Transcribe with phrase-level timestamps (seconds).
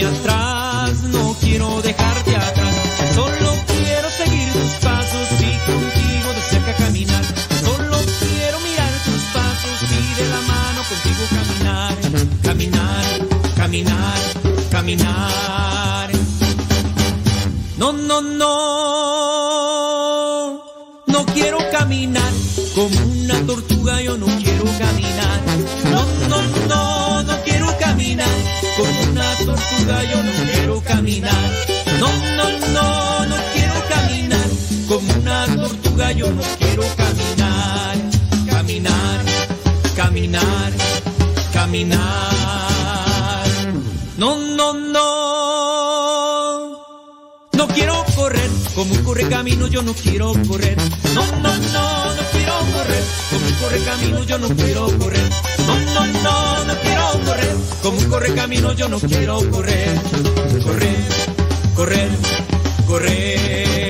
[0.00, 0.49] minha.
[30.10, 31.50] Yo no quiero caminar.
[31.98, 34.48] No, no, no, no quiero caminar
[34.88, 37.96] como una tortuga, yo no quiero caminar.
[38.46, 39.24] Caminar,
[39.96, 40.72] caminar,
[41.52, 42.30] caminar.
[44.16, 45.00] No, no, no.
[47.52, 50.76] No quiero correr como un corre camino, yo no quiero correr.
[51.14, 55.49] No, no, no, no quiero correr como un corre camino, yo no quiero correr.
[55.70, 57.50] No, no, no, no quiero correr
[57.82, 59.98] como un corre camino, yo no quiero correr.
[60.64, 60.96] Correr,
[61.74, 62.10] correr,
[62.86, 63.89] correr.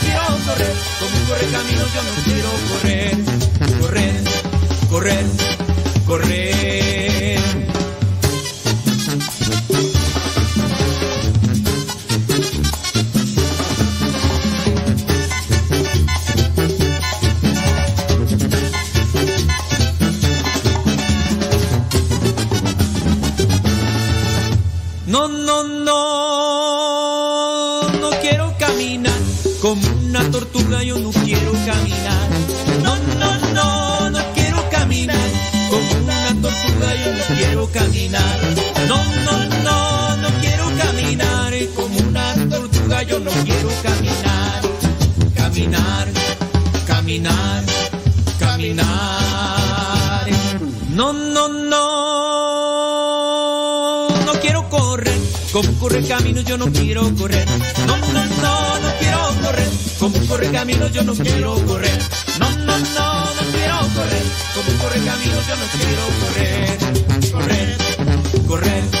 [0.51, 0.73] correr.
[0.99, 3.15] Como corre camino yo no quiero correr.
[3.79, 4.23] Correr,
[4.89, 5.25] correr,
[6.05, 7.70] correr.
[45.71, 46.11] Caminar,
[46.85, 47.63] caminar,
[48.37, 48.85] caminar.
[50.89, 51.79] No, no, no,
[54.09, 55.17] no quiero correr.
[55.53, 57.47] Como corre camino yo no quiero correr.
[57.87, 59.69] No, no, no, no quiero correr.
[59.97, 61.99] Como corre camino yo no quiero correr.
[62.37, 64.23] No, no, no, no quiero correr.
[64.53, 66.03] Como corre camino yo no quiero.
[66.19, 66.77] Correr,
[67.31, 67.77] correr,
[68.45, 69.00] correr.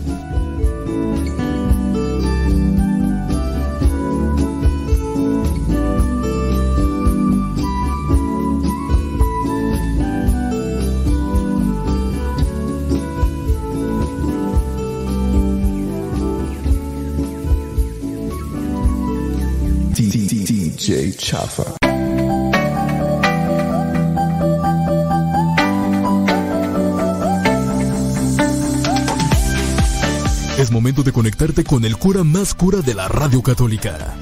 [30.57, 34.15] Es momento de conectarte con el cura más cura de la radio católica.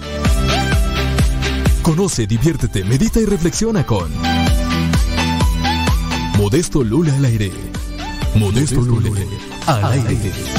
[1.82, 4.12] Conoce, diviértete, medita y reflexiona con
[6.38, 7.52] Modesto Lula al aire.
[8.36, 9.10] Modesto Lula
[9.68, 10.59] al aire.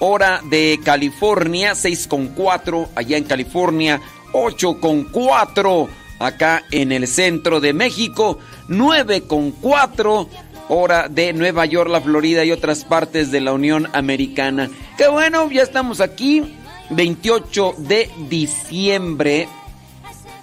[0.00, 4.00] hora de California, 6 con 4 allá en California,
[4.32, 5.88] 8 con 4
[6.18, 8.38] acá en el centro de México,
[8.68, 10.28] 9 con 4
[10.68, 14.70] hora de Nueva York, la Florida y otras partes de la Unión Americana.
[14.96, 16.56] Qué bueno, ya estamos aquí,
[16.90, 19.48] 28 de diciembre.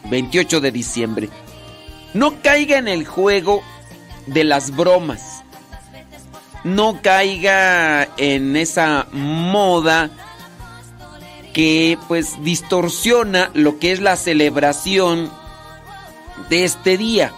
[0.10, 1.30] 28 de diciembre.
[2.14, 3.62] No caiga en el juego
[4.26, 5.37] de las bromas.
[6.64, 10.10] No caiga en esa moda
[11.54, 15.32] que pues distorsiona lo que es la celebración
[16.50, 17.34] de este día.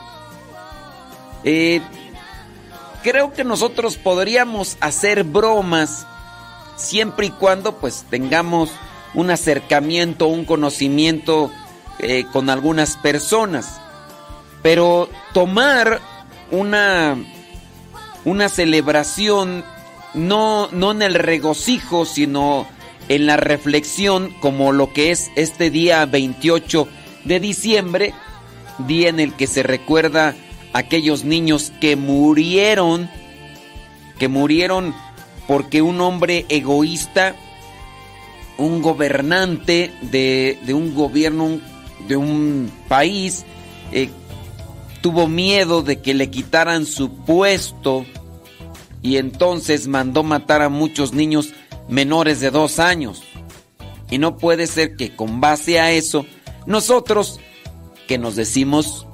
[1.43, 1.81] Eh,
[3.03, 6.05] creo que nosotros podríamos hacer bromas
[6.75, 8.71] siempre y cuando pues tengamos
[9.13, 11.51] un acercamiento, un conocimiento
[11.99, 13.79] eh, con algunas personas.
[14.61, 16.01] Pero tomar
[16.51, 17.17] una,
[18.25, 19.63] una celebración
[20.13, 22.67] no, no en el regocijo, sino
[23.07, 26.87] en la reflexión, como lo que es este día 28
[27.25, 28.13] de diciembre,
[28.87, 30.35] día en el que se recuerda
[30.73, 33.09] a aquellos niños que murieron,
[34.17, 34.93] que murieron
[35.47, 37.35] porque un hombre egoísta,
[38.57, 41.59] un gobernante de, de un gobierno,
[42.07, 43.45] de un país,
[43.91, 44.11] eh,
[45.01, 48.05] tuvo miedo de que le quitaran su puesto
[49.01, 51.53] y entonces mandó matar a muchos niños
[51.87, 53.23] menores de dos años.
[54.09, 56.25] Y no puede ser que con base a eso,
[56.65, 57.39] nosotros,
[58.07, 59.07] que nos decimos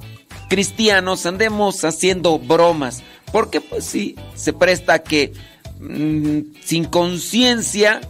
[0.48, 3.02] cristianos, andemos haciendo bromas.
[3.32, 5.32] Porque pues sí, se presta que
[5.80, 8.00] mm, sin conciencia,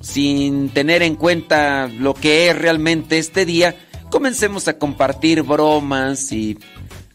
[0.00, 3.76] sin tener en cuenta lo que es realmente este día,
[4.10, 6.58] comencemos a compartir bromas y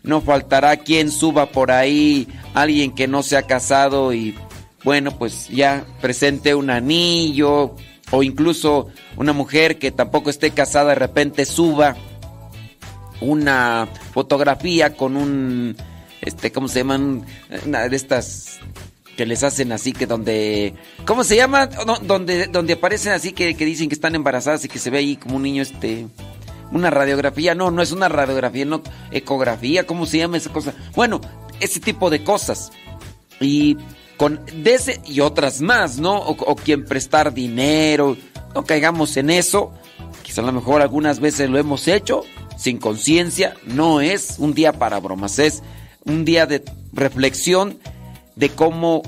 [0.08, 4.36] no faltará quien suba por ahí, alguien que no se ha casado y
[4.84, 7.76] bueno, pues ya presente un anillo
[8.10, 8.88] o incluso
[9.18, 11.96] una mujer que tampoco esté casada de repente suba
[13.20, 15.76] una fotografía con un
[16.22, 17.26] este cómo se llaman
[17.66, 18.60] una de estas
[19.18, 20.74] que les hacen así que donde
[21.06, 21.68] ¿cómo se llama?
[22.04, 25.16] donde donde aparecen así que, que dicen que están embarazadas y que se ve ahí
[25.18, 26.08] como un niño este
[26.72, 28.82] una radiografía, no, no es una radiografía, no,
[29.12, 30.74] ecografía, ¿cómo se llama esa cosa?
[30.96, 31.22] Bueno,
[31.60, 32.72] ese tipo de cosas.
[33.40, 33.78] Y
[34.18, 36.18] con de ese y otras más, ¿no?
[36.18, 38.18] O, quien prestar dinero,
[38.56, 39.72] no caigamos en eso.
[40.24, 42.24] Quizá a lo mejor algunas veces lo hemos hecho
[42.58, 43.56] sin conciencia.
[43.66, 45.62] No es un día para bromas, es
[46.04, 47.80] un día de reflexión
[48.36, 49.04] de cómo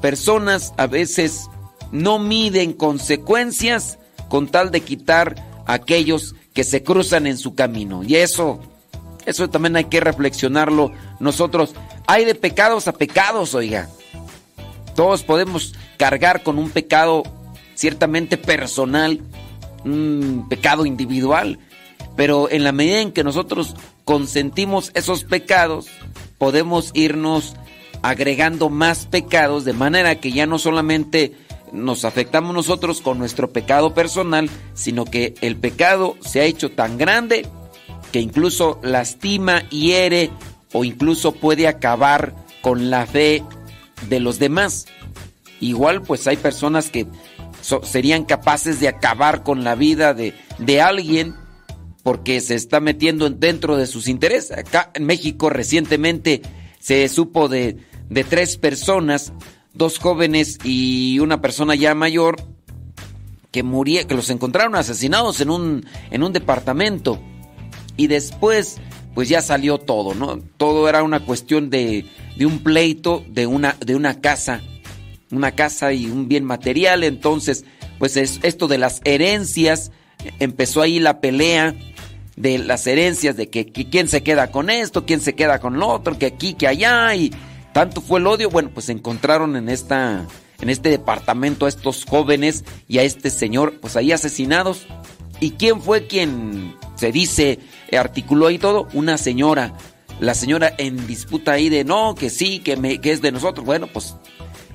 [0.00, 1.48] personas a veces
[1.92, 3.98] no miden consecuencias
[4.28, 5.36] con tal de quitar
[5.66, 8.02] a aquellos que se cruzan en su camino.
[8.02, 8.58] Y eso,
[9.26, 11.74] eso también hay que reflexionarlo nosotros.
[12.06, 13.90] Hay de pecados a pecados, oiga.
[14.94, 17.24] Todos podemos cargar con un pecado
[17.74, 19.20] ciertamente personal,
[19.84, 21.58] un pecado individual,
[22.16, 23.74] pero en la medida en que nosotros
[24.06, 25.88] consentimos esos pecados,
[26.38, 27.54] podemos irnos
[28.00, 31.34] agregando más pecados de manera que ya no solamente
[31.72, 36.98] nos afectamos nosotros con nuestro pecado personal, sino que el pecado se ha hecho tan
[36.98, 37.46] grande
[38.12, 40.30] que incluso lastima, hiere
[40.72, 43.42] o incluso puede acabar con la fe
[44.08, 44.86] de los demás.
[45.60, 47.06] Igual pues hay personas que
[47.82, 51.34] serían capaces de acabar con la vida de, de alguien
[52.02, 54.56] porque se está metiendo dentro de sus intereses.
[54.56, 56.42] Acá en México recientemente
[56.78, 59.32] se supo de, de tres personas,
[59.76, 62.36] dos jóvenes y una persona ya mayor,
[63.50, 67.20] que muría, que los encontraron asesinados en un, en un departamento.
[67.96, 68.76] Y después,
[69.14, 70.38] pues ya salió todo, ¿no?
[70.56, 72.04] Todo era una cuestión de,
[72.36, 74.60] de un pleito de una, de una casa
[75.30, 77.04] una casa y un bien material.
[77.04, 77.64] Entonces,
[77.98, 79.92] pues es, esto de las herencias,
[80.38, 81.74] empezó ahí la pelea
[82.36, 85.88] de las herencias, de que, quién se queda con esto, quién se queda con lo
[85.88, 87.32] otro, que aquí, que allá, y
[87.76, 88.48] tanto fue el odio.
[88.48, 90.26] Bueno, pues encontraron en esta,
[90.62, 94.86] en este departamento a estos jóvenes y a este señor, pues ahí asesinados.
[95.40, 97.58] ¿Y quién fue quien se dice,
[97.92, 98.88] articuló ahí todo?
[98.94, 99.74] Una señora.
[100.20, 103.66] La señora en disputa ahí de no, que sí, que, es de nosotros.
[103.66, 104.16] Bueno, pues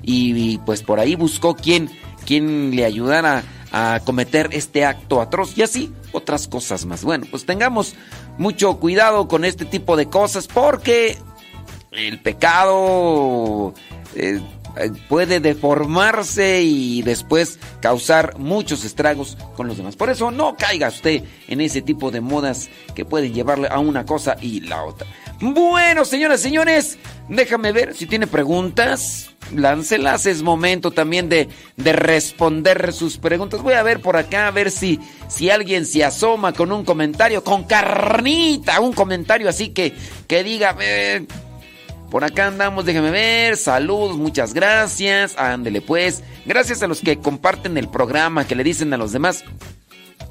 [0.04, 1.90] y, pues por ahí buscó quien,
[2.24, 3.42] quien le ayudara
[3.72, 7.02] a cometer este acto atroz y así otras cosas más.
[7.02, 7.96] Bueno, pues tengamos
[8.38, 11.18] mucho cuidado con este tipo de cosas porque
[11.92, 13.74] el pecado
[14.14, 14.40] eh,
[15.08, 19.96] puede deformarse y después causar muchos estragos con los demás.
[19.96, 24.06] Por eso no caiga usted en ese tipo de modas que pueden llevarle a una
[24.06, 25.06] cosa y la otra.
[25.40, 29.28] Bueno, señoras y señores, déjame ver si tiene preguntas.
[29.52, 33.60] Láncelas, es momento también de, de, responder sus preguntas.
[33.60, 37.44] Voy a ver por acá, a ver si, si alguien se asoma con un comentario,
[37.44, 39.92] con carnita, un comentario así que,
[40.26, 40.74] que diga,
[42.12, 46.22] por acá andamos, déjame ver, saludos, muchas gracias, ándele pues.
[46.44, 49.42] Gracias a los que comparten el programa, que le dicen a los demás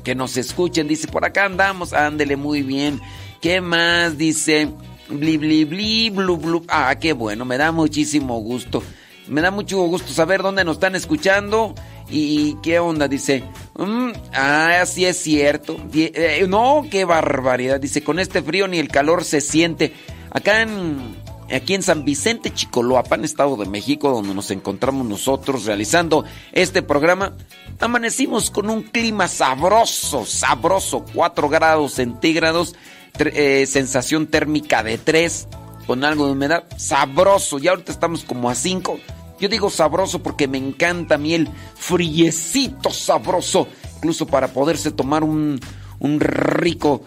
[0.03, 3.01] que nos escuchen, dice, por acá andamos, ándele muy bien.
[3.41, 4.15] ¿Qué más?
[4.19, 4.69] Dice...
[5.09, 6.63] Bli, bli, bli, blu, blu.
[6.69, 8.83] Ah, qué bueno, me da muchísimo gusto.
[9.27, 11.73] Me da mucho gusto saber dónde nos están escuchando
[12.11, 13.43] y qué onda, dice.
[13.75, 15.77] Mm, ah, sí es cierto.
[15.93, 17.79] Eh, no, qué barbaridad.
[17.79, 19.93] Dice, con este frío ni el calor se siente.
[20.29, 21.17] Acá en,
[21.53, 27.33] aquí en San Vicente, Chicoloapan, Estado de México, donde nos encontramos nosotros realizando este programa,
[27.79, 32.75] amanecimos con un clima sabroso, sabroso, 4 grados centígrados
[33.19, 35.47] eh, sensación térmica de 3
[35.85, 36.63] con algo de humedad.
[36.77, 37.59] Sabroso.
[37.59, 38.99] Ya ahorita estamos como a 5.
[39.39, 43.67] Yo digo sabroso porque me encanta a mí el friecito sabroso.
[43.97, 45.59] Incluso para poderse tomar un,
[45.99, 47.03] un rico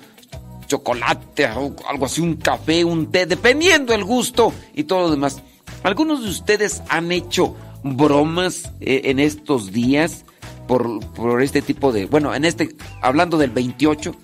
[0.66, 5.42] chocolate, algo así, un café, un té, dependiendo el gusto y todo lo demás.
[5.82, 10.24] ¿Algunos de ustedes han hecho bromas eh, en estos días
[10.66, 12.06] por, por, este tipo de...
[12.06, 14.14] Bueno, en este, hablando del 28,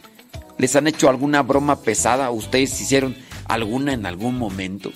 [0.60, 2.30] ¿Les han hecho alguna broma pesada?
[2.30, 3.16] ¿Ustedes hicieron
[3.46, 4.92] alguna en algún momento?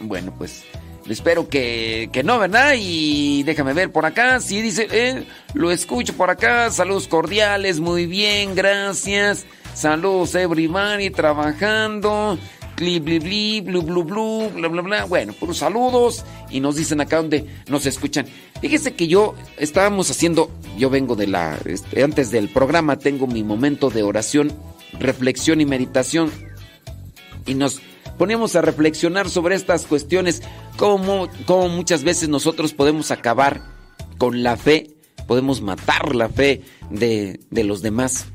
[0.00, 0.64] Bueno, pues
[1.08, 2.74] espero que, que no, ¿verdad?
[2.76, 4.40] Y déjame ver por acá.
[4.40, 5.24] Sí, dice, eh,
[5.54, 6.72] lo escucho por acá.
[6.72, 9.46] Saludos cordiales, muy bien, gracias.
[9.76, 12.38] Saludos, everybody, trabajando.
[12.76, 15.04] Bli, bli, bli, blu, blu, blu, bla, bla, bla.
[15.04, 16.24] Bueno, puros saludos.
[16.48, 18.26] Y nos dicen acá donde nos escuchan.
[18.62, 23.42] Fíjese que yo estábamos haciendo, yo vengo de la, este, antes del programa tengo mi
[23.42, 24.50] momento de oración
[24.98, 26.30] reflexión y meditación.
[27.44, 27.82] Y nos
[28.16, 30.42] ponemos a reflexionar sobre estas cuestiones,
[30.78, 33.62] cómo, cómo muchas veces nosotros podemos acabar
[34.16, 38.26] con la fe, podemos matar la fe de, de los demás.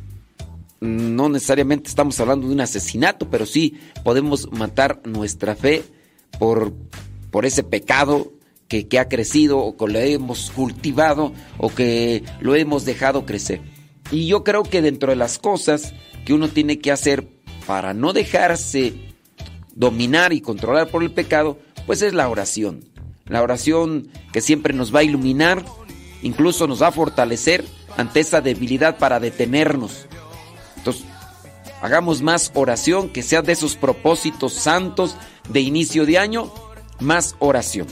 [0.82, 5.84] No necesariamente estamos hablando de un asesinato, pero sí podemos matar nuestra fe
[6.40, 6.74] por,
[7.30, 8.34] por ese pecado
[8.68, 13.62] que, que, ha crecido o que lo hemos cultivado o que lo hemos dejado crecer.
[14.12, 15.94] Y yo creo que dentro de las cosas
[16.26, 17.28] que uno tiene que hacer
[17.68, 18.96] para no dejarse
[19.76, 22.86] dominar y controlar por el pecado, pues es la oración.
[23.28, 25.64] La oración que siempre nos va a iluminar,
[26.24, 27.64] incluso nos va a fortalecer
[27.98, 30.08] ante esa debilidad para detenernos.
[31.82, 35.16] Hagamos más oración, que sea de esos propósitos santos
[35.50, 36.52] de inicio de año,
[37.00, 37.88] más oración.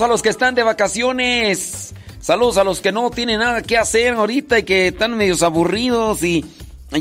[0.00, 1.94] A los que están de vacaciones.
[2.20, 6.22] Saludos a los que no tienen nada que hacer ahorita y que están medios aburridos
[6.22, 6.44] y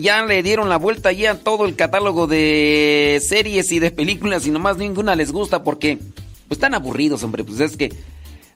[0.02, 4.46] ya le dieron la vuelta ya a todo el catálogo de series y de películas
[4.48, 5.98] y nomás ninguna les gusta porque
[6.48, 7.94] pues están aburridos, hombre, pues es que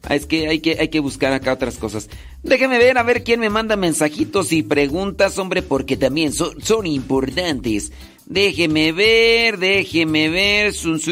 [0.09, 2.09] es que hay que hay que buscar acá otras cosas.
[2.43, 6.85] Déjeme ver a ver quién me manda mensajitos y preguntas, hombre, porque también son, son
[6.85, 7.91] importantes.
[8.25, 10.73] Déjeme ver, déjeme ver.
[10.73, 11.07] Dios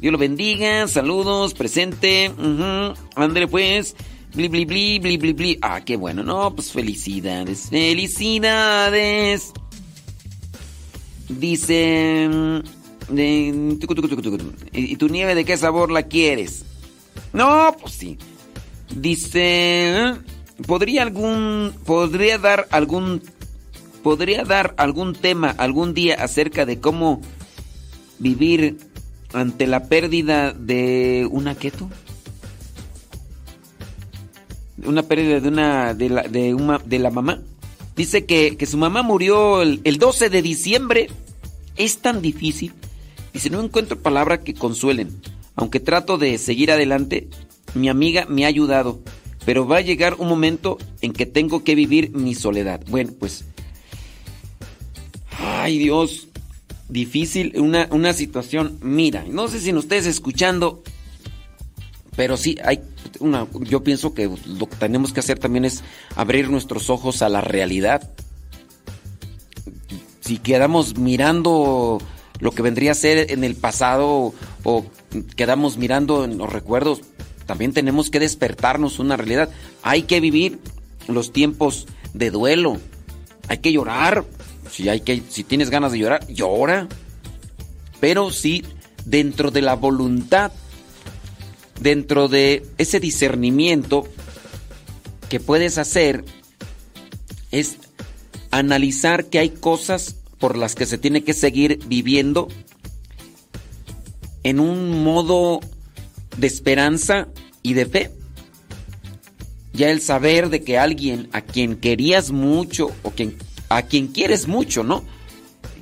[0.00, 2.30] lo bendiga, saludos, presente.
[2.30, 2.94] Uh
[3.50, 3.94] pues.
[4.34, 5.58] Bli, bli.
[5.62, 9.52] Ah, qué bueno, no, pues felicidades, felicidades.
[11.28, 12.62] Dice...
[14.72, 16.64] ¿Y tu nieve de qué sabor la quieres?
[17.32, 18.18] No, pues sí.
[18.94, 20.14] Dice...
[20.66, 21.72] ¿Podría algún...
[21.84, 23.22] Podría dar algún...
[24.02, 27.20] Podría dar algún tema algún día acerca de cómo
[28.18, 28.78] vivir
[29.32, 31.90] ante la pérdida de una keto?
[34.84, 37.40] una pérdida de una de la, de una, de la mamá.
[37.96, 41.08] Dice que, su mamá murió el, 12 de diciembre.
[41.76, 42.72] Es tan difícil.
[43.36, 45.20] Dice, no encuentro palabras que consuelen.
[45.56, 47.28] Aunque trato de seguir adelante,
[47.74, 48.98] mi amiga me ha ayudado.
[49.44, 52.80] Pero va a llegar un momento en que tengo que vivir mi soledad.
[52.88, 53.44] Bueno, pues...
[55.38, 56.28] Ay Dios,
[56.88, 58.78] difícil, una, una situación.
[58.80, 60.82] Mira, no sé si no ustedes escuchando,
[62.16, 62.80] pero sí hay
[63.20, 67.28] una, yo pienso que lo que tenemos que hacer también es abrir nuestros ojos a
[67.28, 68.10] la realidad.
[70.22, 72.00] Si quedamos mirando
[72.38, 74.86] lo que vendría a ser en el pasado o
[75.36, 77.00] quedamos mirando en los recuerdos,
[77.46, 79.48] también tenemos que despertarnos una realidad.
[79.82, 80.58] Hay que vivir
[81.08, 82.78] los tiempos de duelo.
[83.48, 84.24] Hay que llorar.
[84.70, 86.88] Si, hay que, si tienes ganas de llorar, llora.
[88.00, 88.64] Pero sí
[89.04, 90.52] dentro de la voluntad
[91.80, 94.06] dentro de ese discernimiento
[95.28, 96.24] que puedes hacer
[97.50, 97.76] es
[98.50, 102.48] analizar que hay cosas por las que se tiene que seguir viviendo
[104.42, 105.60] en un modo
[106.36, 107.28] de esperanza
[107.62, 108.10] y de fe.
[109.72, 113.36] Ya el saber de que alguien a quien querías mucho o quien,
[113.68, 115.04] a quien quieres mucho, ¿no?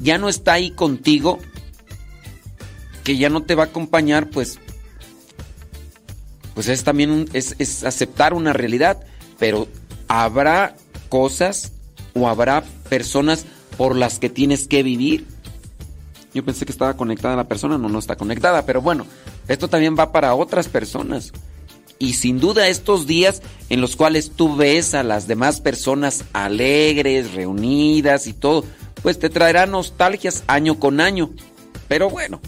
[0.01, 1.39] Ya no está ahí contigo,
[3.05, 4.59] que ya no te va a acompañar, pues
[6.55, 9.05] pues es también es, aceptar una realidad,
[9.39, 9.69] pero
[10.09, 10.77] habrá
[11.09, 11.73] cosas
[12.15, 13.45] o habrá personas
[13.77, 15.27] por las que tienes que vivir.
[16.33, 19.07] Yo pensé que estaba conectada la persona, no, no está conectada, pero bueno,
[19.49, 21.33] esto también va para otras personas.
[21.99, 27.35] Y sin duda estos días en los cuales tú ves a las demás personas alegres,
[27.35, 28.65] reunidas y todo,
[29.03, 31.31] pues te traerá nostalgias año con año.
[31.87, 32.41] Pero bueno,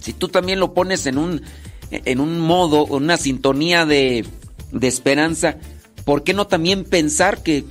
[0.00, 1.42] si tú también lo pones en un
[1.90, 4.24] en un modo, una sintonía de,
[4.72, 5.56] de esperanza,
[6.04, 7.64] ¿por qué no también pensar que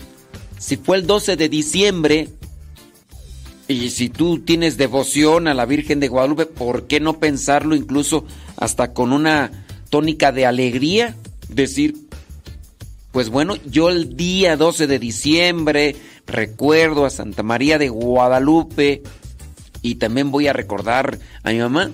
[0.59, 2.29] si fue el 12 de diciembre
[3.67, 8.25] y si tú tienes devoción a la Virgen de Guadalupe, ¿por qué no pensarlo incluso
[8.57, 11.15] hasta con una tónica de alegría?
[11.47, 11.95] Decir,
[13.11, 15.95] pues bueno, yo el día 12 de diciembre
[16.25, 19.03] recuerdo a Santa María de Guadalupe
[19.81, 21.91] y también voy a recordar a mi mamá.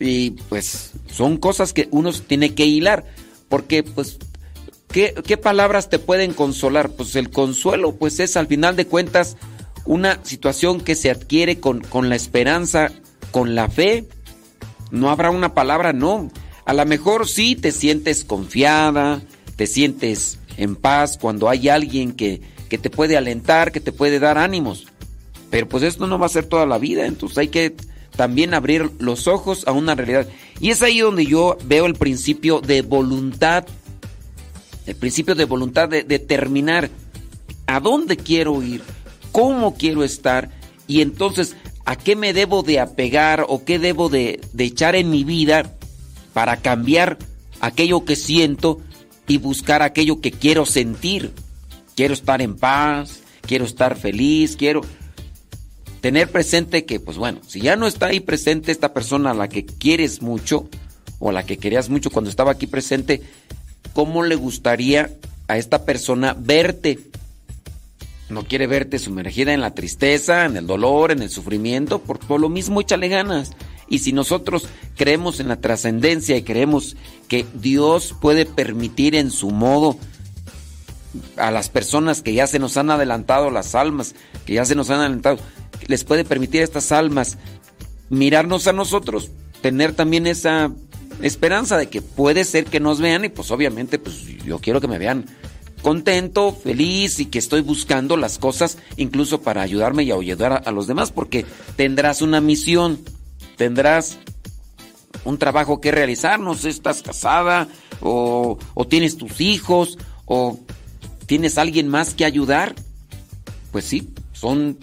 [0.00, 3.04] Y pues son cosas que uno tiene que hilar,
[3.48, 4.18] porque pues,
[4.88, 5.12] ¿qué,
[5.42, 6.90] palabras te pueden consolar?
[6.90, 9.36] Pues el consuelo pues es al final de cuentas
[9.88, 12.92] una situación que se adquiere con, con la esperanza,
[13.30, 14.04] con la fe.
[14.90, 16.30] No habrá una palabra, no.
[16.66, 19.22] A lo mejor sí te sientes confiada,
[19.56, 24.18] te sientes en paz cuando hay alguien que, que te puede alentar, que te puede
[24.18, 24.86] dar ánimos.
[25.50, 27.74] Pero pues esto no va a ser toda la vida, entonces hay que
[28.14, 30.28] también abrir los ojos a una realidad.
[30.60, 33.64] Y es ahí donde yo veo el principio de voluntad,
[34.84, 36.90] el principio de voluntad de determinar
[37.66, 38.82] a dónde quiero ir,
[39.32, 40.50] cómo quiero estar
[40.86, 45.24] y entonces a qué me debo de apegar o qué debo de, echar en mi
[45.24, 45.74] vida
[46.32, 47.18] para cambiar
[47.60, 48.80] aquello que siento
[49.26, 51.32] y buscar aquello que quiero sentir.
[51.96, 54.82] Quiero estar en paz, quiero estar feliz, quiero
[56.00, 59.48] tener presente que, pues bueno, si ya no está ahí presente esta persona a la
[59.48, 60.68] que quieres mucho,
[61.18, 63.22] o a la que querías mucho cuando estaba aquí presente,
[63.92, 65.10] ¿cómo le gustaría
[65.48, 66.98] a esta persona verte?
[68.28, 72.40] No quiere verte sumergida en la tristeza, en el dolor, en el sufrimiento, por, por
[72.40, 73.52] lo mismo échale ganas.
[73.88, 79.50] Y si nosotros creemos en la trascendencia y creemos que Dios puede permitir en su
[79.50, 79.96] modo
[81.36, 84.14] a las personas que ya se nos han adelantado, las almas
[84.44, 85.38] que ya se nos han adelantado,
[85.86, 87.38] les puede permitir a estas almas
[88.10, 89.30] mirarnos a nosotros,
[89.62, 90.70] tener también esa
[91.22, 94.88] esperanza de que puede ser que nos vean y pues obviamente pues yo quiero que
[94.88, 95.26] me vean
[95.82, 100.86] contento, feliz y que estoy buscando las cosas incluso para ayudarme y ayudar a, los
[100.86, 103.00] demás porque tendrás una misión,
[103.56, 104.18] tendrás
[105.24, 107.68] un trabajo que realizar, no sé, estás casada
[108.00, 110.58] o, o tienes tus hijos o
[111.26, 112.74] tienes alguien más que ayudar.
[113.72, 114.78] Pues sí, son,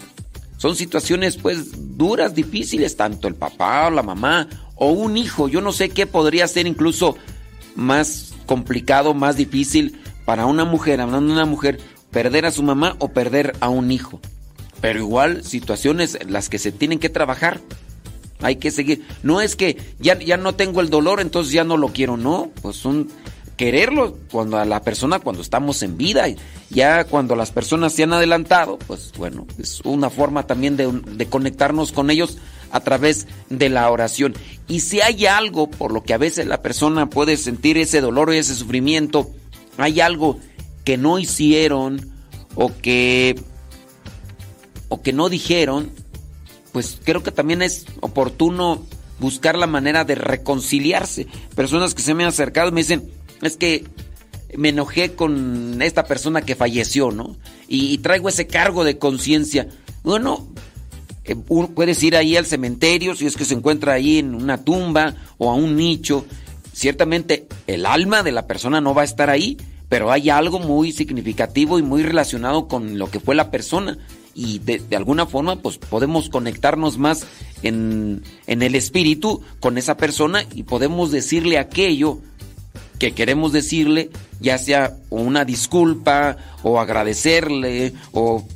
[0.56, 5.48] son situaciones pues duras, difíciles, tanto el papá o la mamá o un hijo.
[5.48, 7.16] Yo no sé qué podría ser incluso
[7.74, 12.96] más complicado, más difícil para una mujer, hablando de una mujer, perder a su mamá
[12.98, 14.20] o perder a un hijo.
[14.82, 17.60] Pero igual, situaciones las que se tienen que trabajar.
[18.42, 19.06] Hay que seguir.
[19.22, 22.18] No es que ya, ya no tengo el dolor, entonces ya no lo quiero.
[22.18, 23.08] No, pues son
[23.56, 26.26] quererlo cuando a la persona cuando estamos en vida.
[26.68, 31.26] Ya cuando las personas se han adelantado, pues bueno, es una forma también de, de
[31.26, 32.36] conectarnos con ellos
[32.72, 34.34] a través de la oración.
[34.68, 38.34] Y si hay algo por lo que a veces la persona puede sentir ese dolor
[38.34, 39.30] y ese sufrimiento,
[39.78, 40.38] hay algo
[40.84, 42.10] que no hicieron
[42.54, 43.36] o que
[44.88, 45.90] o que no dijeron,
[46.72, 48.86] pues creo que también es oportuno
[49.18, 51.26] buscar la manera de reconciliarse.
[51.54, 53.10] Personas que se me han acercado me dicen,
[53.42, 53.84] es que
[54.56, 57.36] me enojé con esta persona que falleció, ¿no?
[57.68, 59.68] Y, traigo ese cargo de conciencia.
[60.04, 60.48] Bueno,
[61.24, 65.14] eh, puedes ir ahí al cementerio si es que se encuentra ahí en una tumba
[65.38, 66.24] o a un nicho.
[66.76, 69.56] Ciertamente el alma de la persona no va a estar ahí,
[69.88, 73.96] pero hay algo muy significativo y muy relacionado con lo que fue la persona.
[74.34, 77.26] Y de, alguna forma, pues podemos conectarnos más
[77.62, 82.18] en, en el espíritu con esa persona y podemos decirle aquello
[82.98, 84.10] que queremos decirle,
[84.40, 88.46] ya sea una disculpa o agradecerle o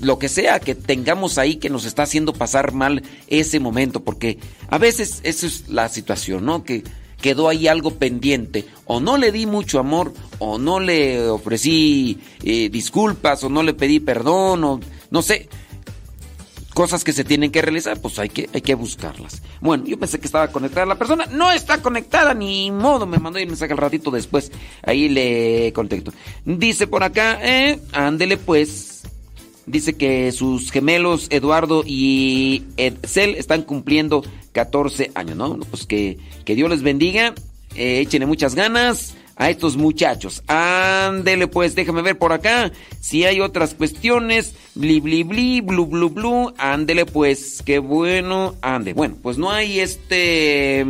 [0.00, 4.38] lo que sea que tengamos ahí que nos está haciendo pasar mal ese momento, porque
[4.70, 6.64] a veces esa es la situación, ¿no?
[6.64, 6.82] Que
[7.20, 12.68] quedó ahí algo pendiente, o no le di mucho amor, o no le ofrecí eh,
[12.70, 15.48] disculpas, o no le pedí perdón, o no sé,
[16.78, 19.42] cosas que se tienen que realizar, pues hay que, hay que buscarlas.
[19.60, 23.40] Bueno, yo pensé que estaba conectada la persona, no está conectada, ni modo, me mandó
[23.40, 24.52] el mensaje al ratito después,
[24.84, 26.12] ahí le contesto.
[26.44, 28.97] Dice por acá, eh, ándele pues,
[29.68, 35.58] dice que sus gemelos Eduardo y Edsel están cumpliendo 14 años, ¿no?
[35.70, 37.34] Pues que, que Dios les bendiga,
[37.74, 40.42] eh, échenle muchas ganas a estos muchachos.
[40.48, 44.54] Ándele pues, déjame ver por acá si hay otras cuestiones.
[44.74, 46.52] Bli, bli, bli, blu, blu, blu.
[46.58, 48.56] Ándele pues, qué bueno.
[48.60, 48.92] Ande.
[48.92, 50.84] Bueno, pues no hay este...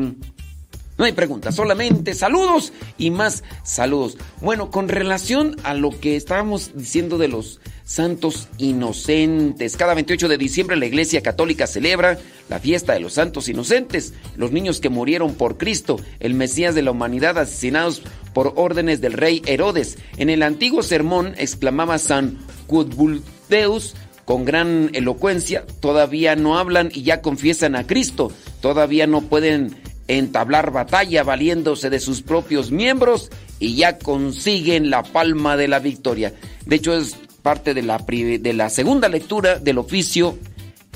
[0.99, 4.19] No hay preguntas, solamente saludos y más saludos.
[4.41, 9.77] Bueno, con relación a lo que estábamos diciendo de los santos inocentes.
[9.77, 14.51] Cada 28 de diciembre la Iglesia Católica celebra la fiesta de los santos inocentes, los
[14.51, 18.03] niños que murieron por Cristo, el Mesías de la humanidad, asesinados
[18.35, 19.99] por órdenes del rey Herodes.
[20.17, 27.23] En el antiguo sermón exclamaba San Cudbuldeus con gran elocuencia, todavía no hablan y ya
[27.23, 28.31] confiesan a Cristo,
[28.61, 29.75] todavía no pueden
[30.09, 36.35] entablar batalla valiéndose de sus propios miembros y ya consiguen la palma de la victoria.
[36.67, 40.39] De hecho, es parte de la, de la segunda lectura del oficio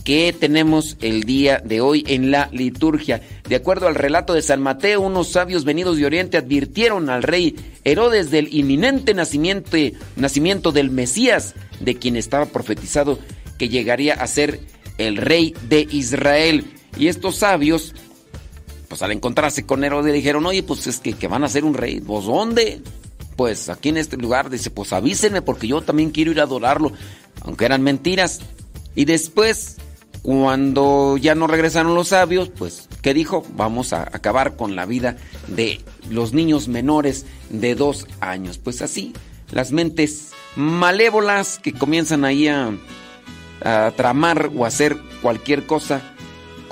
[0.04, 3.22] que tenemos el día de hoy en la liturgia.
[3.48, 7.56] De acuerdo al relato de San Mateo, unos sabios venidos de Oriente advirtieron al rey
[7.84, 9.76] Herodes del inminente nacimiento,
[10.16, 13.18] nacimiento del Mesías, de quien estaba profetizado
[13.58, 14.60] que llegaría a ser
[14.98, 16.64] el rey de Israel.
[16.98, 17.94] Y estos sabios,
[18.92, 21.72] pues al encontrarse con Herodes, dijeron, oye, pues es que, que van a ser un
[21.72, 22.00] rey.
[22.00, 22.82] ¿Vos dónde?
[23.36, 26.92] pues aquí en este lugar, dice, pues avísenme porque yo también quiero ir a adorarlo,
[27.40, 28.40] aunque eran mentiras.
[28.94, 29.78] Y después,
[30.20, 33.46] cuando ya no regresaron los sabios, pues, ¿qué dijo?
[33.56, 38.58] Vamos a acabar con la vida de los niños menores de dos años.
[38.58, 39.14] Pues así,
[39.50, 42.72] las mentes malévolas que comienzan ahí a,
[43.64, 46.11] a tramar o hacer cualquier cosa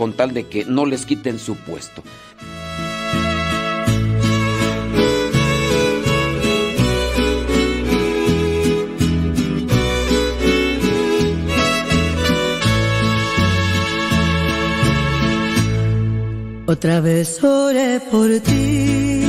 [0.01, 2.03] con tal de que no les quiten su puesto.
[16.67, 19.19] Otra vez oré por ti.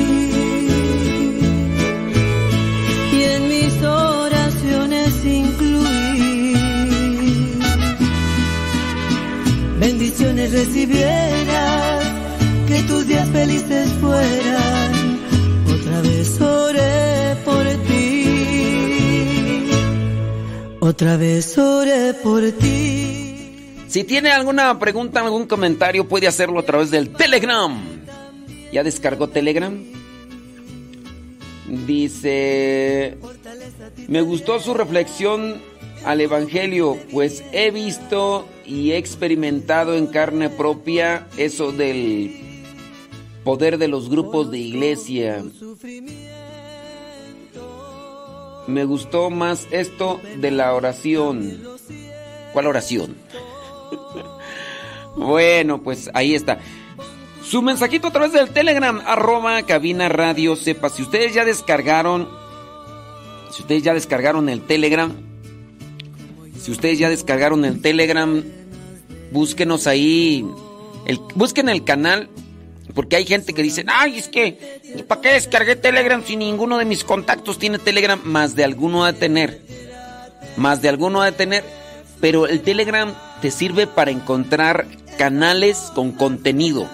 [10.49, 12.03] Bendiciones
[12.67, 15.19] que tus días felices fueran.
[15.67, 19.69] Otra vez oré por ti.
[20.79, 23.55] Otra vez oré por ti.
[23.87, 27.77] Si tiene alguna pregunta, algún comentario, puede hacerlo a través del Telegram.
[28.71, 29.77] ¿Ya descargó Telegram?
[31.67, 33.17] Dice,
[34.07, 35.61] me gustó su reflexión
[36.05, 42.63] al Evangelio, pues he visto y he experimentado en carne propia eso del
[43.43, 45.43] poder de los grupos de iglesia.
[48.67, 51.61] Me gustó más esto de la oración.
[52.53, 53.15] ¿Cuál oración?
[55.15, 56.59] bueno, pues ahí está.
[57.43, 60.89] Su mensajito a través del Telegram, arroba cabina radio sepa.
[60.89, 62.29] Si ustedes ya descargaron,
[63.51, 65.11] si ustedes ya descargaron el Telegram,
[66.61, 68.43] si ustedes ya descargaron el Telegram,
[69.31, 70.45] búsquenos ahí,
[71.33, 72.29] busquen el canal,
[72.93, 74.59] porque hay gente que dice, ay, es que,
[75.07, 78.19] ¿para qué descargué Telegram si ninguno de mis contactos tiene Telegram?
[78.23, 79.59] Más de alguno a tener,
[80.55, 81.63] más de alguno a tener,
[82.19, 84.85] pero el Telegram te sirve para encontrar
[85.17, 86.87] canales con contenido.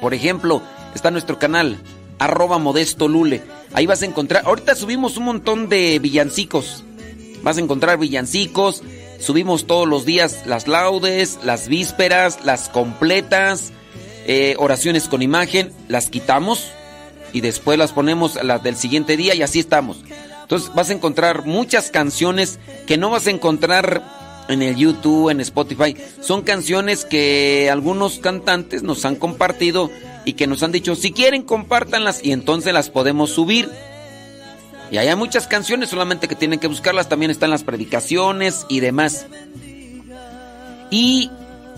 [0.00, 0.60] Por ejemplo,
[0.92, 1.78] está nuestro canal,
[2.18, 3.42] arroba modesto lule.
[3.74, 6.82] Ahí vas a encontrar, ahorita subimos un montón de villancicos.
[7.42, 8.82] Vas a encontrar villancicos,
[9.20, 13.72] subimos todos los días las laudes, las vísperas, las completas,
[14.26, 16.68] eh, oraciones con imagen, las quitamos
[17.32, 19.98] y después las ponemos las del siguiente día y así estamos.
[20.42, 24.02] Entonces vas a encontrar muchas canciones que no vas a encontrar
[24.48, 25.94] en el YouTube, en Spotify.
[26.20, 29.90] Son canciones que algunos cantantes nos han compartido
[30.24, 33.70] y que nos han dicho, si quieren, compártanlas y entonces las podemos subir.
[34.90, 37.08] Y hay muchas canciones, solamente que tienen que buscarlas.
[37.08, 39.26] También están las predicaciones y demás.
[40.90, 41.30] Y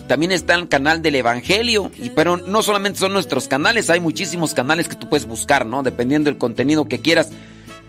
[0.06, 1.90] también está el canal del Evangelio.
[1.96, 5.82] Y, pero no solamente son nuestros canales, hay muchísimos canales que tú puedes buscar, ¿no?
[5.82, 7.30] Dependiendo del contenido que quieras.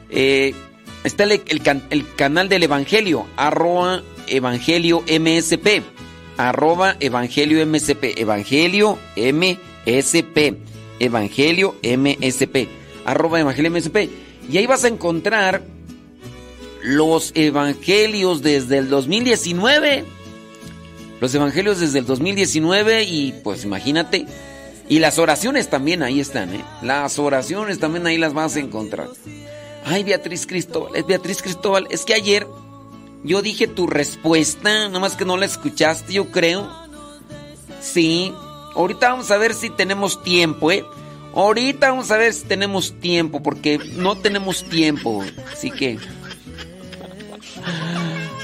[0.09, 0.53] Eh,
[1.03, 5.83] está el, el, canal del Evangelio, arroba Evangelio MSP.
[6.37, 8.19] Arroba Evangelio MSP.
[8.19, 10.57] Evangelio MSP.
[10.99, 12.67] Evangelio MSP.
[13.05, 14.09] Arroba Evangelio MSP.
[14.51, 15.63] Y ahí vas a encontrar
[16.83, 20.03] los evangelios desde el 2019.
[21.21, 24.25] Los evangelios desde el 2019 y pues imagínate.
[24.89, 26.65] Y las oraciones también ahí están, ¿eh?
[26.81, 29.07] Las oraciones también ahí las vas a encontrar.
[29.85, 32.45] Ay, Beatriz Cristóbal, es Beatriz Cristóbal, es que ayer
[33.23, 36.69] yo dije tu respuesta, nada más que no la escuchaste, yo creo.
[37.79, 38.33] Sí,
[38.75, 40.83] ahorita vamos a ver si tenemos tiempo, ¿eh?
[41.33, 45.97] Ahorita vamos a ver si tenemos tiempo, porque no tenemos tiempo, así que...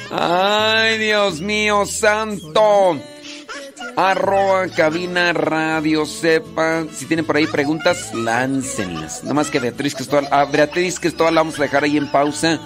[0.10, 2.98] Ay, Dios mío, santo.
[3.98, 6.86] Arroba cabina radio sepa.
[6.94, 9.24] Si tienen por ahí preguntas, láncenlas.
[9.24, 10.28] Nada más que Beatriz Cristóbal.
[10.32, 12.60] A Beatriz Cristóbal la vamos a dejar ahí en pausa.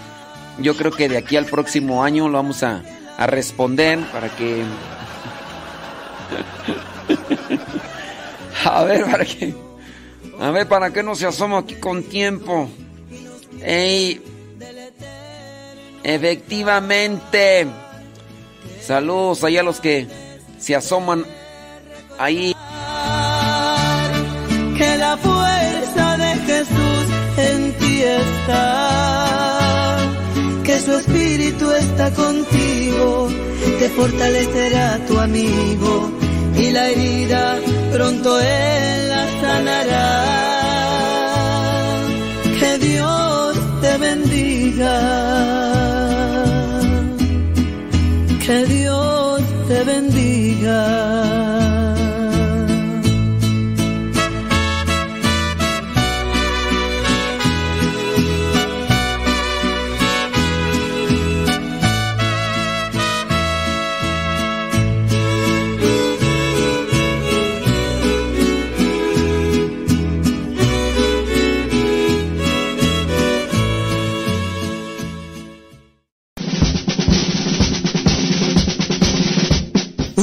[0.59, 2.83] Yo creo que de aquí al próximo año lo vamos a,
[3.17, 4.63] a responder para que.
[8.65, 9.70] a ver, para que.
[10.41, 12.67] A ver, para que no se asoma aquí con tiempo.
[13.61, 14.19] Ey.
[16.03, 17.67] Efectivamente.
[18.81, 20.07] Saludos ahí a los que
[20.57, 21.23] se asoman
[22.17, 22.55] ahí.
[24.75, 27.05] Que la fuerza de Jesús
[27.37, 29.97] en ti está.
[30.63, 33.29] Que su espíritu está contigo.
[33.77, 36.20] Te fortalecerá tu amigo.
[36.61, 37.59] Y la herida
[37.91, 40.09] pronto él la sanará.
[42.59, 44.95] Que Dios te bendiga.
[48.45, 51.20] Que Dios te bendiga.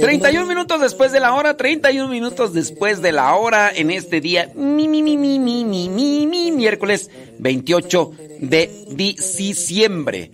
[0.00, 4.50] 31 minutos después de la hora, 31 minutos después de la hora en este día,
[4.54, 10.32] mi, mi, mi, mi, mi, mi, mi, mi, miércoles 28 de diciembre.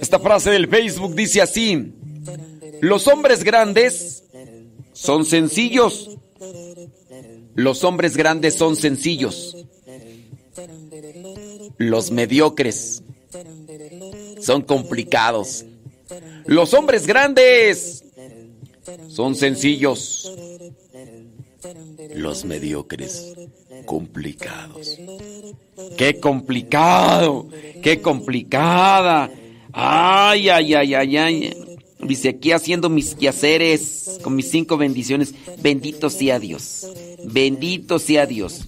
[0.00, 1.92] Esta frase del Facebook dice así,
[2.80, 4.24] los hombres grandes
[4.92, 6.10] son sencillos,
[7.54, 9.56] Los hombres grandes son sencillos.
[11.78, 13.02] Los mediocres
[14.40, 15.64] son complicados.
[16.46, 18.04] Los hombres grandes
[19.08, 20.32] son sencillos.
[22.14, 23.34] Los mediocres
[23.86, 24.98] complicados.
[25.96, 27.48] ¡Qué complicado!
[27.82, 29.30] ¡Qué complicada!
[29.72, 31.54] ¡Ay, ay, ay, ay, ay!
[32.02, 35.34] Dice aquí haciendo mis quehaceres con mis cinco bendiciones.
[35.62, 36.86] Bendito sea Dios.
[37.24, 38.66] Bendito sea Dios.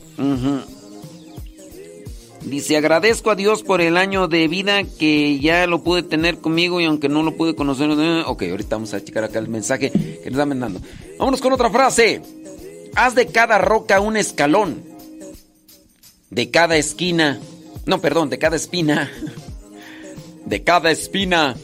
[2.44, 6.80] Dice, agradezco a Dios por el año de vida que ya lo pude tener conmigo
[6.80, 7.90] y aunque no lo pude conocer.
[7.90, 10.80] Eh, ok, ahorita vamos a checar acá el mensaje que nos está mandando.
[11.18, 12.20] Vámonos con otra frase.
[12.94, 14.82] Haz de cada roca un escalón.
[16.30, 17.40] De cada esquina.
[17.86, 19.10] No, perdón, de cada espina.
[20.44, 21.54] De cada espina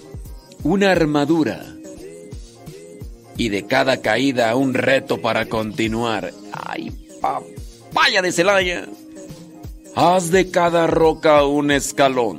[0.62, 1.66] una armadura.
[3.36, 6.32] Y de cada caída un reto para continuar.
[6.52, 8.86] Ay, papaya de Celaya.
[10.00, 12.38] Haz de cada roca un escalón,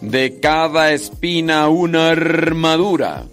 [0.00, 3.26] de cada espina una armadura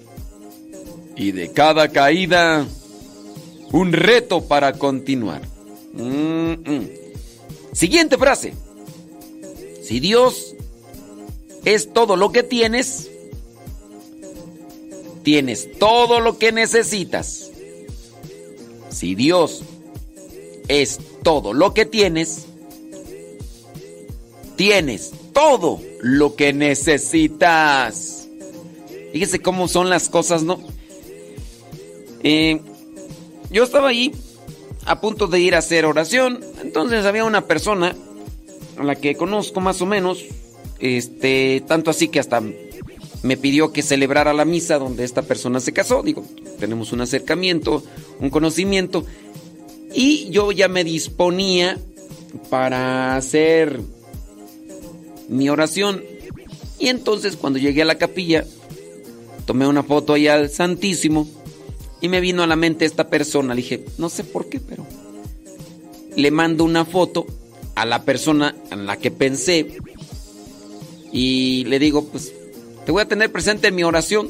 [1.16, 2.68] y de cada caída
[3.72, 5.44] un reto para continuar.
[7.72, 8.54] Siguiente frase.
[9.82, 10.54] Si Dios
[11.64, 13.10] es todo lo que tienes,
[15.24, 17.50] tienes todo lo que necesitas.
[18.90, 19.62] Si Dios
[20.68, 22.48] es todo lo que tienes,
[24.62, 28.28] tienes todo lo que necesitas.
[29.12, 30.60] Fíjese cómo son las cosas, ¿no?
[32.22, 32.62] Eh,
[33.50, 34.14] yo estaba ahí
[34.86, 37.96] a punto de ir a hacer oración, entonces había una persona
[38.78, 40.24] a la que conozco más o menos,
[40.78, 42.44] este, tanto así que hasta
[43.24, 46.04] me pidió que celebrara la misa donde esta persona se casó.
[46.04, 46.24] Digo,
[46.60, 47.84] tenemos un acercamiento,
[48.20, 49.06] un conocimiento,
[49.92, 51.80] y yo ya me disponía
[52.52, 53.80] para hacer
[55.32, 56.04] mi oración.
[56.78, 58.46] Y entonces cuando llegué a la capilla,
[59.46, 61.28] tomé una foto ahí al Santísimo
[62.02, 63.56] y me vino a la mente esta persona.
[63.56, 64.86] Le dije, no sé por qué, pero
[66.16, 67.26] le mando una foto
[67.76, 69.78] a la persona en la que pensé
[71.12, 72.34] y le digo, pues
[72.86, 74.30] te voy a tener presente en mi oración.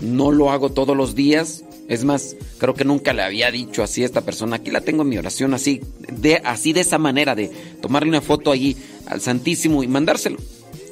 [0.00, 1.64] No lo hago todos los días.
[1.88, 4.56] Es más, creo que nunca le había dicho así a esta persona.
[4.56, 5.80] Aquí la tengo en mi oración así,
[6.12, 8.76] de, así de esa manera, de tomarle una foto allí
[9.06, 10.38] al Santísimo y mandárselo.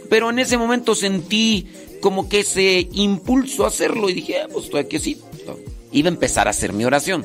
[0.08, 1.66] Pero en ese momento sentí
[2.00, 5.18] como que ese impulso a hacerlo y dije, ah, pues estoy aquí así.
[5.90, 7.24] Iba a empezar a hacer mi oración.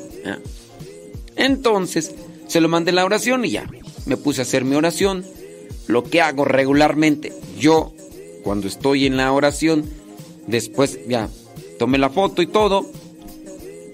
[1.36, 2.14] Entonces,
[2.48, 3.70] se lo mandé la oración y ya.
[4.06, 5.26] Me puse a hacer mi oración.
[5.88, 7.94] Lo que hago regularmente, yo,
[8.44, 9.86] cuando estoy en la oración,
[10.48, 11.30] después ya
[11.78, 12.90] tomé la foto y todo,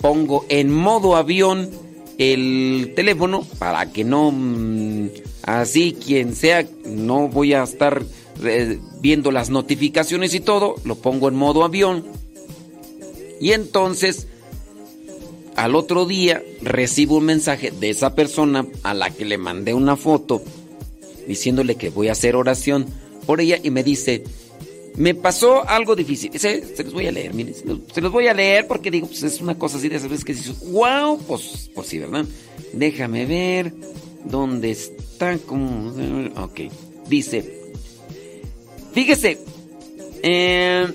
[0.01, 1.69] pongo en modo avión
[2.17, 5.09] el teléfono para que no mm,
[5.45, 8.03] Así, quien sea, no voy a estar
[8.43, 12.03] eh, viendo las notificaciones y todo, lo pongo en modo avión.
[13.39, 14.27] Y entonces,
[15.55, 19.95] al otro día, recibo un mensaje de esa persona a la que le mandé una
[19.95, 20.41] foto
[21.27, 22.87] diciéndole que voy a hacer oración
[23.27, 24.23] por ella y me dice,
[24.97, 26.31] me pasó algo difícil.
[26.39, 29.41] Se, los voy a leer, miren, se los, voy a leer porque digo, pues es
[29.41, 32.25] una cosa así de esas veces que dices, wow, pues, pues sí, ¿verdad?
[32.73, 33.73] Déjame ver
[34.23, 35.93] dónde está como...
[36.41, 36.61] Ok,
[37.07, 37.61] dice,
[38.93, 39.39] fíjese,
[40.23, 40.87] eh,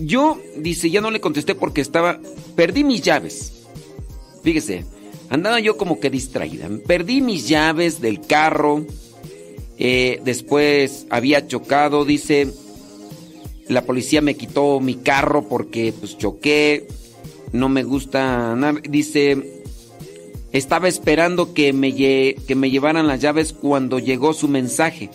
[0.00, 2.20] yo, dice, ya no le contesté porque estaba,
[2.54, 3.52] perdí mis llaves.
[4.42, 4.84] Fíjese,
[5.28, 6.68] andaba yo como que distraída.
[6.86, 8.86] Perdí mis llaves del carro.
[9.78, 12.48] Eh, después había chocado, dice,
[13.68, 16.88] la policía me quitó mi carro porque pues choqué.
[17.52, 18.80] No me gusta nada.
[18.88, 19.62] Dice,
[20.52, 25.10] estaba esperando que me, que me llevaran las llaves cuando llegó su mensaje.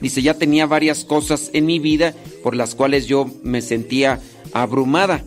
[0.00, 4.20] Dice, ya tenía varias cosas en mi vida por las cuales yo me sentía
[4.52, 5.24] abrumada.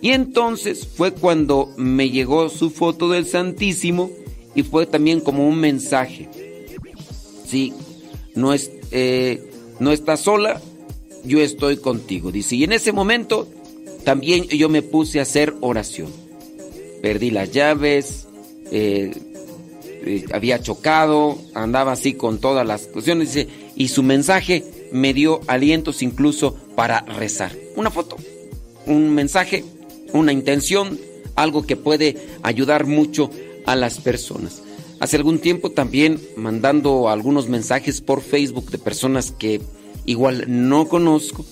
[0.00, 4.10] Y entonces fue cuando me llegó su foto del Santísimo
[4.54, 6.28] y fue también como un mensaje.
[7.46, 7.72] Sí,
[8.34, 10.60] no, es, eh, no estás sola,
[11.24, 12.32] yo estoy contigo.
[12.32, 13.48] Dice, y en ese momento
[14.04, 16.10] también yo me puse a hacer oración.
[17.00, 18.26] Perdí las llaves,
[18.70, 19.12] eh,
[20.04, 26.02] eh, había chocado, andaba así con todas las cuestiones, y su mensaje me dio alientos
[26.02, 27.52] incluso para rezar.
[27.76, 28.16] Una foto,
[28.86, 29.64] un mensaje,
[30.12, 30.98] una intención,
[31.34, 33.30] algo que puede ayudar mucho
[33.66, 34.62] a las personas.
[35.02, 39.60] Hace algún tiempo también mandando algunos mensajes por Facebook de personas que
[40.06, 41.44] igual no conozco,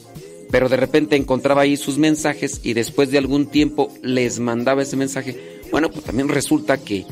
[0.52, 4.96] pero de repente encontraba ahí sus mensajes y después de algún tiempo les mandaba ese
[4.96, 5.58] mensaje.
[5.72, 7.04] Bueno, pues también resulta que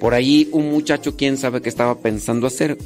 [0.00, 2.78] por ahí un muchacho, quién sabe qué estaba pensando hacer.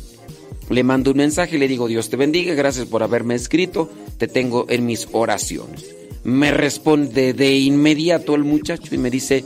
[0.68, 3.88] Le mando un mensaje y le digo, Dios te bendiga, gracias por haberme escrito,
[4.18, 5.94] te tengo en mis oraciones.
[6.24, 9.44] Me responde de inmediato el muchacho y me dice,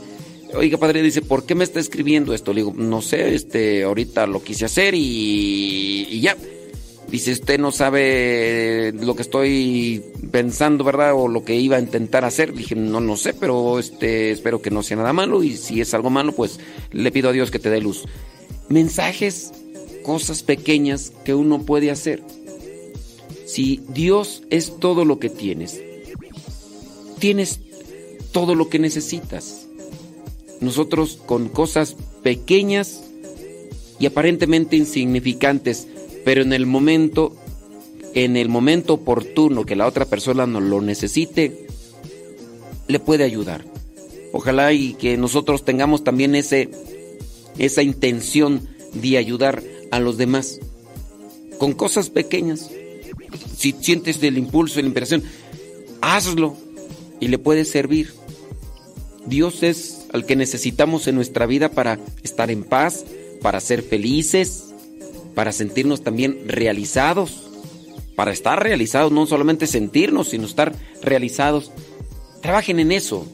[0.55, 2.53] oiga padre, dice, ¿por qué me está escribiendo esto?
[2.53, 6.37] Le digo, no sé, este, ahorita lo quise hacer y, ya.
[7.09, 11.13] Dice, usted no sabe lo que estoy pensando, ¿verdad?
[11.13, 12.53] O lo que iba a intentar hacer.
[12.53, 15.43] Dije, no, no sé, pero este, espero que no sea nada malo.
[15.43, 16.59] Y si es algo malo, pues
[16.91, 18.05] le pido a Dios que te dé luz.
[18.69, 19.51] Mensajes,
[20.03, 22.23] cosas pequeñas que uno puede hacer.
[23.45, 25.79] Si Dios es todo lo que tienes,
[27.19, 27.59] tienes
[28.31, 29.64] todo lo que necesitas.
[30.61, 33.03] Nosotros con cosas pequeñas
[33.99, 35.87] y aparentemente insignificantes,
[36.23, 37.35] pero en el momento
[38.13, 41.67] en el momento oportuno que la otra persona nos lo necesite,
[42.87, 43.65] le puede ayudar.
[44.31, 46.69] Ojalá y que nosotros tengamos también ese
[47.57, 50.59] esa intención de ayudar a los demás
[51.57, 52.69] con cosas pequeñas.
[53.57, 55.23] Si sientes el impulso, la inspiración,
[56.01, 56.55] hazlo
[57.19, 58.13] y le puede servir.
[59.27, 63.05] Dios es al que necesitamos en nuestra vida para estar en paz,
[63.41, 64.73] para ser felices,
[65.33, 67.49] para sentirnos también realizados,
[68.15, 71.71] para estar realizados, no solamente sentirnos, sino estar realizados.
[72.41, 73.27] Trabajen en eso.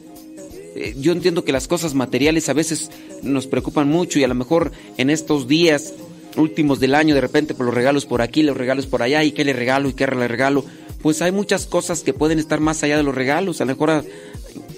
[0.74, 2.90] Eh, yo entiendo que las cosas materiales a veces
[3.22, 5.94] nos preocupan mucho y a lo mejor en estos días
[6.36, 9.32] últimos del año de repente por los regalos por aquí, los regalos por allá y
[9.32, 10.64] qué le regalo y qué le regalo,
[11.02, 14.04] pues hay muchas cosas que pueden estar más allá de los regalos, a lo mejor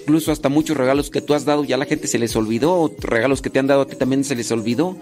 [0.05, 3.41] incluso hasta muchos regalos que tú has dado ya la gente se les olvidó, regalos
[3.41, 4.95] que te han dado a ti también se les olvidó,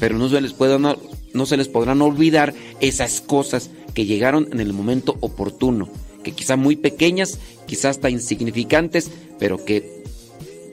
[0.00, 0.96] pero no se les no,
[1.34, 5.90] no se les podrán olvidar esas cosas que llegaron en el momento oportuno,
[6.24, 10.02] que quizá muy pequeñas, quizá hasta insignificantes, pero que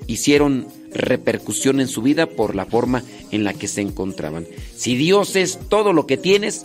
[0.07, 4.47] hicieron repercusión en su vida por la forma en la que se encontraban.
[4.74, 6.64] Si Dios es todo lo que tienes,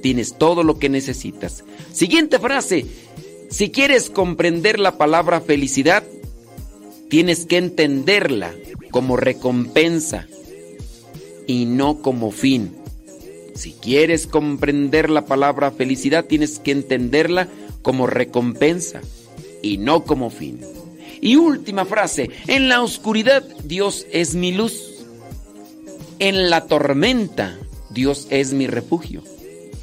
[0.00, 1.62] tienes todo lo que necesitas.
[1.92, 2.86] Siguiente frase.
[3.50, 6.02] Si quieres comprender la palabra felicidad,
[7.12, 8.54] tienes que entenderla
[8.90, 10.26] como recompensa
[11.46, 12.74] y no como fin.
[13.54, 17.48] Si quieres comprender la palabra felicidad, tienes que entenderla
[17.82, 19.02] como recompensa
[19.60, 20.60] y no como fin.
[21.20, 25.04] Y última frase, en la oscuridad Dios es mi luz.
[26.18, 27.58] En la tormenta
[27.90, 29.22] Dios es mi refugio.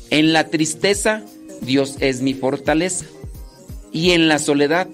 [0.09, 1.23] En la tristeza
[1.61, 3.05] Dios es mi fortaleza.
[3.91, 4.87] Y en la soledad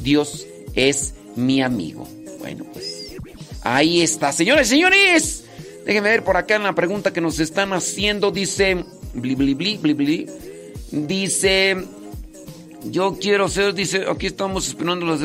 [0.00, 2.08] Dios es mi amigo.
[2.38, 3.14] Bueno, pues
[3.62, 4.32] ahí está.
[4.32, 5.44] Señores, señores,
[5.84, 8.30] déjenme ver por acá en la pregunta que nos están haciendo.
[8.30, 8.84] Dice,
[9.14, 10.26] bli, bli.
[10.90, 11.76] Dice,
[12.84, 15.20] yo quiero ser, dice, aquí estamos esperando las...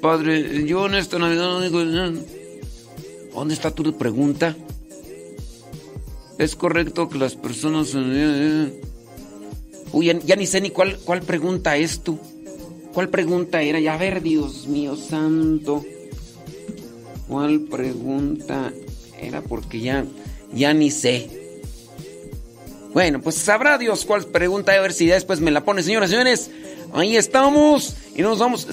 [0.00, 1.82] Padre, yo en esta Navidad no digo...
[3.34, 4.56] ¿Dónde está tu pregunta?
[6.38, 7.94] Es correcto que las personas...
[9.92, 12.18] Uy, ya, ni sé ni cuál, cuál pregunta es tú.
[12.96, 13.78] ¿Cuál pregunta era?
[13.78, 15.84] Ya a ver, Dios mío santo.
[17.28, 18.72] ¿Cuál pregunta
[19.20, 19.42] era?
[19.42, 20.06] Porque ya,
[20.54, 21.28] ya ni sé.
[22.94, 26.12] Bueno, pues sabrá Dios cuál pregunta, a ver si después me la pone, señoras y
[26.12, 26.50] señores.
[26.94, 27.94] Ahí estamos.
[28.16, 28.66] Y nos vamos.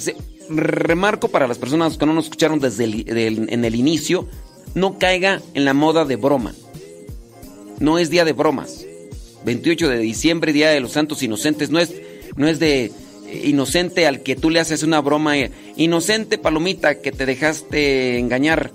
[0.47, 4.29] Remarco para las personas que no nos escucharon desde en el inicio,
[4.73, 6.53] no caiga en la moda de broma.
[7.81, 8.85] No es día de bromas.
[9.43, 11.93] 28 de diciembre, Día de los Santos Inocentes, no es,
[12.37, 12.93] no es de
[13.43, 15.33] inocente al que tú le haces una broma.
[15.75, 18.71] Inocente palomita que te dejaste engañar.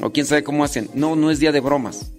[0.00, 0.88] O quién sabe cómo hacen.
[0.94, 2.12] No, no es día de bromas.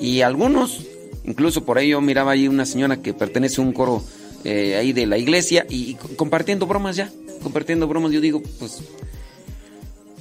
[0.00, 0.82] Y algunos,
[1.24, 4.02] incluso por ahí yo miraba ahí una señora que pertenece a un coro
[4.44, 7.10] eh, ahí de la iglesia y, compartiendo bromas ya.
[7.42, 8.82] Compartiendo bromas, yo digo, pues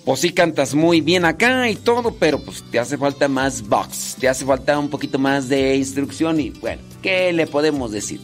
[0.06, 4.18] pues sí cantas muy bien acá y todo, pero pues te hace falta más box,
[4.20, 8.22] te hace falta un poquito más de instrucción y bueno, ¿qué le podemos decir?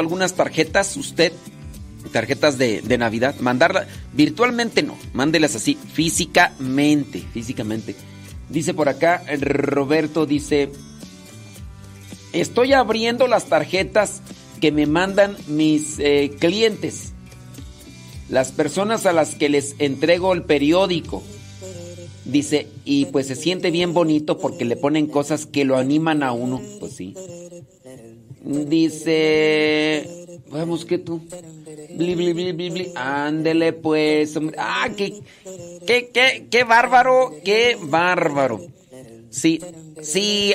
[0.00, 1.32] Algunas tarjetas usted?
[2.12, 3.36] Tarjetas de, Navidad.
[3.40, 7.94] Mandarla virtualmente no, mándelas así, físicamente, físicamente.
[8.48, 10.70] Dice por acá, Roberto dice,
[12.32, 14.22] estoy abriendo las tarjetas
[14.60, 17.12] que me mandan mis eh, clientes.
[18.28, 21.22] Las personas a las que les entrego el periódico.
[22.24, 26.32] Dice, y pues se siente bien bonito porque le ponen cosas que lo animan a
[26.32, 26.60] uno.
[26.78, 27.14] Pues sí.
[28.42, 31.20] Dice, vamos que tú.
[31.90, 32.92] Bli, bli, bli.
[32.94, 34.38] Ándele pues.
[34.56, 35.20] Ah, qué,
[35.86, 38.60] qué, qué, qué bárbaro, qué bárbaro.
[39.30, 39.60] Sí,
[40.00, 40.54] sí,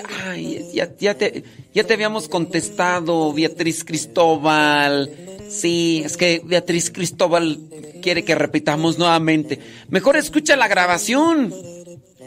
[0.73, 5.11] ya, ya, te, ya te habíamos contestado, Beatriz Cristóbal.
[5.49, 7.59] Sí, es que Beatriz Cristóbal
[8.01, 9.59] quiere que repitamos nuevamente.
[9.89, 11.53] Mejor escucha la grabación.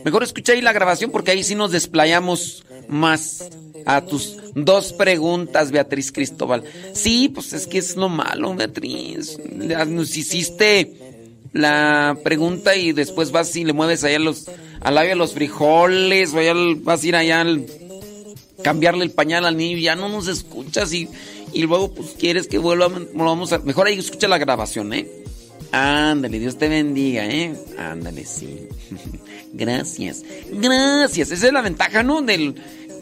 [0.04, 3.50] Mejor escucha ahí la grabación porque ahí sí nos desplayamos más
[3.85, 6.64] a tus dos preguntas, Beatriz Cristóbal.
[6.93, 9.39] Sí, pues es que es lo malo, Beatriz.
[9.89, 10.93] Nos hiciste
[11.53, 14.51] la pregunta y después vas y le mueves allá los,
[14.81, 17.66] al labio a los frijoles, o allá, vas a ir allá al
[18.62, 21.09] cambiarle el pañal al niño ya no nos escuchas y,
[21.53, 25.09] y luego pues quieres que vuelva, vamos a, mejor ahí escucha la grabación, ¿eh?
[25.72, 27.55] Ándale, Dios te bendiga, ¿eh?
[27.79, 28.68] Ándale, sí.
[29.53, 30.22] Gracias.
[30.51, 31.31] Gracias.
[31.31, 32.22] Esa es la ventaja, ¿no?
[32.22, 32.55] Del,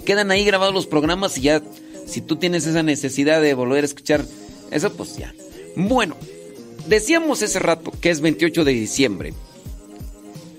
[0.04, 1.62] quedan ahí grabados los programas y ya,
[2.06, 4.24] si tú tienes esa necesidad de volver a escuchar
[4.70, 5.34] eso, pues ya.
[5.76, 6.16] Bueno,
[6.86, 9.34] decíamos ese rato que es 28 de diciembre.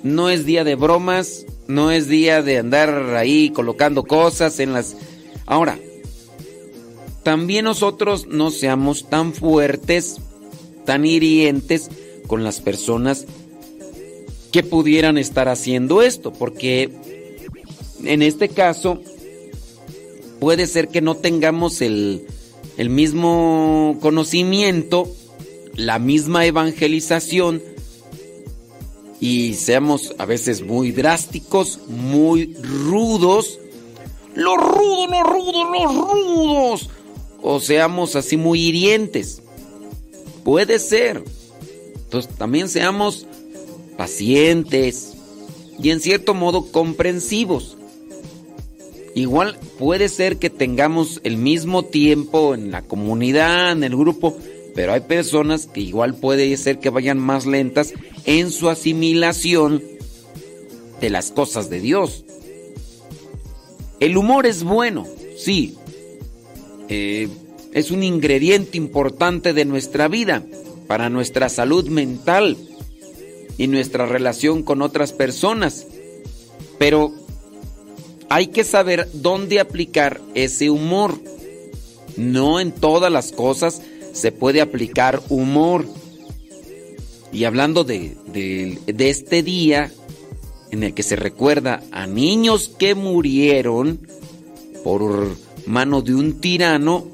[0.03, 4.95] No es día de bromas, no es día de andar ahí colocando cosas en las...
[5.45, 5.79] Ahora,
[7.23, 10.17] también nosotros no seamos tan fuertes,
[10.85, 11.89] tan hirientes
[12.27, 13.25] con las personas
[14.51, 16.91] que pudieran estar haciendo esto, porque
[18.03, 19.01] en este caso
[20.45, 22.27] puede ser que no tengamos el,
[22.77, 25.07] el mismo conocimiento,
[25.73, 27.63] la misma evangelización
[29.19, 33.57] y seamos a veces muy drásticos, muy rudos.
[34.35, 36.89] Los rudos, los rudos, los rudos.
[37.41, 39.41] O seamos así muy hirientes.
[40.43, 41.23] Puede ser.
[41.95, 43.25] Entonces también seamos
[43.97, 45.13] pacientes
[45.81, 47.77] y en cierto modo comprensivos.
[49.15, 54.37] Igual puede ser que tengamos el mismo tiempo en la comunidad, en el grupo,
[54.75, 57.93] pero hay personas que igual puede ser que vayan más lentas
[58.25, 59.81] en su asimilación
[60.99, 62.25] de las cosas de Dios.
[64.01, 65.07] El humor es bueno,
[65.37, 65.77] sí.
[66.89, 67.29] Eh,
[67.71, 70.43] es un ingrediente importante de nuestra vida,
[70.87, 72.57] para nuestra salud mental
[73.57, 75.87] y nuestra relación con otras personas.
[76.77, 77.13] Pero
[78.29, 81.19] hay que saber dónde aplicar ese humor.
[82.17, 83.81] No en todas las cosas
[84.13, 85.85] se puede aplicar humor.
[87.31, 89.91] Y hablando de, de, este día
[90.71, 94.07] en el que se recuerda a niños que murieron
[94.83, 97.05] por mano de un tirano,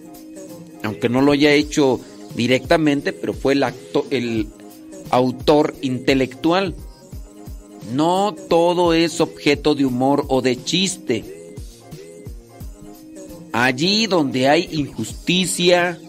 [0.84, 2.00] aunque no lo haya hecho
[2.36, 4.48] directamente, pero fue el, acto, el
[5.10, 6.76] autor intelectual.
[7.94, 11.56] No todo es objeto de humor o de chiste.
[13.52, 16.00] Allí donde hay injusticia,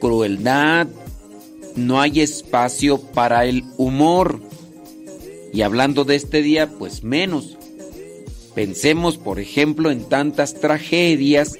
[0.00, 0.86] crueldad,
[1.76, 4.40] no hay espacio para el humor.
[5.52, 7.58] Y hablando de este día, pues menos.
[8.54, 11.58] Pensemos, por ejemplo, en tantas tragedias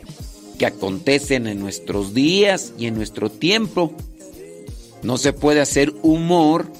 [0.58, 3.92] que acontecen en nuestros días y en nuestro tiempo.
[5.02, 6.70] No se puede hacer humor,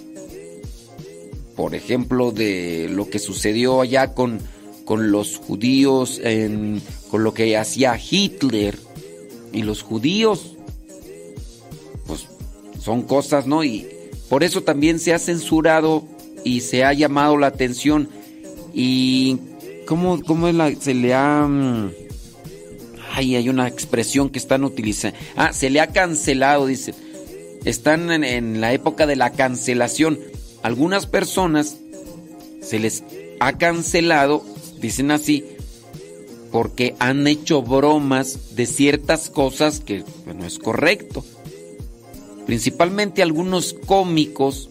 [1.63, 4.41] por ejemplo, de lo que sucedió allá con,
[4.85, 6.21] con los judíos,
[7.09, 8.77] con lo que hacía Hitler.
[9.53, 10.57] Y los judíos,
[12.05, 12.27] pues
[12.81, 13.63] son cosas, ¿no?
[13.63, 13.87] Y
[14.29, 16.03] por eso también se ha censurado
[16.43, 18.09] y se ha llamado la atención.
[18.75, 19.39] Y
[19.87, 21.47] ¿cómo, cómo es la, se le ha...
[21.47, 21.93] Mm,
[23.13, 25.17] ay, hay una expresión que están utilizando.
[25.37, 26.93] Ah, se le ha cancelado, dice
[27.65, 30.19] están en, la época de la cancelación.
[30.63, 31.77] Algunas personas
[32.61, 33.05] se les
[33.41, 34.45] ha cancelado,
[34.81, 35.45] dicen así,
[36.51, 41.25] porque han hecho bromas de ciertas cosas que no es correcto.
[42.47, 44.69] Principalmente algunos cómicos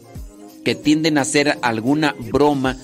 [0.64, 2.78] que tienden a hacer alguna broma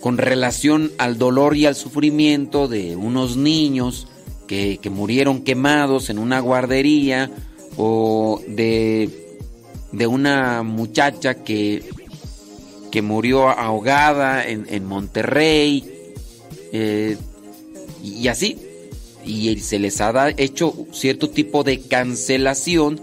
[0.00, 4.08] con relación al dolor y al sufrimiento de unos niños
[4.48, 7.30] que murieron quemados en una guardería
[7.76, 9.21] o de,
[9.92, 11.82] de una muchacha que,
[12.90, 15.84] que murió ahogada en, en Monterrey
[16.72, 17.16] eh,
[18.02, 18.58] y así.
[19.24, 23.00] Y se les ha hecho cierto tipo de cancelación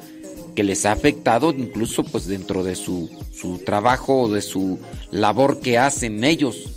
[0.55, 4.79] que les ha afectado incluso pues dentro de su, su trabajo o de su
[5.11, 6.73] labor que hacen ellos.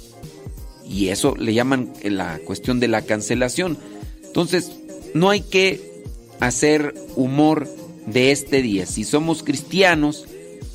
[0.86, 3.78] Y eso le llaman la cuestión de la cancelación.
[4.22, 4.70] Entonces,
[5.14, 6.04] no hay que
[6.38, 7.68] hacer humor
[8.06, 8.86] de este día.
[8.86, 10.24] Si somos cristianos,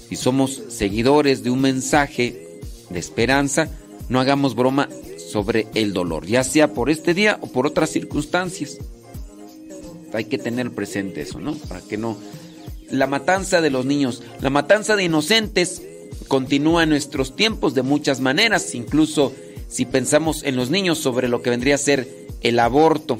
[0.09, 2.59] si somos seguidores de un mensaje
[2.89, 3.69] de esperanza,
[4.09, 4.89] no hagamos broma
[5.31, 8.77] sobre el dolor, ya sea por este día o por otras circunstancias.
[10.13, 11.53] Hay que tener presente eso, ¿no?
[11.55, 12.17] Para que no...
[12.89, 15.81] La matanza de los niños, la matanza de inocentes
[16.29, 19.33] continúa en nuestros tiempos de muchas maneras, incluso
[19.67, 22.07] si pensamos en los niños sobre lo que vendría a ser
[22.41, 23.17] el aborto.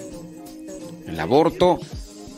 [1.06, 1.80] El aborto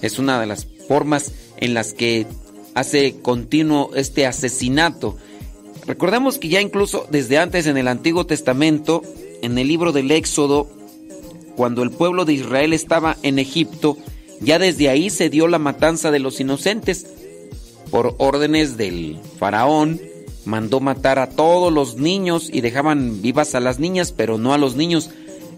[0.01, 2.25] es una de las formas en las que
[2.73, 5.17] hace continuo este asesinato.
[5.85, 9.01] Recordemos que ya incluso desde antes en el Antiguo Testamento,
[9.41, 10.69] en el libro del Éxodo,
[11.55, 13.97] cuando el pueblo de Israel estaba en Egipto,
[14.39, 17.07] ya desde ahí se dio la matanza de los inocentes.
[17.91, 19.99] Por órdenes del faraón,
[20.45, 24.57] mandó matar a todos los niños y dejaban vivas a las niñas, pero no a
[24.57, 25.09] los niños.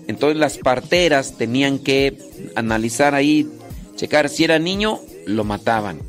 [0.08, 2.18] Entonces las parteras tenían que
[2.56, 3.48] analizar ahí,
[3.96, 6.00] checar si era niño, lo mataban.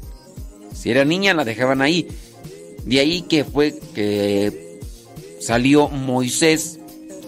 [0.74, 2.08] Si era niña, la dejaban ahí.
[2.84, 4.78] De ahí que fue que
[5.40, 6.78] salió Moisés.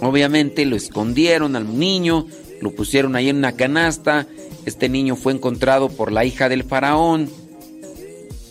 [0.01, 2.27] Obviamente lo escondieron al niño,
[2.61, 4.27] lo pusieron ahí en una canasta.
[4.65, 7.31] Este niño fue encontrado por la hija del faraón.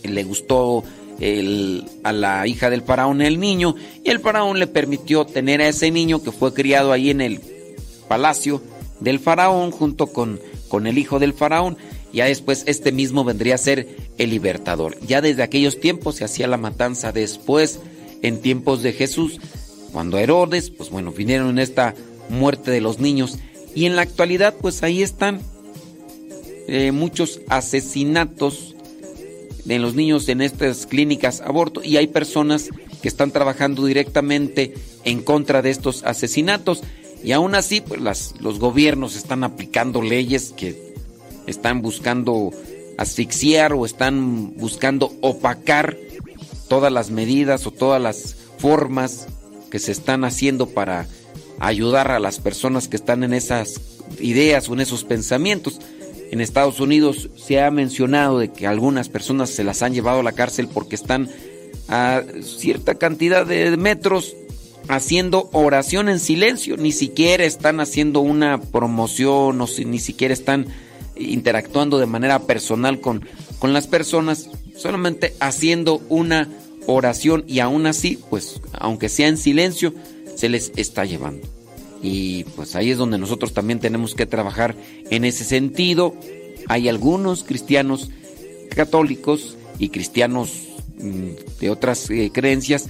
[0.02, 0.84] Le gustó
[2.02, 5.90] a la hija del faraón el niño y el faraón le permitió tener a ese
[5.90, 7.40] niño que fue criado ahí en el
[8.08, 8.60] palacio
[9.00, 11.76] del faraón junto con, con el hijo del faraón.
[12.14, 13.88] Ya después este mismo vendría a ser
[14.18, 14.96] el libertador.
[15.04, 17.80] Ya desde aquellos tiempos se hacía la matanza después,
[18.22, 19.40] en tiempos de Jesús,
[19.92, 21.94] cuando Herodes, pues bueno, vinieron en esta
[22.28, 23.38] muerte de los niños.
[23.74, 25.40] Y en la actualidad, pues ahí están
[26.68, 28.74] eh, muchos asesinatos
[29.64, 32.70] de los niños en estas clínicas aborto y hay personas
[33.02, 36.82] que están trabajando directamente en contra de estos asesinatos.
[37.22, 40.93] Y aún así, pues los gobiernos están aplicando leyes que
[41.46, 42.50] están buscando
[42.96, 45.96] asfixiar o están buscando opacar
[46.68, 49.26] todas las medidas o todas las formas
[49.70, 51.06] que se están haciendo para
[51.58, 53.80] ayudar a las personas que están en esas
[54.20, 55.80] ideas o en esos pensamientos.
[56.30, 60.24] En Estados Unidos se ha mencionado de que algunas personas se las han llevado a
[60.24, 61.28] la cárcel porque están
[61.88, 64.34] a cierta cantidad de metros
[64.88, 70.66] haciendo oración en silencio, ni siquiera están haciendo una promoción o ni siquiera están
[71.16, 73.26] interactuando de manera personal con,
[73.58, 76.48] con las personas, solamente haciendo una
[76.86, 79.94] oración y aún así, pues aunque sea en silencio,
[80.36, 81.46] se les está llevando.
[82.02, 84.74] Y pues ahí es donde nosotros también tenemos que trabajar
[85.10, 86.14] en ese sentido.
[86.68, 88.10] Hay algunos cristianos
[88.70, 90.50] católicos y cristianos
[90.98, 92.88] mm, de otras eh, creencias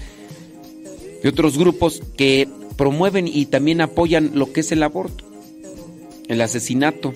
[1.25, 2.47] de otros grupos que
[2.77, 5.25] promueven y también apoyan lo que es el aborto,
[6.29, 7.15] el asesinato.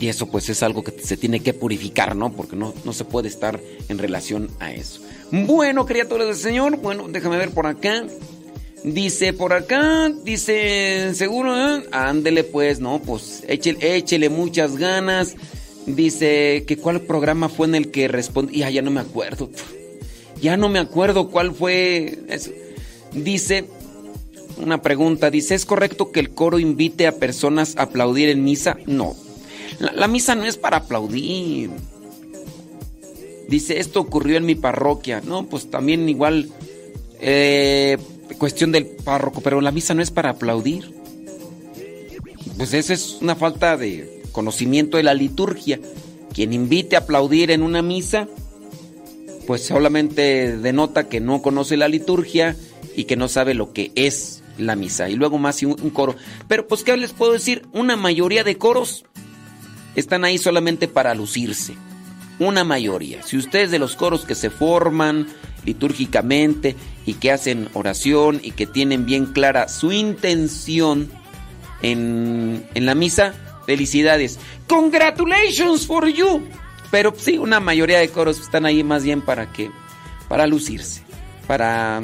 [0.00, 2.32] Y eso pues es algo que se tiene que purificar, ¿no?
[2.32, 5.00] Porque no, no se puede estar en relación a eso.
[5.30, 8.04] Bueno, criaturas del Señor, bueno, déjame ver por acá.
[8.84, 11.84] Dice por acá, dice, seguro, ¿eh?
[11.90, 15.34] ándele pues, no, pues échele, muchas ganas.
[15.86, 19.50] Dice que cuál programa fue en el que respondí, ya, ya no me acuerdo.
[20.40, 22.50] Ya no me acuerdo cuál fue eso.
[23.12, 23.64] Dice,
[24.58, 28.76] una pregunta, dice, ¿es correcto que el coro invite a personas a aplaudir en misa?
[28.86, 29.16] No,
[29.78, 31.70] la, misa no es para aplaudir.
[33.48, 35.22] Dice, esto ocurrió en mi parroquia.
[35.24, 36.50] No, pues también igual,
[37.20, 37.98] eh,
[38.38, 40.94] cuestión del párroco, pero la misa no es para aplaudir.
[42.56, 45.80] Pues esa es una falta de conocimiento de la liturgia.
[46.34, 48.28] Quien invite a aplaudir en una misa,
[49.46, 52.56] pues solamente denota que no conoce la liturgia
[52.96, 55.08] y que no sabe lo que es la misa.
[55.08, 56.16] Y luego más un, un coro.
[56.48, 57.66] Pero pues, ¿qué les puedo decir?
[57.72, 59.04] Una mayoría de coros
[59.94, 61.74] están ahí solamente para lucirse.
[62.38, 63.22] Una mayoría.
[63.22, 65.26] Si ustedes de los coros que se forman
[65.64, 71.10] litúrgicamente y que hacen oración y que tienen bien clara su intención
[71.82, 73.34] en, en la misa,
[73.66, 74.38] felicidades.
[74.66, 76.42] Congratulations for you.
[76.90, 79.70] Pero sí, una mayoría de coros están ahí más bien para que,
[80.28, 81.02] para lucirse,
[81.46, 82.02] para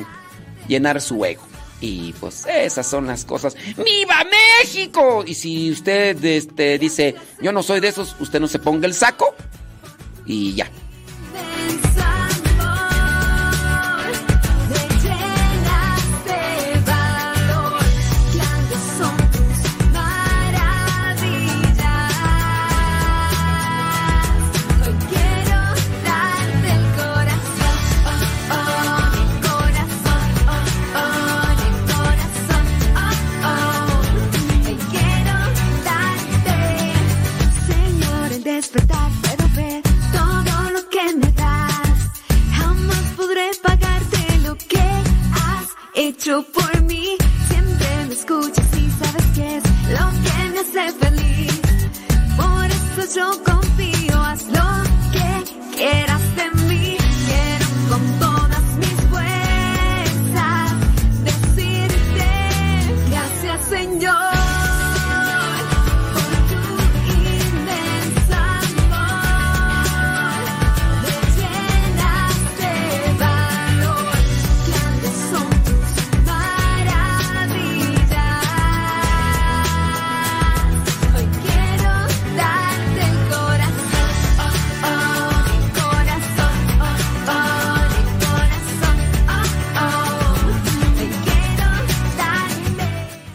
[0.69, 1.43] llenar su ego.
[1.87, 3.55] Y pues esas son las cosas.
[3.77, 5.23] ¡Viva México!
[5.27, 8.95] Y si usted este, dice, yo no soy de esos, usted no se ponga el
[8.95, 9.35] saco
[10.25, 10.67] y ya.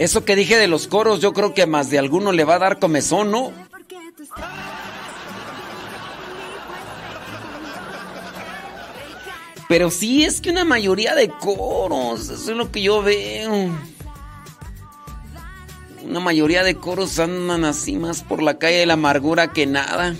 [0.10, 2.58] Eso que dije de los coros, yo creo que más de alguno le va a
[2.58, 3.54] dar comezón, ¿no?
[9.68, 13.70] Pero sí, es que una mayoría de coros, eso es lo que yo veo.
[16.02, 20.16] Una mayoría de coros andan así más por la calle de la amargura que nada.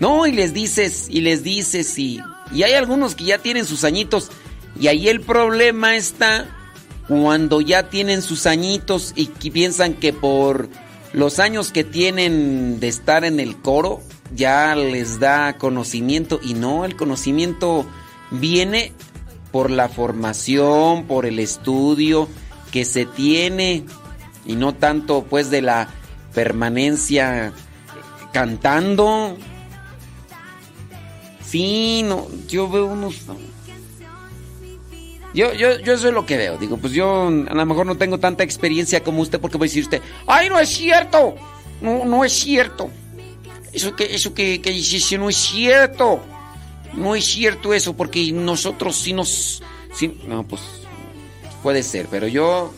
[0.00, 2.20] No, y les dices, y les dices, y,
[2.52, 4.30] y hay algunos que ya tienen sus añitos.
[4.78, 6.46] Y ahí el problema está
[7.08, 10.68] cuando ya tienen sus añitos y piensan que por
[11.12, 14.02] los años que tienen de estar en el coro
[14.34, 16.40] ya les da conocimiento.
[16.42, 17.86] Y no, el conocimiento
[18.30, 18.92] viene
[19.52, 22.28] por la formación, por el estudio
[22.72, 23.84] que se tiene
[24.44, 25.88] y no tanto pues de la
[26.34, 27.52] permanencia
[28.32, 29.36] cantando.
[31.46, 33.14] Sí, no, yo veo unos...
[35.34, 36.56] Yo, yo, yo eso es lo que veo.
[36.56, 39.68] Digo, pues yo a lo mejor no tengo tanta experiencia como usted porque voy a
[39.68, 41.34] decir usted, ¡ay, no es cierto!
[41.80, 42.88] No, no es cierto.
[43.72, 46.20] Eso que, eso que, que dice, no es cierto.
[46.94, 49.60] No es cierto eso, porque nosotros sí nos...
[49.92, 50.62] Sí, no, pues
[51.64, 52.72] puede ser, pero yo,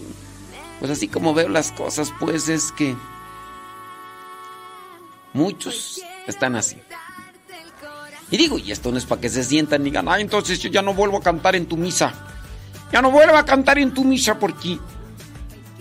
[0.79, 2.95] pues así como veo las cosas, pues es que
[5.33, 6.77] muchos están así.
[8.31, 10.71] Y digo, y esto no es para que se sientan y digan, ay, entonces yo
[10.71, 12.15] ya no vuelvo a cantar en tu misa.
[12.93, 14.79] Ya no vuelvo a cantar en tu misa porque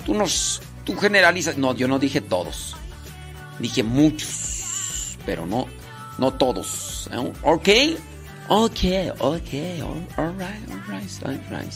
[0.05, 1.57] tú nos, tú generalizas.
[1.57, 2.75] No, yo no dije todos.
[3.59, 5.67] Dije muchos, pero no,
[6.17, 7.09] no todos.
[7.11, 7.33] ¿eh?
[7.43, 7.69] ¿Ok?
[8.47, 8.79] Ok,
[9.19, 11.73] ok, all, right, all right, all right.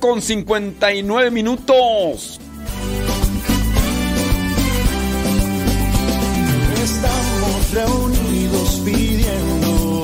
[0.00, 2.38] Con cincuenta y nueve minutos.
[7.76, 10.02] Reunidos pidiendo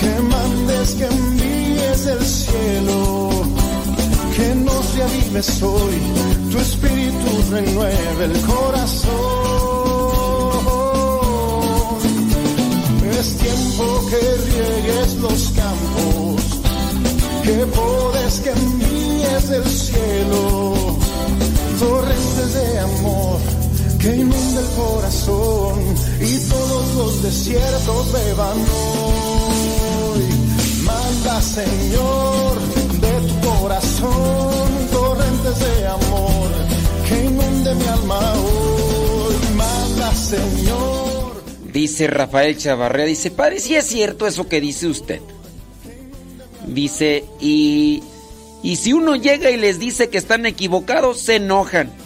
[0.00, 3.30] que mandes que envíes el cielo,
[4.34, 5.96] que nos reavives hoy,
[6.50, 9.12] tu espíritu renueve el corazón.
[13.18, 16.42] Es tiempo que riegues los campos,
[17.44, 20.96] que podes que envíes del cielo,
[21.78, 23.65] torrentes de amor
[23.98, 25.80] que inunde el corazón
[26.20, 30.22] y todos los desiertos beban hoy.
[30.82, 32.60] Manda, Señor,
[33.00, 36.48] de tu corazón torrentes de amor
[37.08, 39.34] que inunde mi alma hoy.
[39.56, 41.42] Manda, Señor.
[41.72, 45.20] Dice Rafael Chavarría, dice, padre, si es cierto eso que dice usted.
[46.66, 48.02] Dice, y,
[48.62, 52.05] y si uno llega y les dice que están equivocados, se enojan.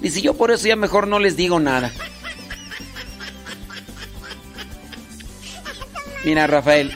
[0.00, 1.92] Dice, yo por eso ya mejor no les digo nada.
[6.24, 6.92] Mira, Rafael,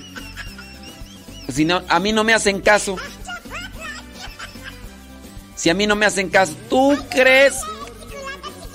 [1.49, 2.97] si no, a mí no me hacen caso.
[5.55, 7.55] Si a mí no me hacen caso, ¿tú crees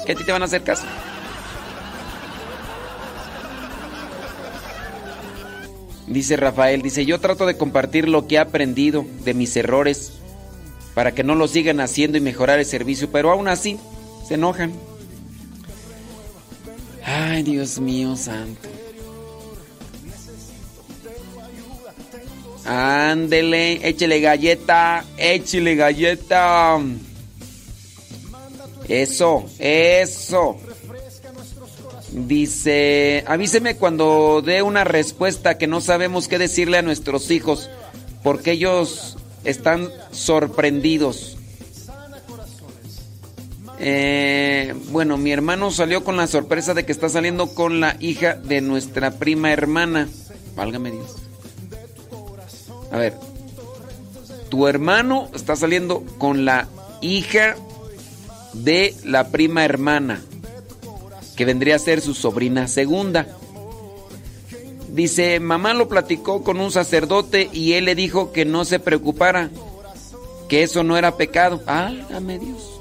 [0.05, 0.85] que a ti te van a hacer caso?
[6.07, 10.13] Dice Rafael, dice, yo trato de compartir lo que he aprendido de mis errores
[10.93, 13.77] para que no lo sigan haciendo y mejorar el servicio, pero aún así
[14.27, 14.73] se enojan.
[17.03, 18.67] Ay, Dios mío santo.
[22.65, 26.79] Ándele, échele galleta, échele galleta.
[28.89, 30.57] Eso, eso.
[32.11, 37.69] Dice, avíseme cuando dé una respuesta que no sabemos qué decirle a nuestros hijos,
[38.23, 41.36] porque ellos están sorprendidos.
[43.79, 48.33] Eh, bueno, mi hermano salió con la sorpresa de que está saliendo con la hija
[48.33, 50.07] de nuestra prima hermana.
[50.55, 51.15] Válgame Dios.
[52.91, 53.13] A ver,
[54.49, 56.67] tu hermano está saliendo con la
[57.01, 57.55] hija
[58.53, 60.21] de la prima hermana,
[61.35, 63.27] que vendría a ser su sobrina segunda.
[64.89, 69.51] Dice, mamá lo platicó con un sacerdote y él le dijo que no se preocupara,
[70.49, 71.61] que eso no era pecado.
[71.67, 72.76] Álgame Dios.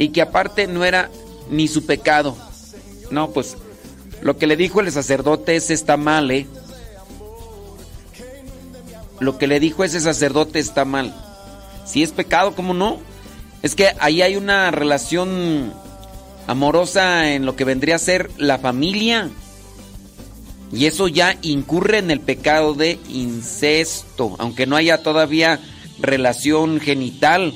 [0.00, 1.10] Y que aparte no era
[1.50, 2.34] ni su pecado.
[3.10, 3.58] No, pues
[4.22, 6.46] lo que le dijo el sacerdote es está mal, ¿eh?
[9.18, 11.14] Lo que le dijo ese sacerdote está mal.
[11.84, 12.98] Si es pecado, ¿cómo no?
[13.60, 15.74] Es que ahí hay una relación
[16.46, 19.28] amorosa en lo que vendría a ser la familia.
[20.72, 25.60] Y eso ya incurre en el pecado de incesto, aunque no haya todavía
[25.98, 27.52] relación genital.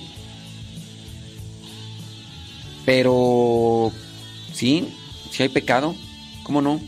[2.85, 3.93] Pero,
[4.53, 4.95] sí,
[5.31, 5.95] si hay pecado,
[6.43, 6.81] ¿cómo no?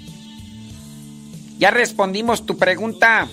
[1.59, 3.29] Ya respondimos tu pregunta.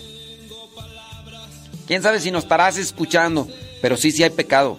[1.87, 3.47] Quién sabe si nos estarás escuchando,
[3.81, 4.77] pero sí, sí hay pecado.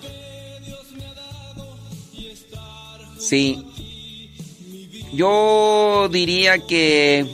[3.18, 3.66] Sí.
[5.12, 7.26] Yo diría que.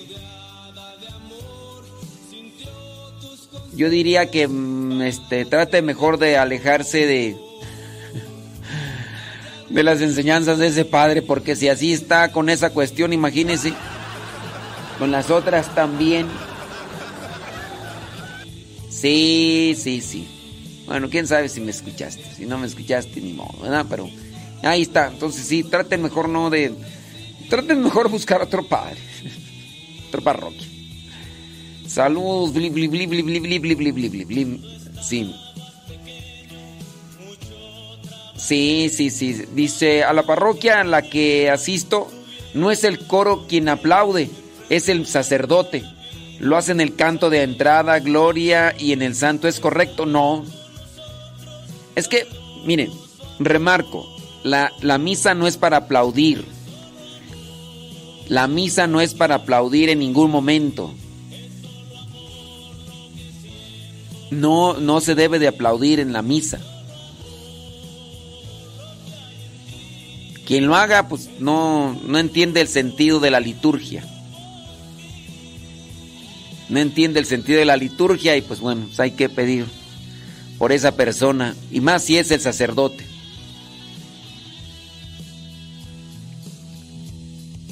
[3.73, 7.37] Yo diría que mm, este, trate mejor de alejarse de.
[9.71, 13.73] De las enseñanzas de ese padre, porque si así está con esa cuestión, imagínese.
[14.99, 16.27] Con las otras también.
[18.91, 20.29] Sí, sí, sí.
[20.87, 22.23] Bueno, quién sabe si me escuchaste.
[22.37, 23.87] Si no me escuchaste, ni modo, ¿verdad?
[23.89, 24.11] Pero
[24.63, 25.07] ahí está.
[25.07, 26.75] Entonces sí, traten mejor no de.
[27.49, 28.99] Traten mejor buscar otro padre.
[30.09, 30.67] Otra parroquia.
[31.87, 34.81] Saludos, bli, bli, bli, bli, bli, bli, bli, bli, bli, bli, bli.
[35.03, 35.35] Sí.
[38.41, 39.45] Sí, sí, sí.
[39.55, 42.11] Dice, a la parroquia a la que asisto,
[42.55, 44.31] no es el coro quien aplaude,
[44.69, 45.85] es el sacerdote.
[46.39, 49.47] Lo hace en el canto de entrada, gloria y en el santo.
[49.47, 50.07] ¿Es correcto?
[50.07, 50.45] No.
[51.95, 52.27] Es que,
[52.65, 52.91] miren,
[53.39, 54.07] remarco,
[54.43, 56.45] la, la misa no es para aplaudir.
[58.29, 60.95] La misa no es para aplaudir en ningún momento.
[64.31, 66.61] No, no se debe de aplaudir en la misa.
[70.51, 74.05] Quien lo haga, pues no, no entiende el sentido de la liturgia.
[76.69, 79.67] No entiende el sentido de la liturgia y pues bueno, pues hay que pedir
[80.59, 81.55] por esa persona.
[81.71, 83.07] Y más si es el sacerdote.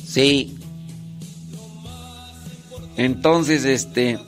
[0.07, 0.57] Sí.
[2.97, 4.20] Entonces, este...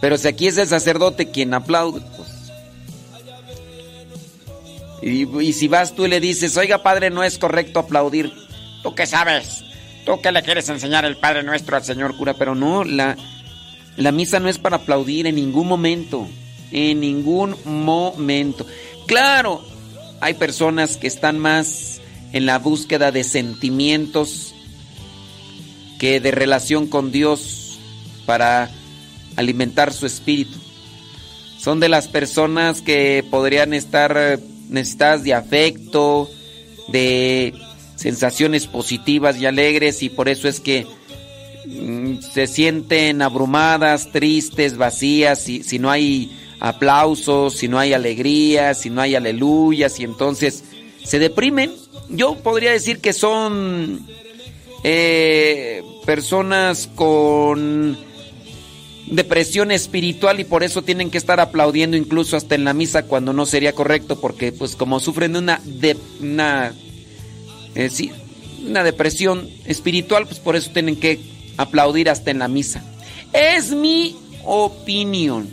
[0.00, 2.00] Pero si aquí es el sacerdote quien aplaude.
[5.02, 8.32] Y, si vas tú y le dices, oiga padre, no es correcto aplaudir.
[8.82, 9.64] ¿Tú qué sabes?
[10.06, 12.34] ¿Tú qué le quieres enseñar el Padre Nuestro al Señor cura?
[12.34, 13.16] Pero no, la,
[13.96, 16.28] la misa no es para aplaudir en ningún momento.
[16.70, 18.66] En ningún momento.
[19.06, 19.64] Claro,
[20.20, 22.00] hay personas que están más
[22.32, 24.54] en la búsqueda de sentimientos
[25.98, 27.78] que de relación con Dios
[28.24, 28.70] para
[29.36, 30.58] alimentar su espíritu.
[31.58, 34.40] Son de las personas que podrían estar
[34.72, 36.30] necesitadas de afecto,
[36.88, 37.54] de
[37.96, 40.86] sensaciones positivas y alegres y por eso es que
[41.66, 48.74] mm, se sienten abrumadas, tristes, vacías, si, si no hay aplausos, si no hay alegría,
[48.74, 50.64] si no hay aleluyas y entonces
[51.04, 51.72] se deprimen.
[52.08, 54.06] Yo podría decir que son
[54.84, 57.96] eh, personas con
[59.14, 63.32] depresión espiritual y por eso tienen que estar aplaudiendo incluso hasta en la misa cuando
[63.32, 66.72] no sería correcto porque pues como sufren de una, de, una
[67.74, 67.90] eh,
[68.66, 71.20] una depresión espiritual, pues por eso tienen que
[71.56, 72.82] aplaudir hasta en la misa.
[73.32, 75.48] Es mi opinión.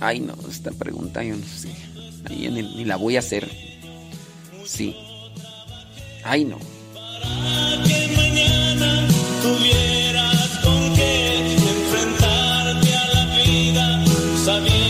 [0.00, 1.70] Ay, no, esta pregunta yo no sé.
[2.24, 3.48] Ahí ni la voy a hacer.
[4.66, 4.96] Sí.
[6.24, 6.58] Ay, no.
[14.44, 14.83] Sabía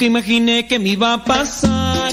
[0.00, 2.12] nunca imaginé que me iba a pasar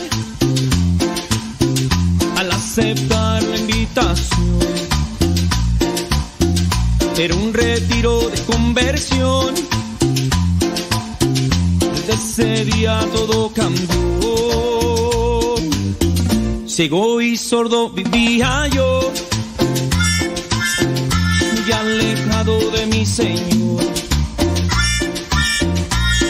[2.35, 4.59] al aceptar la invitación.
[7.18, 9.55] Era un retiro de conversión.
[11.80, 13.95] Desde ese día todo cambió.
[16.65, 19.11] Ciego y sordo vivía yo,
[21.53, 23.66] muy alejado de mi Señor.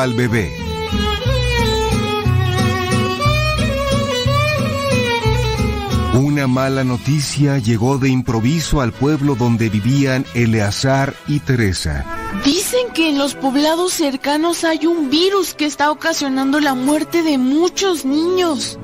[0.00, 0.56] Al bebé.
[6.14, 12.04] Una mala noticia llegó de improviso al pueblo donde vivían Eleazar y Teresa.
[12.44, 17.38] Dicen que en los poblados cercanos hay un virus que está ocasionando la muerte de
[17.38, 18.78] muchos niños.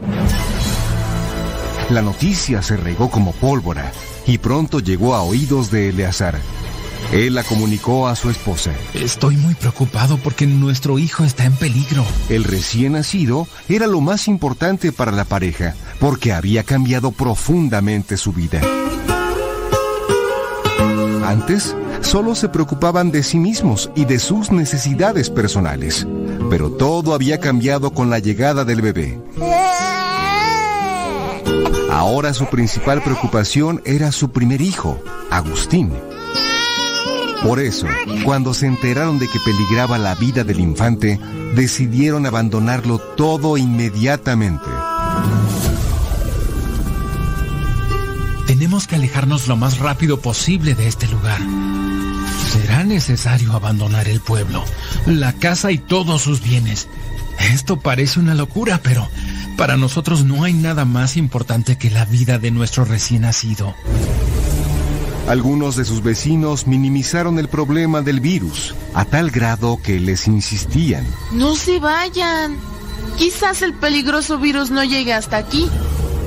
[1.90, 3.93] La noticia se regó como pólvora
[4.26, 6.40] y pronto llegó a oídos de Eleazar.
[7.12, 8.72] Él la comunicó a su esposa.
[8.94, 12.04] Estoy muy preocupado porque nuestro hijo está en peligro.
[12.28, 18.32] El recién nacido era lo más importante para la pareja, porque había cambiado profundamente su
[18.32, 18.60] vida.
[21.24, 26.06] Antes, solo se preocupaban de sí mismos y de sus necesidades personales.
[26.50, 29.20] Pero todo había cambiado con la llegada del bebé.
[31.90, 35.00] Ahora su principal preocupación era su primer hijo,
[35.30, 35.90] Agustín.
[37.42, 37.86] Por eso,
[38.24, 41.20] cuando se enteraron de que peligraba la vida del infante,
[41.54, 44.66] decidieron abandonarlo todo inmediatamente.
[48.46, 51.40] Tenemos que alejarnos lo más rápido posible de este lugar.
[52.52, 54.64] Será necesario abandonar el pueblo,
[55.06, 56.88] la casa y todos sus bienes.
[57.52, 59.08] Esto parece una locura, pero
[59.56, 63.74] para nosotros no hay nada más importante que la vida de nuestro recién nacido.
[65.28, 71.05] Algunos de sus vecinos minimizaron el problema del virus, a tal grado que les insistían.
[71.32, 72.57] No se vayan.
[73.19, 75.69] Quizás el peligroso virus no llegue hasta aquí.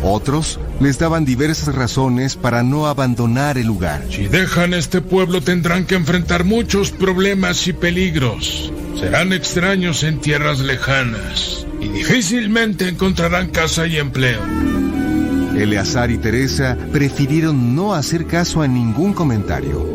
[0.04, 4.04] Otros les daban diversas razones para no abandonar el lugar.
[4.10, 8.72] Si dejan este pueblo tendrán que enfrentar muchos problemas y peligros.
[9.00, 14.42] Serán extraños en tierras lejanas y difícilmente encontrarán casa y empleo.
[15.56, 19.86] Eleazar y Teresa prefirieron no hacer caso a ningún comentario.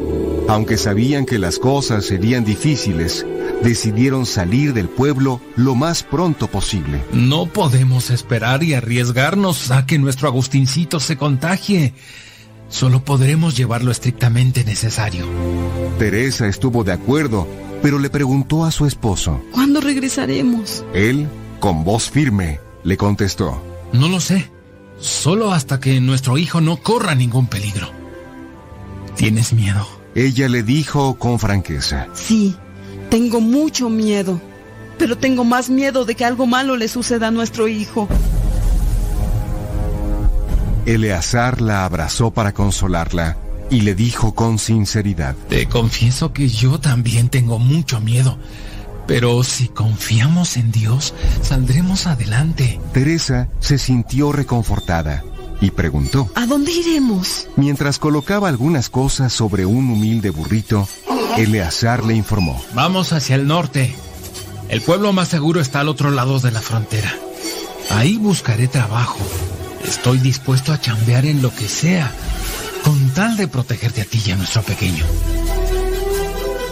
[0.49, 3.25] Aunque sabían que las cosas serían difíciles,
[3.63, 7.03] decidieron salir del pueblo lo más pronto posible.
[7.13, 11.95] No podemos esperar y arriesgarnos a que nuestro Agustincito se contagie.
[12.69, 15.27] Solo podremos llevar lo estrictamente necesario.
[15.99, 17.49] Teresa estuvo de acuerdo,
[17.83, 19.41] pero le preguntó a su esposo.
[19.53, 20.85] ¿Cuándo regresaremos?
[20.93, 21.27] Él,
[21.61, 23.63] con voz firme, le contestó.
[23.93, 24.51] No lo sé.
[24.99, 27.89] Solo hasta que nuestro hijo no corra ningún peligro.
[29.16, 29.87] ¿Tienes miedo?
[30.15, 32.09] Ella le dijo con franqueza.
[32.15, 32.57] Sí,
[33.11, 34.41] tengo mucho miedo.
[34.99, 38.09] Pero tengo más miedo de que algo malo le suceda a nuestro hijo.
[40.87, 43.37] Eleazar la abrazó para consolarla
[43.71, 45.35] y le dijo con sinceridad.
[45.49, 48.39] Te confieso que yo también tengo mucho miedo.
[49.07, 52.81] Pero si confiamos en Dios, saldremos adelante.
[52.93, 55.23] Teresa se sintió reconfortada
[55.61, 56.31] y preguntó.
[56.35, 57.49] ¿A dónde iremos?
[57.57, 60.89] Mientras colocaba algunas cosas sobre un humilde burrito,
[61.37, 62.63] Eleazar le informó.
[62.75, 63.95] Vamos hacia el norte.
[64.69, 67.15] El pueblo más seguro está al otro lado de la frontera.
[67.91, 69.19] Ahí buscaré trabajo.
[69.87, 72.11] Estoy dispuesto a chambear en lo que sea,
[72.83, 75.05] con tal de protegerte a ti y a nuestro pequeño.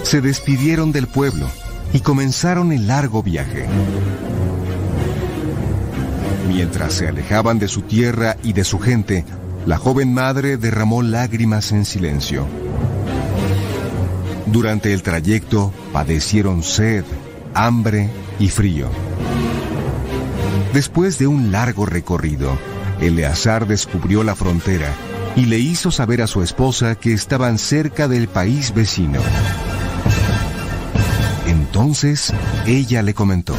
[0.03, 1.51] Se despidieron del pueblo
[1.93, 3.67] y comenzaron el largo viaje.
[6.49, 9.25] Mientras se alejaban de su tierra y de su gente,
[9.67, 12.47] la joven madre derramó lágrimas en silencio.
[14.47, 17.05] Durante el trayecto padecieron sed,
[17.55, 18.91] hambre y frío.
[20.75, 22.59] Después de un largo recorrido,
[23.01, 24.93] Eleazar descubrió la frontera
[25.37, 29.21] y le hizo saber a su esposa que estaban cerca del país vecino.
[31.73, 32.35] Entonces
[32.67, 33.57] ella le comentó.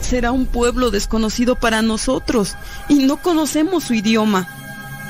[0.00, 2.56] Será un pueblo desconocido para nosotros
[2.88, 4.48] y no conocemos su idioma.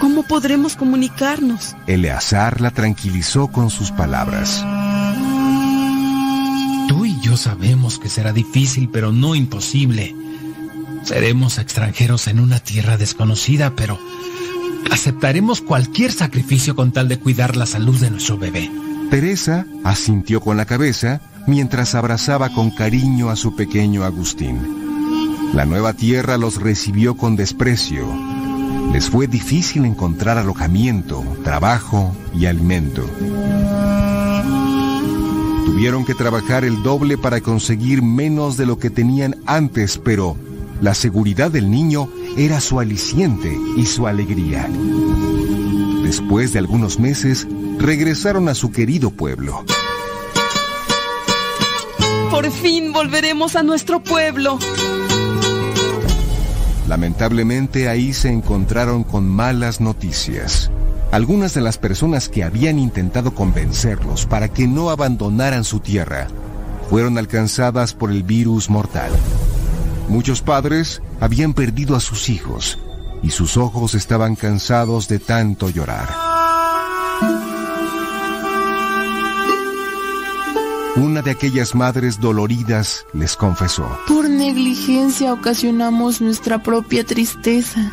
[0.01, 1.75] ¿Cómo podremos comunicarnos?
[1.87, 4.63] Eleazar la tranquilizó con sus palabras.
[6.89, 10.15] Tú y yo sabemos que será difícil, pero no imposible.
[11.05, 13.99] Seremos extranjeros en una tierra desconocida, pero
[14.91, 18.71] aceptaremos cualquier sacrificio con tal de cuidar la salud de nuestro bebé.
[19.09, 24.81] Teresa asintió con la cabeza mientras abrazaba con cariño a su pequeño Agustín.
[25.53, 28.07] La nueva tierra los recibió con desprecio.
[28.93, 33.05] Les fue difícil encontrar alojamiento, trabajo y alimento.
[35.65, 40.37] Tuvieron que trabajar el doble para conseguir menos de lo que tenían antes, pero
[40.81, 44.69] la seguridad del niño era su aliciente y su alegría.
[46.03, 47.47] Después de algunos meses,
[47.79, 49.65] regresaron a su querido pueblo.
[52.41, 54.59] Por fin volveremos a nuestro pueblo.
[56.89, 60.71] Lamentablemente ahí se encontraron con malas noticias.
[61.13, 66.29] Algunas de las personas que habían intentado convencerlos para que no abandonaran su tierra
[66.89, 69.13] fueron alcanzadas por el virus mortal.
[70.09, 72.79] Muchos padres habían perdido a sus hijos
[73.23, 76.30] y sus ojos estaban cansados de tanto llorar.
[80.97, 83.89] Una de aquellas madres doloridas les confesó.
[84.09, 87.93] Por negligencia ocasionamos nuestra propia tristeza.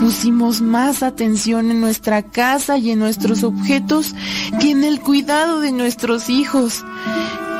[0.00, 4.14] Pusimos más atención en nuestra casa y en nuestros objetos
[4.58, 6.82] que en el cuidado de nuestros hijos.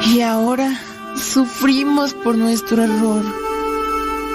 [0.06, 0.80] Y ahora
[1.16, 3.24] sufrimos por nuestro error.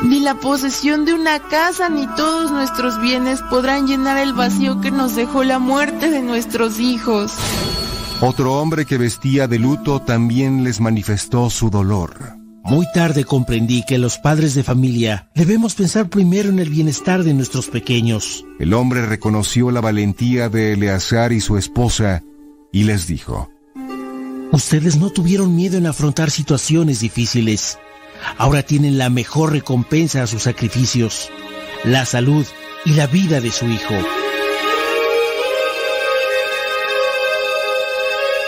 [0.04, 4.92] Ni la posesión de una casa ni todos nuestros bienes podrán llenar el vacío que
[4.92, 7.34] nos dejó la muerte de nuestros hijos.
[8.26, 12.38] Otro hombre que vestía de luto también les manifestó su dolor.
[12.64, 17.34] Muy tarde comprendí que los padres de familia debemos pensar primero en el bienestar de
[17.34, 18.46] nuestros pequeños.
[18.60, 22.24] El hombre reconoció la valentía de Eleazar y su esposa
[22.72, 23.52] y les dijo,
[24.54, 27.78] Ustedes no tuvieron miedo en afrontar situaciones difíciles.
[28.38, 31.30] Ahora tienen la mejor recompensa a sus sacrificios,
[31.84, 32.46] la salud
[32.86, 33.96] y la vida de su hijo.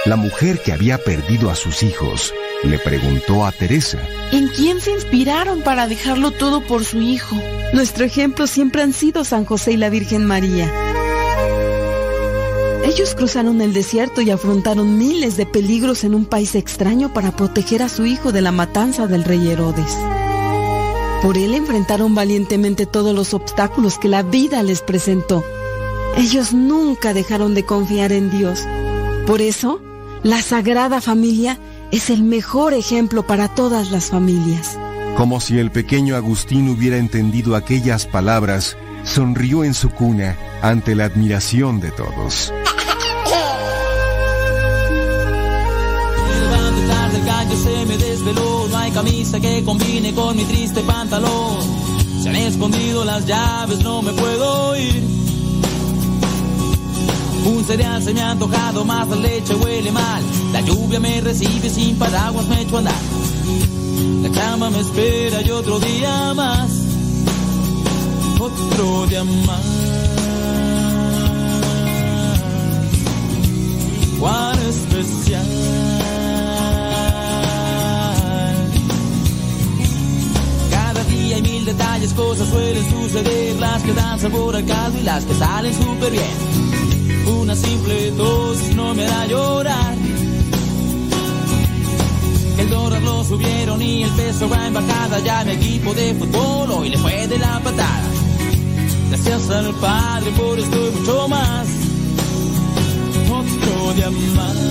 [0.06, 2.32] La mujer que había perdido a sus hijos
[2.64, 3.98] le preguntó a Teresa.
[4.32, 7.36] ¿En quién se inspiraron para dejarlo todo por su hijo?
[7.73, 10.72] Nuestro ejemplo siempre han sido San José y la Virgen María.
[12.86, 17.82] Ellos cruzaron el desierto y afrontaron miles de peligros en un país extraño para proteger
[17.82, 19.98] a su hijo de la matanza del rey Herodes.
[21.23, 25.44] Por él enfrentaron valientemente todos los obstáculos que la vida les presentó.
[26.15, 28.61] Ellos nunca dejaron de confiar en Dios.
[29.26, 29.82] Por eso,
[30.26, 31.60] la Sagrada Familia
[31.91, 34.76] es el mejor ejemplo para todas las familias.
[35.18, 41.06] Como si el pequeño Agustín hubiera entendido aquellas palabras, sonrió en su cuna ante la
[41.06, 42.52] admiración de todos.
[47.14, 51.60] El gallo se me desveló, no hay camisa que combine con mi triste pantalón.
[52.23, 55.24] Se han escondido las llaves, no me puedo ir.
[57.45, 60.23] Un cereal se me ha antojado, más la leche huele mal.
[60.51, 62.95] La lluvia me recibe sin paraguas, me echo a andar.
[64.23, 66.72] La cama me espera y otro día más.
[68.39, 69.65] Otro día más.
[74.19, 75.45] Cuán especial.
[80.72, 85.03] Cada día hay mil detalles, cosas suelen suceder, las que dan sabor al caldo y
[85.03, 86.74] las que salen súper bien.
[87.56, 89.95] Una simple tos no me hará llorar.
[92.57, 95.19] El dólar lo subieron y el peso va en bajada.
[95.19, 98.10] Ya mi equipo de fútbol hoy le fue de la patada.
[99.10, 101.68] Gracias al Padre por esto y mucho más.
[103.32, 104.64] Otro día más.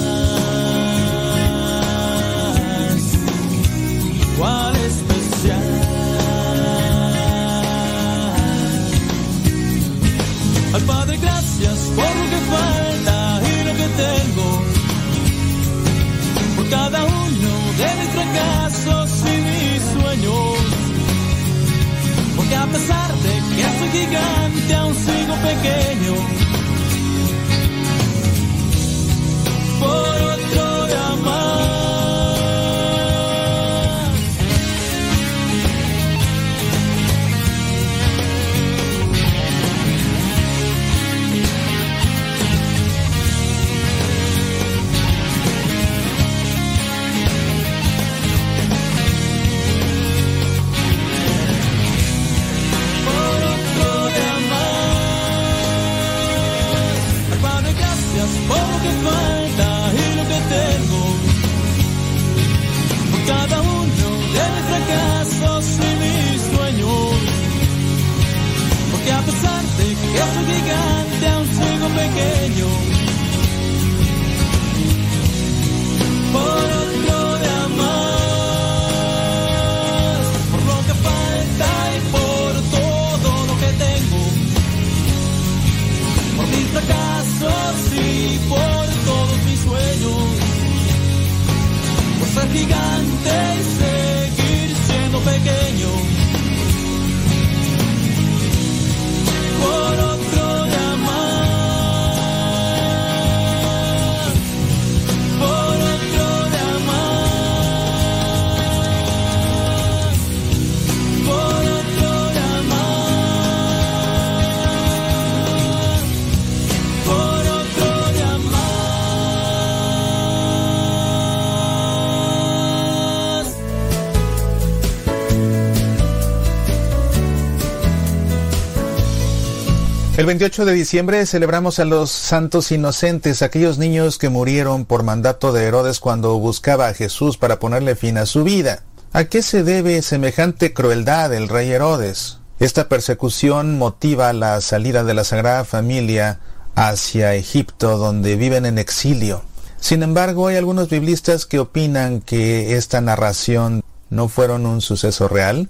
[130.25, 135.53] El 28 de diciembre celebramos a los santos inocentes, aquellos niños que murieron por mandato
[135.53, 138.85] de Herodes cuando buscaba a Jesús para ponerle fin a su vida.
[139.13, 142.39] ¿A qué se debe semejante crueldad del rey Herodes?
[142.59, 146.41] Esta persecución motiva la salida de la Sagrada Familia
[146.75, 149.43] hacia Egipto, donde viven en exilio.
[149.79, 155.69] Sin embargo, hay algunos biblistas que opinan que esta narración no fueron un suceso real,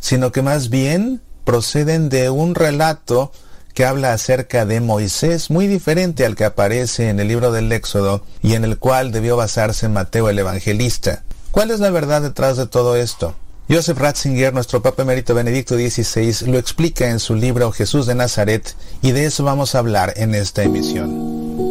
[0.00, 3.30] sino que más bien proceden de un relato
[3.74, 8.24] que habla acerca de Moisés, muy diferente al que aparece en el libro del Éxodo
[8.42, 11.24] y en el cual debió basarse Mateo el Evangelista.
[11.50, 13.34] ¿Cuál es la verdad detrás de todo esto?
[13.68, 18.74] Joseph Ratzinger, nuestro Papa Emérito Benedicto XVI, lo explica en su libro Jesús de Nazaret
[19.00, 21.61] y de eso vamos a hablar en esta emisión.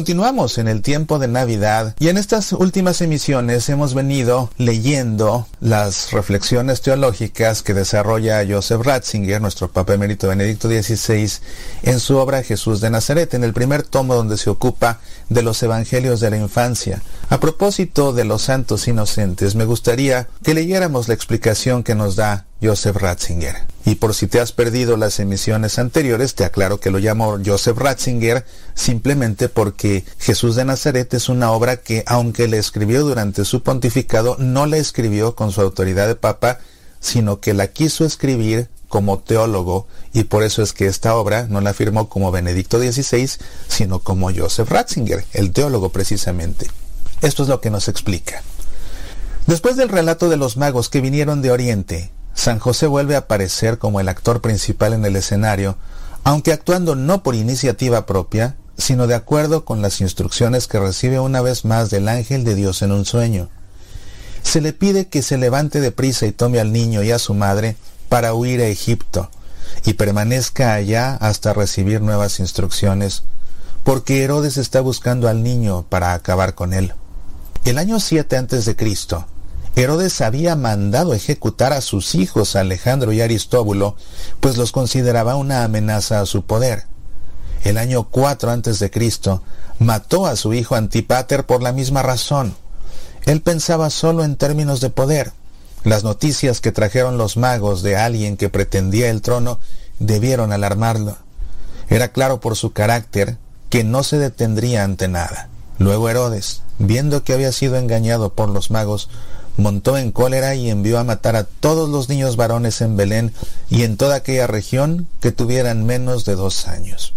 [0.00, 6.12] Continuamos en el tiempo de Navidad y en estas últimas emisiones hemos venido leyendo las
[6.12, 11.30] reflexiones teológicas que desarrolla Joseph Ratzinger, nuestro Papa Emérito Benedicto XVI,
[11.82, 15.00] en su obra Jesús de Nazaret, en el primer tomo donde se ocupa
[15.30, 17.00] de los evangelios de la infancia.
[17.30, 22.46] A propósito de los santos inocentes, me gustaría que leyéramos la explicación que nos da
[22.62, 23.56] Joseph Ratzinger.
[23.86, 27.78] Y por si te has perdido las emisiones anteriores, te aclaro que lo llamo Joseph
[27.78, 28.44] Ratzinger
[28.74, 34.36] simplemente porque Jesús de Nazaret es una obra que, aunque la escribió durante su pontificado,
[34.38, 36.58] no la escribió con su autoridad de papa,
[36.98, 41.62] sino que la quiso escribir como teólogo y por eso es que esta obra no
[41.62, 43.30] la firmó como Benedicto XVI,
[43.68, 46.68] sino como Joseph Ratzinger, el teólogo precisamente.
[47.22, 48.42] Esto es lo que nos explica.
[49.46, 53.78] Después del relato de los magos que vinieron de Oriente, San José vuelve a aparecer
[53.78, 55.76] como el actor principal en el escenario,
[56.24, 61.42] aunque actuando no por iniciativa propia, sino de acuerdo con las instrucciones que recibe una
[61.42, 63.48] vez más del ángel de Dios en un sueño.
[64.42, 67.76] se le pide que se levante deprisa y tome al niño y a su madre
[68.10, 69.30] para huir a Egipto
[69.86, 73.22] y permanezca allá hasta recibir nuevas instrucciones,
[73.84, 76.92] porque Herodes está buscando al niño para acabar con él.
[77.64, 79.26] El año 7 antes de Cristo,
[79.76, 83.94] Herodes había mandado ejecutar a sus hijos Alejandro y Aristóbulo,
[84.40, 86.86] pues los consideraba una amenaza a su poder.
[87.62, 89.42] El año 4 antes de Cristo,
[89.78, 92.56] mató a su hijo Antipater por la misma razón.
[93.24, 95.32] Él pensaba solo en términos de poder.
[95.84, 99.58] Las noticias que trajeron los magos de alguien que pretendía el trono
[99.98, 101.16] debieron alarmarlo.
[101.88, 103.38] Era claro por su carácter
[103.70, 105.48] que no se detendría ante nada.
[105.78, 109.08] Luego Herodes, viendo que había sido engañado por los magos,
[109.56, 113.32] montó en cólera y envió a matar a todos los niños varones en Belén
[113.70, 117.14] y en toda aquella región que tuvieran menos de dos años.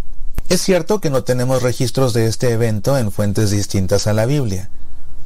[0.50, 4.70] Es cierto que no tenemos registros de este evento en fuentes distintas a la Biblia.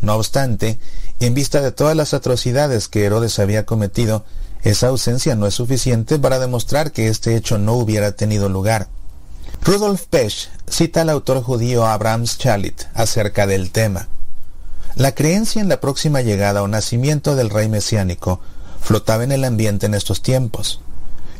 [0.02, 0.80] No obstante,
[1.19, 4.26] en vista de todas las atrocidades que Herodes había cometido,
[4.64, 8.88] esa ausencia no es suficiente para demostrar que este hecho no hubiera tenido lugar.
[9.61, 14.07] Rudolf Pesch cita al autor judío Abraham Schalit acerca del tema.
[14.95, 18.40] La creencia en la próxima llegada o nacimiento del rey mesiánico
[18.82, 20.82] flotaba en el ambiente en estos tiempos.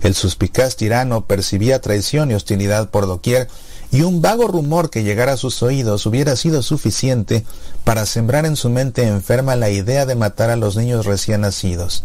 [0.02, 3.48] El suspicaz tirano percibía traición y hostilidad por doquier,
[3.91, 7.45] y un vago rumor que llegara a sus oídos hubiera sido suficiente
[7.84, 12.03] para sembrar en su mente enferma la idea de matar a los niños recién nacidos.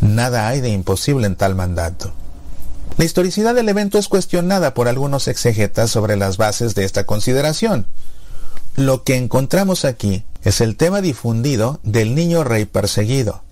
[0.00, 2.12] Nada hay de imposible en tal mandato.
[2.98, 7.86] La historicidad del evento es cuestionada por algunos exegetas sobre las bases de esta consideración.
[8.76, 13.42] Lo que encontramos aquí es el tema difundido del niño rey perseguido,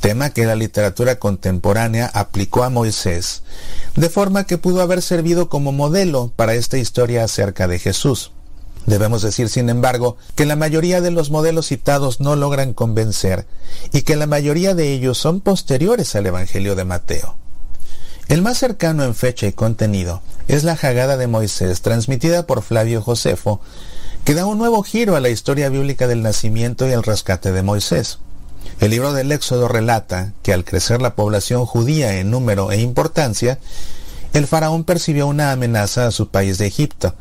[0.00, 3.42] tema que la literatura contemporánea aplicó a Moisés,
[3.96, 8.32] de forma que pudo haber servido como modelo para esta historia acerca de Jesús.
[8.86, 13.46] Debemos decir, sin embargo, que la mayoría de los modelos citados no logran convencer
[13.92, 17.36] y que la mayoría de ellos son posteriores al Evangelio de Mateo.
[18.28, 23.02] El más cercano en fecha y contenido es la Jagada de Moisés transmitida por Flavio
[23.02, 23.60] Josefo,
[24.24, 27.62] que da un nuevo giro a la historia bíblica del nacimiento y el rescate de
[27.62, 28.18] Moisés.
[28.80, 33.58] El libro del Éxodo relata que al crecer la población judía en número e importancia,
[34.32, 37.14] el faraón percibió una amenaza a su país de Egipto,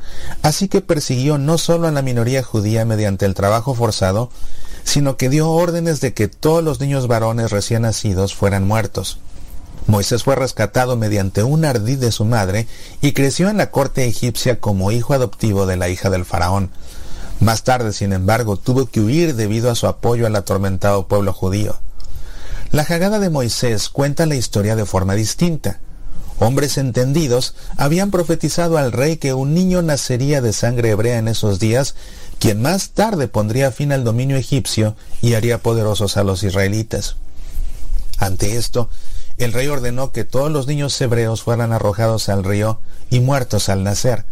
[0.44, 4.30] así que persiguió no solo a la minoría judía mediante el trabajo forzado,
[4.84, 9.20] sino que dio órdenes de que todos los niños varones recién nacidos fueran muertos.
[9.88, 12.68] Moisés fue rescatado mediante un ardid de su madre
[13.02, 16.70] y creció en la corte egipcia como hijo adoptivo de la hija del faraón.
[17.40, 21.78] Más tarde, sin embargo, tuvo que huir debido a su apoyo al atormentado pueblo judío.
[22.72, 25.80] La jagada de Moisés cuenta la historia de forma distinta.
[26.38, 31.60] Hombres entendidos habían profetizado al rey que un niño nacería de sangre hebrea en esos
[31.60, 31.96] días,
[32.40, 37.16] quien más tarde pondría fin al dominio egipcio y haría poderosos a los israelitas.
[38.18, 38.90] Ante esto,
[39.38, 43.84] el rey ordenó que todos los niños hebreos fueran arrojados al río y muertos al
[43.84, 44.26] nacer.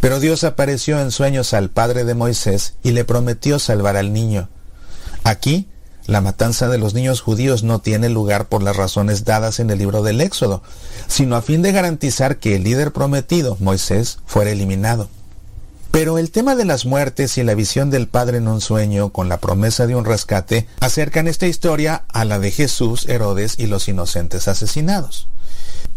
[0.00, 4.48] Pero Dios apareció en sueños al padre de Moisés y le prometió salvar al niño.
[5.24, 5.68] Aquí,
[6.06, 9.78] la matanza de los niños judíos no tiene lugar por las razones dadas en el
[9.78, 10.62] libro del Éxodo,
[11.06, 15.08] sino a fin de garantizar que el líder prometido, Moisés, fuera eliminado.
[15.90, 19.28] Pero el tema de las muertes y la visión del Padre en un sueño con
[19.28, 23.88] la promesa de un rescate acercan esta historia a la de Jesús, Herodes y los
[23.88, 25.28] inocentes asesinados.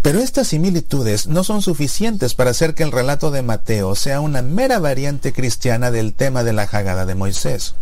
[0.04, 4.42] Pero estas similitudes no son suficientes para hacer que el relato de Mateo sea una
[4.42, 7.76] mera variante cristiana del tema de la jagada de Moisés.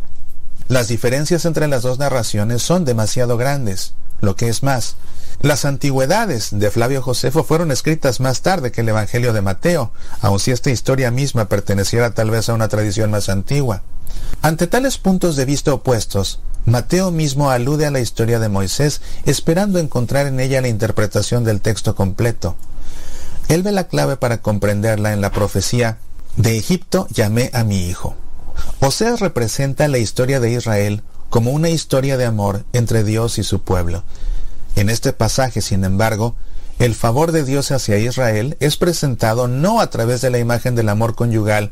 [0.67, 3.95] Las diferencias entre las dos narraciones son demasiado grandes.
[4.21, 4.97] Lo que es más,
[5.41, 9.91] las antigüedades de Flavio Josefo fueron escritas más tarde que el Evangelio de Mateo,
[10.21, 13.81] aun si esta historia misma perteneciera tal vez a una tradición más antigua.
[14.43, 19.79] Ante tales puntos de vista opuestos, Mateo mismo alude a la historia de Moisés, esperando
[19.79, 22.55] encontrar en ella la interpretación del texto completo.
[23.47, 25.97] Él ve la clave para comprenderla en la profecía,
[26.37, 28.15] de Egipto llamé a mi hijo.
[28.79, 33.61] Oseas representa la historia de Israel como una historia de amor entre Dios y su
[33.61, 34.03] pueblo.
[34.75, 36.35] En este pasaje, sin embargo,
[36.79, 40.89] el favor de Dios hacia Israel es presentado no a través de la imagen del
[40.89, 41.71] amor conyugal,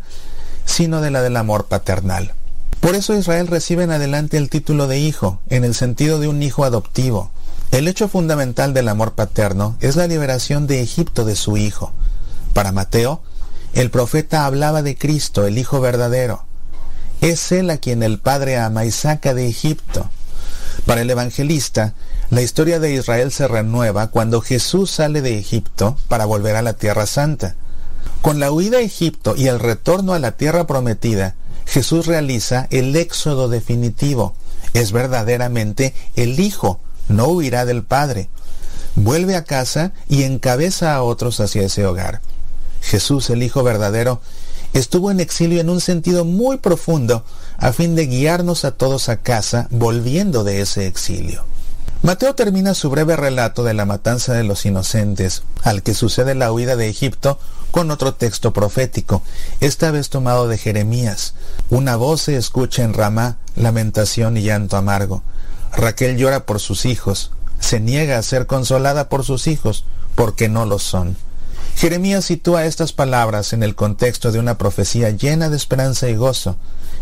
[0.65, 2.33] sino de la del amor paternal.
[2.81, 6.41] Por eso Israel recibe en adelante el título de hijo, en el sentido de un
[6.41, 7.29] hijo adoptivo.
[7.71, 11.91] El hecho fundamental del amor paterno es la liberación de Egipto de su hijo.
[12.53, 13.21] Para Mateo,
[13.73, 16.43] el profeta hablaba de Cristo, el Hijo verdadero.
[17.21, 20.09] Es Él a quien el Padre ama y saca de Egipto.
[20.85, 21.93] Para el evangelista,
[22.29, 26.73] la historia de Israel se renueva cuando Jesús sale de Egipto para volver a la
[26.73, 27.55] Tierra Santa.
[28.21, 31.35] Con la huida a Egipto y el retorno a la Tierra Prometida,
[31.69, 34.33] Jesús realiza el éxodo definitivo,
[34.73, 38.29] Es verdaderamente el Hijo, no huirá del Padre.
[38.95, 42.21] Vuelve a casa y encabeza a otros hacia ese hogar.
[42.81, 44.19] Jesús, el Hijo verdadero,
[44.73, 47.23] estuvo en exilio en un sentido muy profundo
[47.57, 51.45] a fin de guiarnos a todos a casa volviendo de ese exilio.
[52.01, 56.51] Mateo termina su breve relato de la matanza de los inocentes, al que sucede la
[56.51, 57.37] huida de Egipto,
[57.71, 59.21] con otro texto profético,
[59.59, 61.33] esta vez tomado de Jeremías.
[61.69, 65.23] Una voz se escucha en Ramá, lamentación y llanto amargo.
[65.71, 69.85] Raquel llora por sus hijos, se niega a ser consolada por sus hijos,
[70.15, 71.15] porque no lo son.
[71.75, 76.57] Jeremías sitúa estas palabras en el contexto de una profecía llena de esperanza y gozo,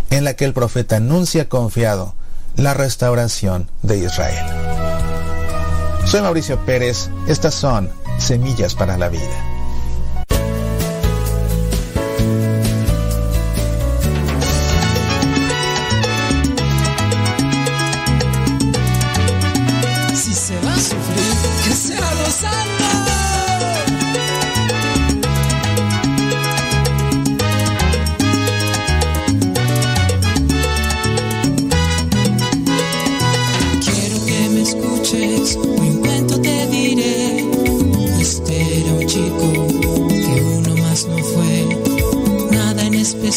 [0.09, 2.13] en la que el profeta anuncia confiado
[2.55, 4.45] la restauración de Israel.
[6.05, 7.89] Soy Mauricio Pérez, estas son
[8.19, 9.56] Semillas para la Vida.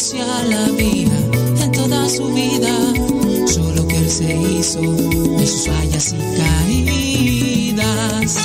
[0.01, 1.15] En especial había
[1.63, 2.73] en toda su vida,
[3.45, 8.37] solo que él se hizo de sus fallas y caídas.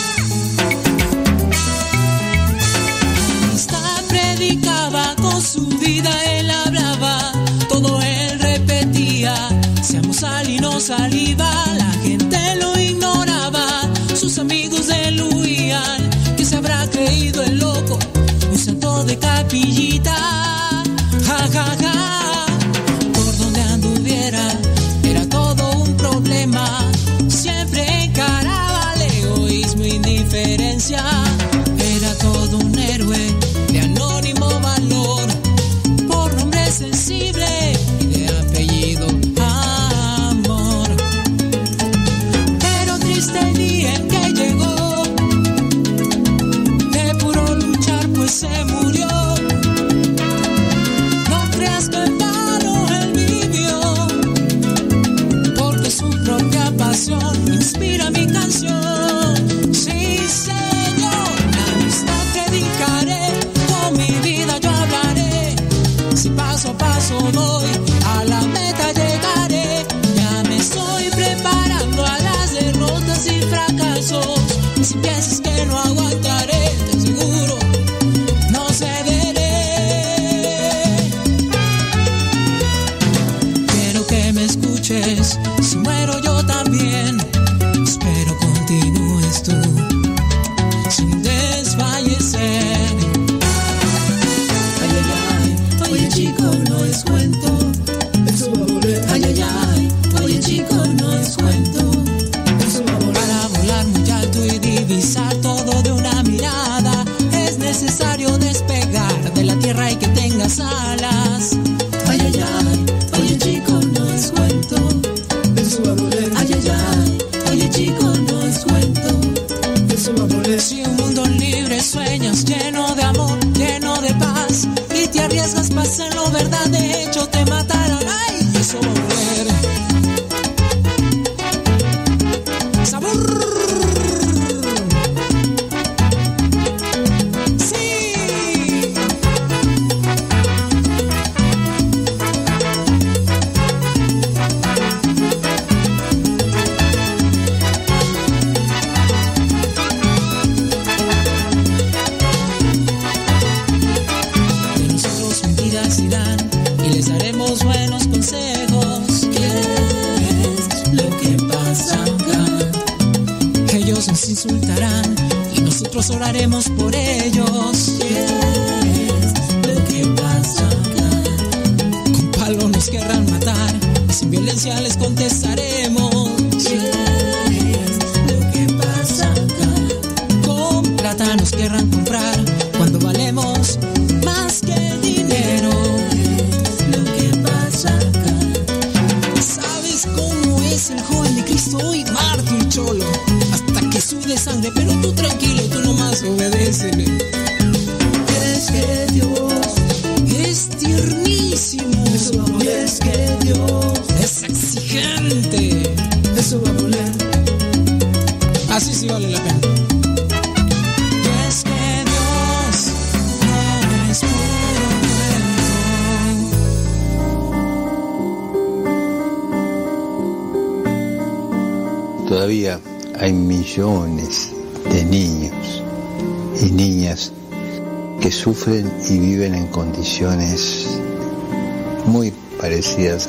[4.08, 7.32] Predicaba con su vida, él hablaba,
[7.68, 9.34] todo él repetía.
[9.82, 16.44] Seamos sal y no saliva, la gente lo ignoraba, sus amigos de él huían, que
[16.44, 17.98] se habrá creído el loco,
[18.50, 20.65] un santo de capillita.
[21.26, 22.46] Ja, ja, ja.
[23.12, 24.46] Por donde anduviera,
[25.02, 26.64] era todo un problema,
[27.28, 31.15] siempre encaraba el egoísmo indiferencia.
[66.56, 67.66] Paso a paso doy,
[68.06, 68.55] a la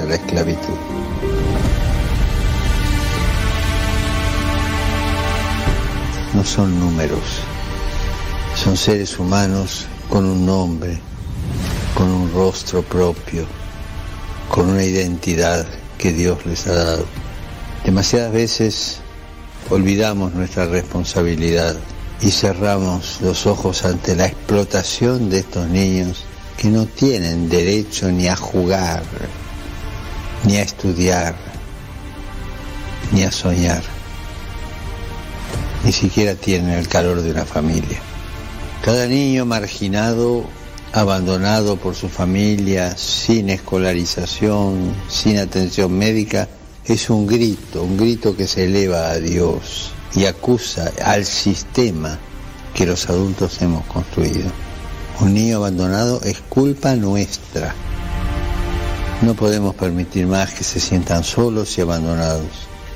[0.08, 0.74] la esclavitud.
[6.34, 7.42] No son números,
[8.56, 11.00] son seres humanos con un nombre,
[11.96, 13.46] con un rostro propio,
[14.50, 15.66] con una identidad
[15.98, 17.06] que Dios les ha dado.
[17.84, 19.00] Demasiadas veces
[19.70, 21.76] olvidamos nuestra responsabilidad
[22.22, 26.26] y cerramos los ojos ante la explotación de estos niños
[26.58, 29.04] que no tienen derecho ni a jugar,
[30.48, 31.36] ni a estudiar,
[33.12, 33.84] ni a soñar,
[35.84, 38.00] ni siquiera tienen el calor de una familia.
[38.82, 40.46] Cada niño marginado,
[40.94, 46.48] abandonado por su familia, sin escolarización, sin atención médica,
[46.86, 52.18] es un grito, un grito que se eleva a Dios y acusa al sistema
[52.74, 54.50] que los adultos hemos construido.
[55.20, 57.76] Un niño abandonado es culpa nuestra.
[59.22, 62.46] No podemos permitir más que se sientan solos y abandonados.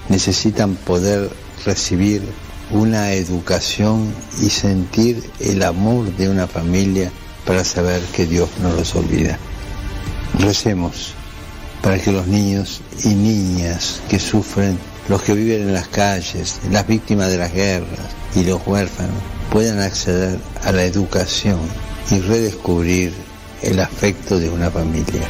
[0.08, 1.32] Necesitan poder
[1.66, 2.22] recibir
[2.70, 7.12] una educación y sentir el amor de una familia
[7.46, 9.40] para saber que Dios no los olvida.
[10.40, 11.14] Recemos
[11.82, 14.78] para que los niños y niñas que sufren,
[15.10, 18.00] los que viven en las calles, las víctimas de las guerras
[18.36, 19.16] y los huérfanos,
[19.52, 21.60] puedan acceder a la educación
[22.12, 23.12] y redescubrir
[23.64, 25.28] el afecto de una familia.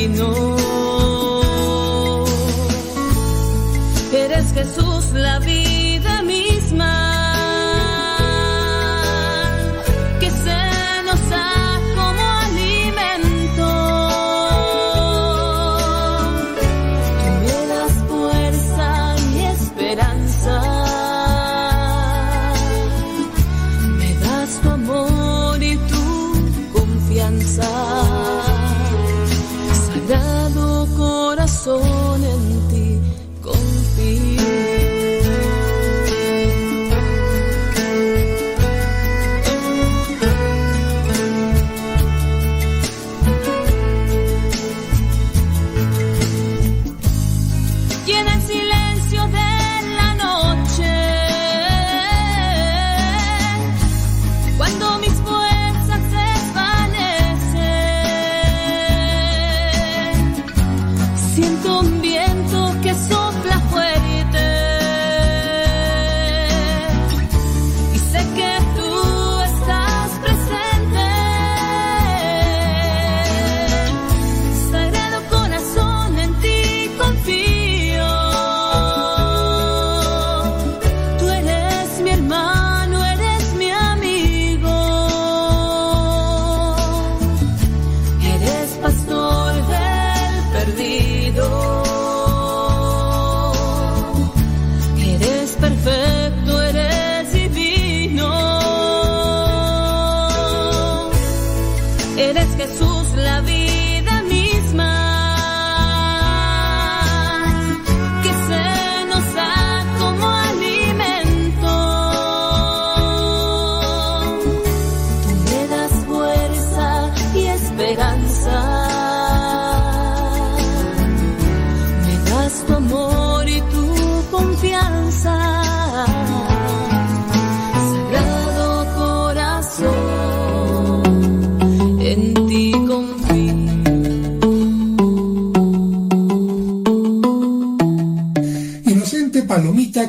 [0.00, 0.56] Divino.
[4.12, 5.59] Eres Jesús, la vida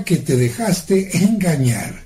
[0.03, 2.03] que te dejaste engañar.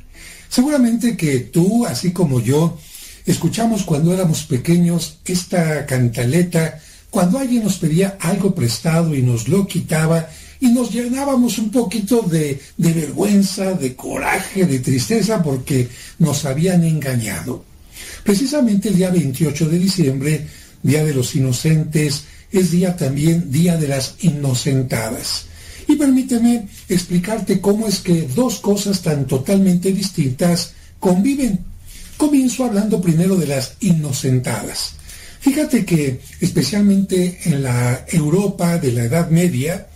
[0.50, 2.78] Seguramente que tú, así como yo,
[3.26, 6.80] escuchamos cuando éramos pequeños esta cantaleta,
[7.10, 10.28] cuando alguien nos pedía algo prestado y nos lo quitaba
[10.60, 15.88] y nos llenábamos un poquito de, de vergüenza, de coraje, de tristeza porque
[16.20, 17.64] nos habían engañado.
[18.24, 20.48] Precisamente el día 28 de diciembre,
[20.82, 25.48] Día de los Inocentes, es día también Día de las Inocentadas.
[25.88, 31.60] Y permíteme explicarte cómo es que dos cosas tan totalmente distintas conviven.
[32.18, 34.94] Comienzo hablando primero de las inocentadas.
[35.40, 39.88] Fíjate que especialmente en la Europa de la Edad Media,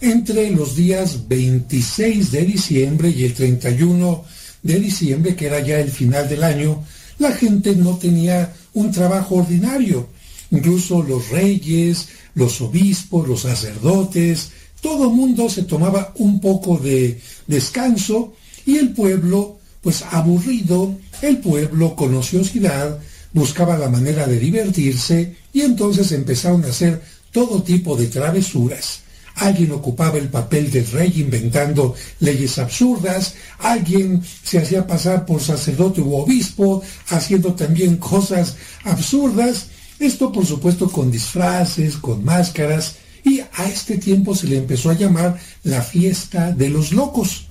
[0.00, 4.24] entre los días 26 de diciembre y el 31
[4.62, 6.84] de diciembre, que era ya el final del año,
[7.18, 10.08] la gente no tenía un trabajo ordinario.
[10.50, 14.50] Incluso los reyes, los obispos, los sacerdotes,
[14.80, 18.34] todo mundo se tomaba un poco de descanso
[18.64, 22.98] y el pueblo, pues aburrido, el pueblo con ociosidad,
[23.32, 29.00] buscaba la manera de divertirse y entonces empezaron a hacer todo tipo de travesuras.
[29.36, 36.00] Alguien ocupaba el papel del rey inventando leyes absurdas, alguien se hacía pasar por sacerdote
[36.00, 39.66] u obispo haciendo también cosas absurdas,
[39.98, 42.96] esto por supuesto con disfraces, con máscaras,
[43.26, 47.46] y a este tiempo se le empezó a llamar la fiesta de los locos.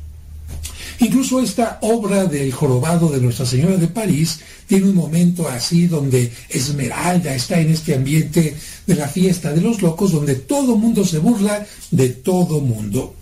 [1.00, 6.32] Incluso esta obra del jorobado de Nuestra Señora de París tiene un momento así donde
[6.48, 8.56] Esmeralda está en este ambiente
[8.88, 13.14] de la fiesta de los locos, donde todo mundo se burla de todo mundo.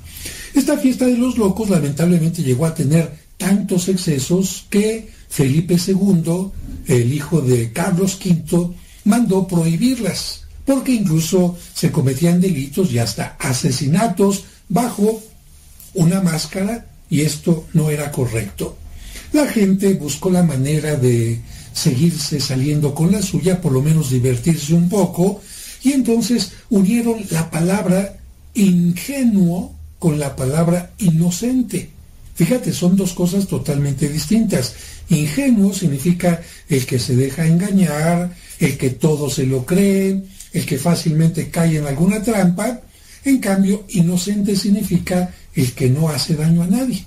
[0.53, 6.51] Esta fiesta de los locos lamentablemente llegó a tener tantos excesos que Felipe II,
[6.85, 8.75] el hijo de Carlos V,
[9.05, 15.21] mandó prohibirlas, porque incluso se cometían delitos y hasta asesinatos bajo
[15.93, 18.77] una máscara y esto no era correcto.
[19.33, 21.39] La gente buscó la manera de
[21.73, 25.41] seguirse saliendo con la suya, por lo menos divertirse un poco,
[25.83, 28.17] y entonces unieron la palabra
[28.53, 31.89] ingenuo con la palabra inocente.
[32.35, 34.75] Fíjate, son dos cosas totalmente distintas.
[35.09, 40.23] Ingenuo significa el que se deja engañar, el que todo se lo cree,
[40.53, 42.81] el que fácilmente cae en alguna trampa.
[43.25, 47.05] En cambio, inocente significa el que no hace daño a nadie.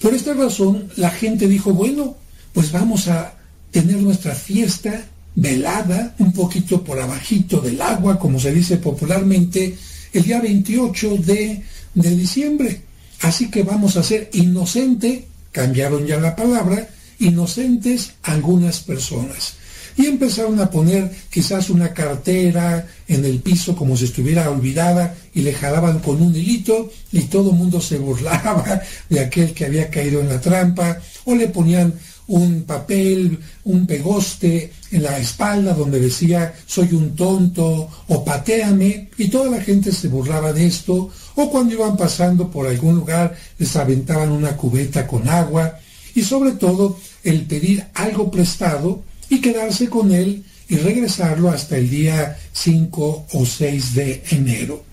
[0.00, 2.16] Por esta razón, la gente dijo, bueno,
[2.52, 3.34] pues vamos a
[3.70, 9.76] tener nuestra fiesta velada, un poquito por abajito del agua, como se dice popularmente,
[10.12, 11.62] el día 28 de,
[11.94, 12.82] de diciembre.
[13.22, 16.88] Así que vamos a ser inocente, cambiaron ya la palabra,
[17.18, 19.54] inocentes algunas personas.
[19.96, 25.42] Y empezaron a poner quizás una cartera en el piso como si estuviera olvidada y
[25.42, 29.90] le jalaban con un hilito y todo el mundo se burlaba de aquel que había
[29.90, 31.94] caído en la trampa o le ponían
[32.26, 39.28] un papel, un pegoste en la espalda donde decía soy un tonto o pateame y
[39.28, 43.76] toda la gente se burlaba de esto o cuando iban pasando por algún lugar les
[43.76, 45.78] aventaban una cubeta con agua
[46.14, 51.90] y sobre todo el pedir algo prestado y quedarse con él y regresarlo hasta el
[51.90, 54.84] día 5 o 6 de enero.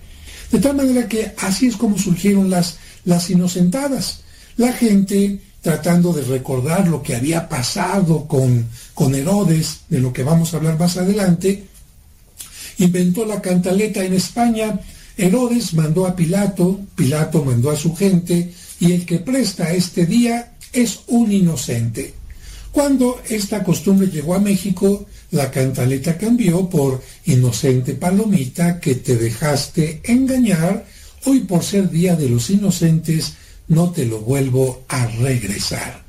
[0.50, 4.20] De tal manera que así es como surgieron las, las inocentadas.
[4.56, 10.24] La gente tratando de recordar lo que había pasado con, con Herodes, de lo que
[10.24, 11.64] vamos a hablar más adelante,
[12.78, 14.80] inventó la cantaleta en España.
[15.16, 20.54] Herodes mandó a Pilato, Pilato mandó a su gente, y el que presta este día
[20.72, 22.14] es un inocente.
[22.72, 30.00] Cuando esta costumbre llegó a México, la cantaleta cambió por Inocente Palomita que te dejaste
[30.04, 30.86] engañar,
[31.26, 33.34] hoy por ser Día de los Inocentes
[33.68, 36.02] no te lo vuelvo a regresar.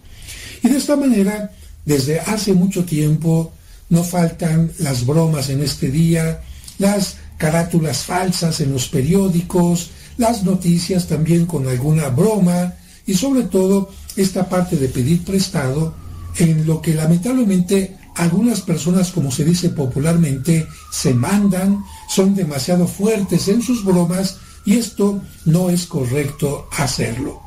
[0.63, 1.51] Y de esta manera,
[1.83, 3.51] desde hace mucho tiempo,
[3.89, 6.41] no faltan las bromas en este día,
[6.79, 12.73] las carátulas falsas en los periódicos, las noticias también con alguna broma
[13.05, 16.02] y sobre todo esta parte de pedir prestado
[16.37, 23.47] en lo que lamentablemente algunas personas, como se dice popularmente, se mandan, son demasiado fuertes
[23.47, 27.41] en sus bromas y esto no es correcto hacerlo.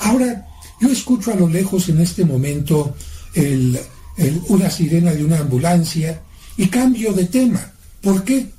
[0.00, 0.46] Ahora,
[0.80, 2.94] yo escucho a lo lejos en este momento
[3.34, 3.80] el-
[4.48, 6.20] una sirena de una ambulancia
[6.56, 7.72] y cambio de tema.
[8.02, 8.50] ¿Por qué?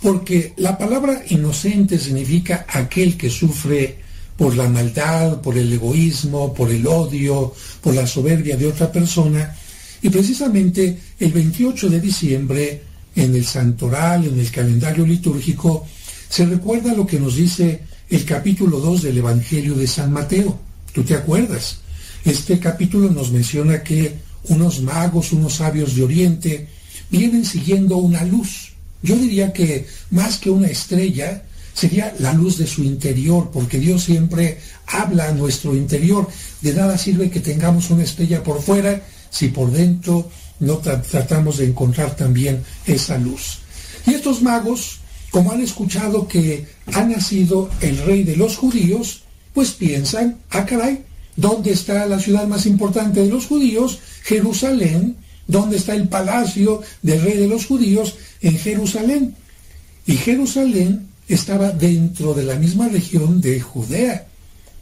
[0.00, 4.03] Porque la palabra inocente significa aquel que sufre
[4.36, 9.54] por la maldad, por el egoísmo, por el odio, por la soberbia de otra persona.
[10.02, 12.82] Y precisamente el 28 de diciembre,
[13.16, 15.86] en el santoral, en el calendario litúrgico,
[16.28, 20.58] se recuerda lo que nos dice el capítulo 2 del Evangelio de San Mateo.
[20.92, 21.78] ¿Tú te acuerdas?
[22.24, 24.14] Este capítulo nos menciona que
[24.48, 26.68] unos magos, unos sabios de Oriente,
[27.10, 28.72] vienen siguiendo una luz.
[29.02, 31.44] Yo diría que más que una estrella,
[31.74, 36.28] sería la luz de su interior, porque Dios siempre habla a nuestro interior.
[36.62, 40.30] De nada sirve que tengamos una estrella por fuera si por dentro
[40.60, 43.58] no tra- tratamos de encontrar también esa luz.
[44.06, 49.22] Y estos magos, como han escuchado que ha nacido el rey de los judíos,
[49.52, 51.04] pues piensan, ah caray,
[51.36, 53.98] ¿dónde está la ciudad más importante de los judíos?
[54.22, 55.16] Jerusalén.
[55.46, 58.14] ¿Dónde está el palacio del rey de los judíos?
[58.40, 59.34] En Jerusalén.
[60.06, 64.26] Y Jerusalén estaba dentro de la misma región de Judea,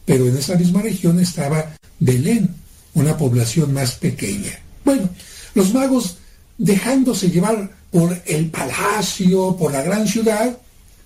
[0.05, 2.48] pero en esa misma región estaba Belén,
[2.94, 4.59] una población más pequeña.
[4.85, 5.09] Bueno,
[5.55, 6.19] los magos
[6.59, 10.56] dejándose llevar por el palacio, por la gran ciudad,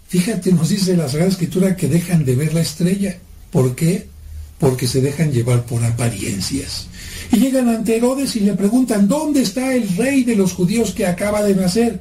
[0.08, 3.18] fíjate, nos dice la Sagrada Escritura que dejan de ver la estrella.
[3.50, 4.06] ¿Por qué?
[4.58, 6.86] Porque se dejan llevar por apariencias.
[7.32, 11.06] Y llegan ante Herodes y le preguntan, ¿dónde está el rey de los judíos que
[11.06, 12.00] acaba de nacer?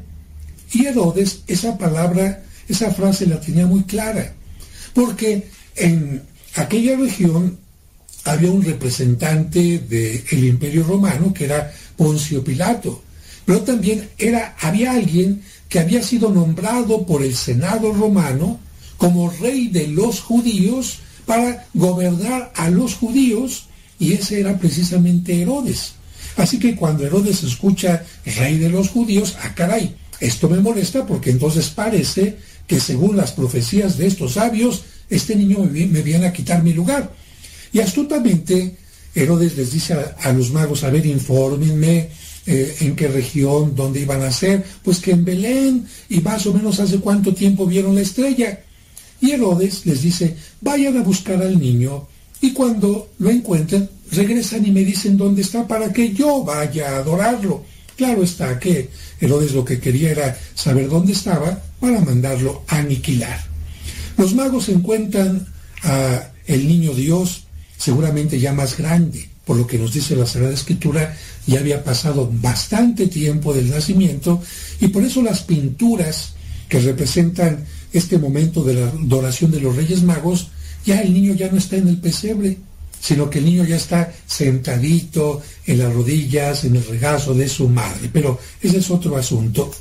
[0.72, 4.34] Y Herodes, esa palabra, esa frase la tenía muy clara,
[4.94, 6.22] porque en
[6.56, 7.58] aquella región
[8.24, 13.04] había un representante del imperio romano que era Poncio Pilato,
[13.46, 18.60] pero también era, había alguien que había sido nombrado por el Senado romano
[18.98, 23.68] como rey de los judíos para gobernar a los judíos,
[24.00, 25.94] y ese era precisamente Herodes.
[26.38, 28.04] Así que cuando Herodes escucha
[28.38, 32.38] rey de los judíos, ah caray, esto me molesta porque entonces parece
[32.68, 36.64] que según las profecías de estos sabios, este niño me, vi- me viene a quitar
[36.64, 37.14] mi lugar.
[37.72, 38.78] Y astutamente
[39.14, 42.10] Herodes les dice a, a los magos, a ver, infórmenme
[42.48, 46.54] eh, en qué región, dónde iban a ser, pues que en Belén, y más o
[46.54, 48.60] menos hace cuánto tiempo vieron la estrella.
[49.22, 52.08] Y Herodes les dice, vayan a buscar al niño,
[52.42, 56.98] y cuando lo encuentren, regresan y me dicen dónde está para que yo vaya a
[56.98, 57.64] adorarlo.
[57.96, 58.90] Claro está que
[59.22, 63.40] Herodes lo que quería era saber dónde estaba para mandarlo aniquilar.
[64.18, 65.46] Los magos encuentran
[65.84, 67.44] a el niño Dios
[67.78, 72.28] seguramente ya más grande, por lo que nos dice la Sagrada Escritura, ya había pasado
[72.42, 74.42] bastante tiempo del nacimiento
[74.82, 76.34] y por eso las pinturas
[76.70, 80.48] que representan este momento de la adoración de los Reyes Magos,
[80.88, 82.58] ya el niño ya no está en el pesebre,
[83.00, 87.70] sino que el niño ya está sentadito en las rodillas, en el regazo de su
[87.70, 88.10] madre.
[88.12, 89.72] Pero ese es otro asunto.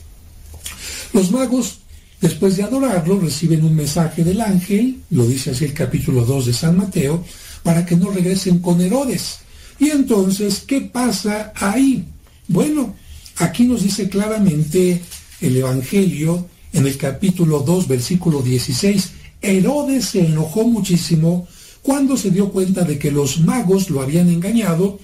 [1.14, 1.78] Los magos,
[2.24, 6.52] después de adorarlo, reciben un mensaje del ángel, lo dice así el capítulo 2 de
[6.54, 7.22] San Mateo,
[7.62, 9.40] para que no regresen con Herodes.
[9.78, 12.02] Y entonces, ¿qué pasa ahí?
[12.48, 12.94] Bueno,
[13.36, 15.02] aquí nos dice claramente
[15.42, 19.10] el Evangelio en el capítulo 2, versículo 16,
[19.42, 21.46] Herodes se enojó muchísimo
[21.82, 24.98] cuando se dio cuenta de que los magos lo habían engañado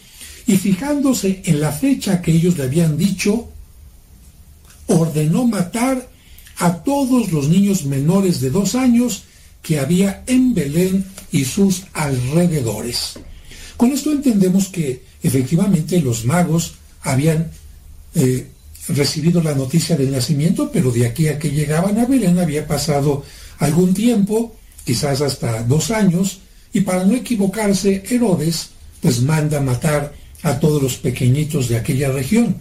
[0.47, 3.51] y fijándose en la fecha que ellos le habían dicho,
[4.87, 6.09] ordenó matar
[6.61, 9.25] a todos los niños menores de dos años
[9.63, 13.19] que había en Belén y sus alrededores.
[13.77, 17.51] Con esto entendemos que efectivamente los magos habían
[18.15, 18.47] eh,
[18.89, 23.25] recibido la noticia del nacimiento, pero de aquí a que llegaban a Belén había pasado
[23.59, 24.55] algún tiempo,
[24.85, 26.41] quizás hasta dos años,
[26.73, 28.71] y para no equivocarse, Herodes
[29.01, 30.13] pues manda matar
[30.43, 32.57] a todos los pequeñitos de aquella región.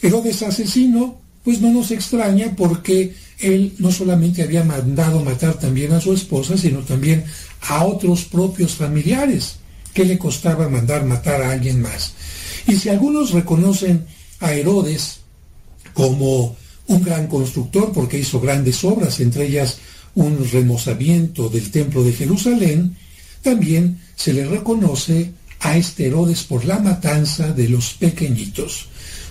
[0.00, 6.00] Herodes asesino, pues no nos extraña porque él no solamente había mandado matar también a
[6.00, 7.24] su esposa, sino también
[7.60, 9.58] a otros propios familiares.
[9.94, 12.14] que le costaba mandar matar a alguien más?
[12.66, 14.04] Y si algunos reconocen
[14.40, 15.20] a Herodes
[15.94, 16.56] como
[16.88, 19.78] un gran constructor porque hizo grandes obras, entre ellas
[20.16, 22.96] un remozamiento del templo de Jerusalén,
[23.40, 28.88] también se le reconoce a este Herodes por la matanza de los pequeñitos.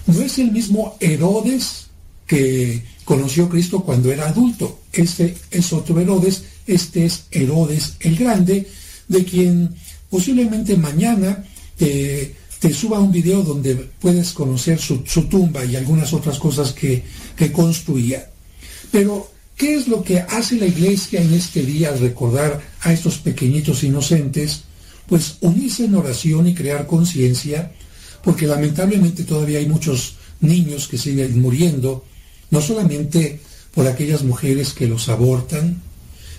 [0.07, 1.84] No es el mismo Herodes
[2.25, 4.81] que conoció Cristo cuando era adulto.
[4.91, 8.67] Este es otro Herodes, este es Herodes el Grande,
[9.07, 9.75] de quien
[10.09, 11.43] posiblemente mañana
[11.77, 16.71] te te suba un video donde puedes conocer su, su tumba y algunas otras cosas
[16.71, 17.03] que,
[17.35, 18.31] que construía.
[18.91, 23.83] Pero, ¿qué es lo que hace la iglesia en este día recordar a estos pequeñitos
[23.83, 24.63] inocentes?
[25.05, 27.71] Pues unirse en oración y crear conciencia,
[28.23, 32.03] porque lamentablemente todavía hay muchos niños que siguen muriendo,
[32.51, 33.39] no solamente
[33.73, 35.81] por aquellas mujeres que los abortan,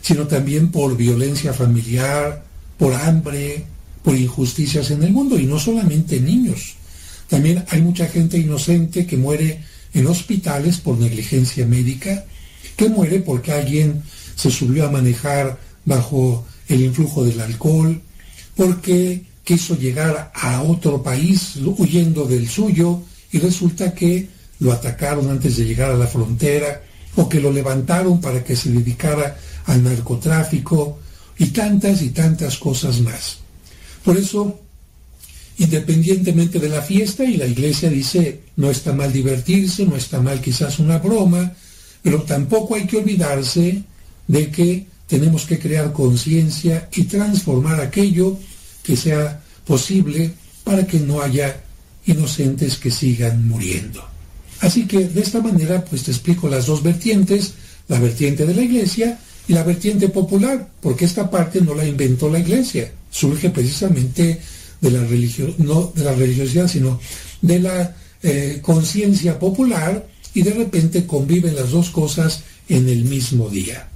[0.01, 2.45] sino también por violencia familiar,
[2.79, 3.65] por hambre,
[4.03, 6.77] por injusticias en el mundo, y no solamente niños.
[7.29, 9.65] También hay mucha gente inocente que muere
[9.95, 12.25] en hospitales por negligencia médica,
[12.77, 14.03] que muere porque alguien
[14.37, 18.01] se subió a manejar bajo el influjo del alcohol,
[18.55, 23.03] porque quiso llegar a otro país huyendo del suyo
[23.33, 24.29] y resulta que
[24.61, 26.83] lo atacaron antes de llegar a la frontera
[27.17, 30.99] o que lo levantaron para que se dedicara al narcotráfico
[31.39, 33.39] y tantas y tantas cosas más.
[34.05, 34.61] Por eso,
[35.59, 40.41] independientemente de la fiesta, y la iglesia dice, no está mal divertirse, no está mal
[40.41, 41.53] quizás una broma,
[42.03, 43.83] pero tampoco hay que olvidarse
[44.27, 48.39] de que tenemos que crear conciencia y transformar aquello
[48.83, 50.33] que sea posible
[50.65, 51.63] para que no haya
[52.07, 54.16] inocentes que sigan muriendo.
[54.61, 57.55] Así que de esta manera pues te explico las dos vertientes,
[57.89, 59.19] la vertiente de la iglesia
[59.49, 64.41] y la vertiente popular, porque esta parte no la inventó la iglesia, surge precisamente
[64.81, 67.01] de la religión, no de la religiosidad, sino
[67.43, 73.49] de la eh, conciencia popular y de repente conviven las dos cosas en el mismo
[73.49, 73.89] día.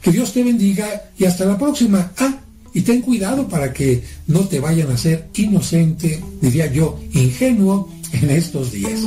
[0.00, 2.12] Que Dios te bendiga y hasta la próxima.
[2.18, 2.40] Ah,
[2.72, 8.30] y ten cuidado para que no te vayan a hacer inocente, diría yo, ingenuo en
[8.30, 9.00] estos días.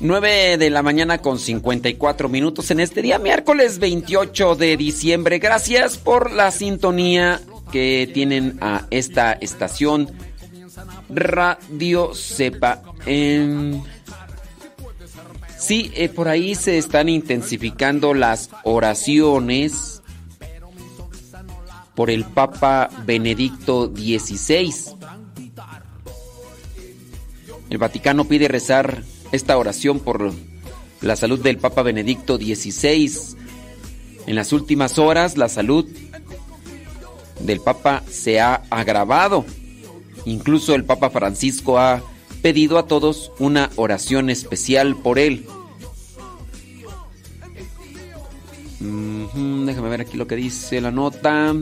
[0.00, 5.38] 9 de la mañana con 54 minutos en este día, miércoles 28 de diciembre.
[5.38, 7.40] Gracias por la sintonía
[7.70, 10.10] que tienen a esta estación
[11.10, 12.82] Radio Cepa.
[15.58, 20.00] Sí, eh, por ahí se están intensificando las oraciones
[21.94, 24.72] por el Papa Benedicto XVI.
[27.68, 29.02] El Vaticano pide rezar
[29.32, 30.32] esta oración por
[31.00, 33.36] la salud del Papa Benedicto XVI.
[34.26, 35.86] En las últimas horas la salud
[37.40, 39.44] del Papa se ha agravado.
[40.24, 42.02] Incluso el Papa Francisco ha
[42.42, 45.46] pedido a todos una oración especial por él.
[48.80, 51.54] Déjame ver aquí lo que dice la nota.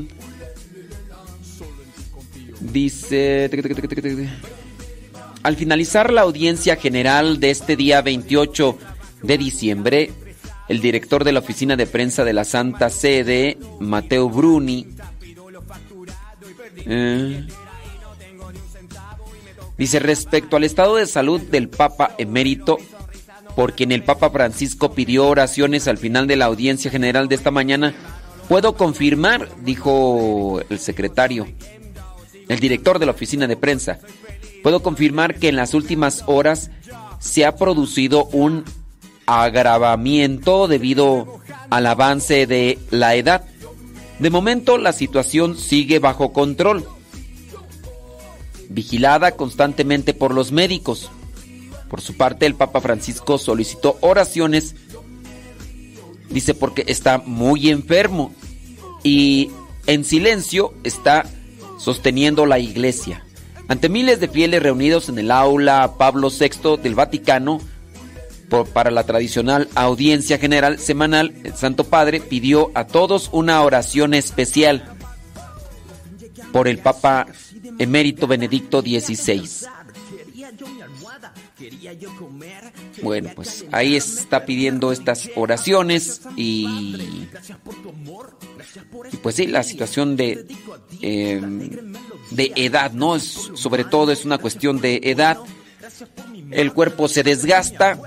[2.60, 3.48] Dice...
[5.42, 8.78] Al finalizar la audiencia general de este día 28
[9.22, 10.10] de diciembre,
[10.68, 14.86] el director de la oficina de prensa de la Santa Sede, Mateo Bruni,
[16.86, 17.46] eh,
[19.76, 22.78] dice respecto al estado de salud del Papa emérito,
[23.56, 27.50] por quien el Papa Francisco pidió oraciones al final de la audiencia general de esta
[27.50, 27.94] mañana,
[28.48, 31.46] puedo confirmar, dijo el secretario,
[32.48, 33.98] el director de la oficina de prensa,
[34.62, 36.70] puedo confirmar que en las últimas horas
[37.18, 38.64] se ha producido un
[39.26, 41.40] agravamiento debido
[41.70, 43.44] al avance de la edad.
[44.18, 46.88] De momento la situación sigue bajo control,
[48.68, 51.10] vigilada constantemente por los médicos.
[51.88, 54.74] Por su parte, el Papa Francisco solicitó oraciones,
[56.30, 58.32] dice porque está muy enfermo
[59.02, 59.50] y
[59.86, 61.24] en silencio está
[61.78, 63.24] sosteniendo la iglesia.
[63.68, 67.60] Ante miles de fieles reunidos en el aula Pablo VI del Vaticano,
[68.72, 74.84] para la tradicional audiencia general semanal, el Santo Padre pidió a todos una oración especial
[76.52, 77.26] por el Papa
[77.78, 79.68] emérito Benedicto XVI.
[83.02, 87.28] Bueno, pues ahí está pidiendo estas oraciones y,
[89.12, 90.46] y pues sí, la situación de,
[91.02, 91.40] eh,
[92.30, 93.16] de edad, ¿no?
[93.16, 95.38] Es, sobre todo es una cuestión de edad.
[96.50, 97.98] El cuerpo se desgasta,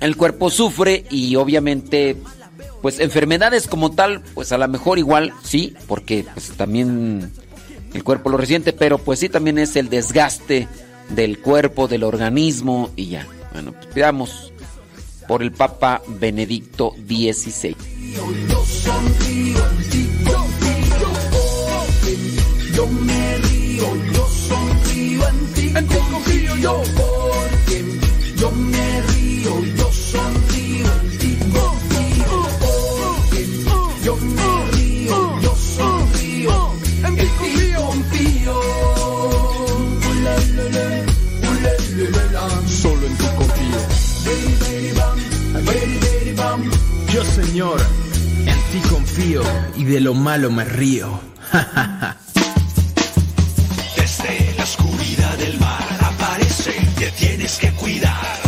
[0.00, 2.16] el cuerpo sufre y obviamente
[2.82, 7.32] pues enfermedades como tal, pues a lo mejor igual sí, porque pues también
[7.92, 10.68] el cuerpo lo resiente, pero pues sí también es el desgaste
[11.10, 13.26] del cuerpo, del organismo y ya.
[13.52, 14.52] Bueno, pues pidamos
[15.26, 17.76] por el Papa Benedicto XVI.
[22.74, 27.84] Yo me río, yo sonrío en ti, en ti confío yo porque
[28.36, 33.46] yo me río, yo sonrío en ti, confío porque
[34.04, 36.72] yo me río, yo sonrío
[37.04, 37.28] en ti
[37.76, 38.60] confío.
[42.68, 43.78] Solo en ti confío.
[47.12, 47.80] Yo, Señor,
[48.46, 49.42] en ti confío
[49.76, 51.20] y de lo malo me río.
[53.96, 58.47] Desde la oscuridad del mar aparece, te tienes que cuidar.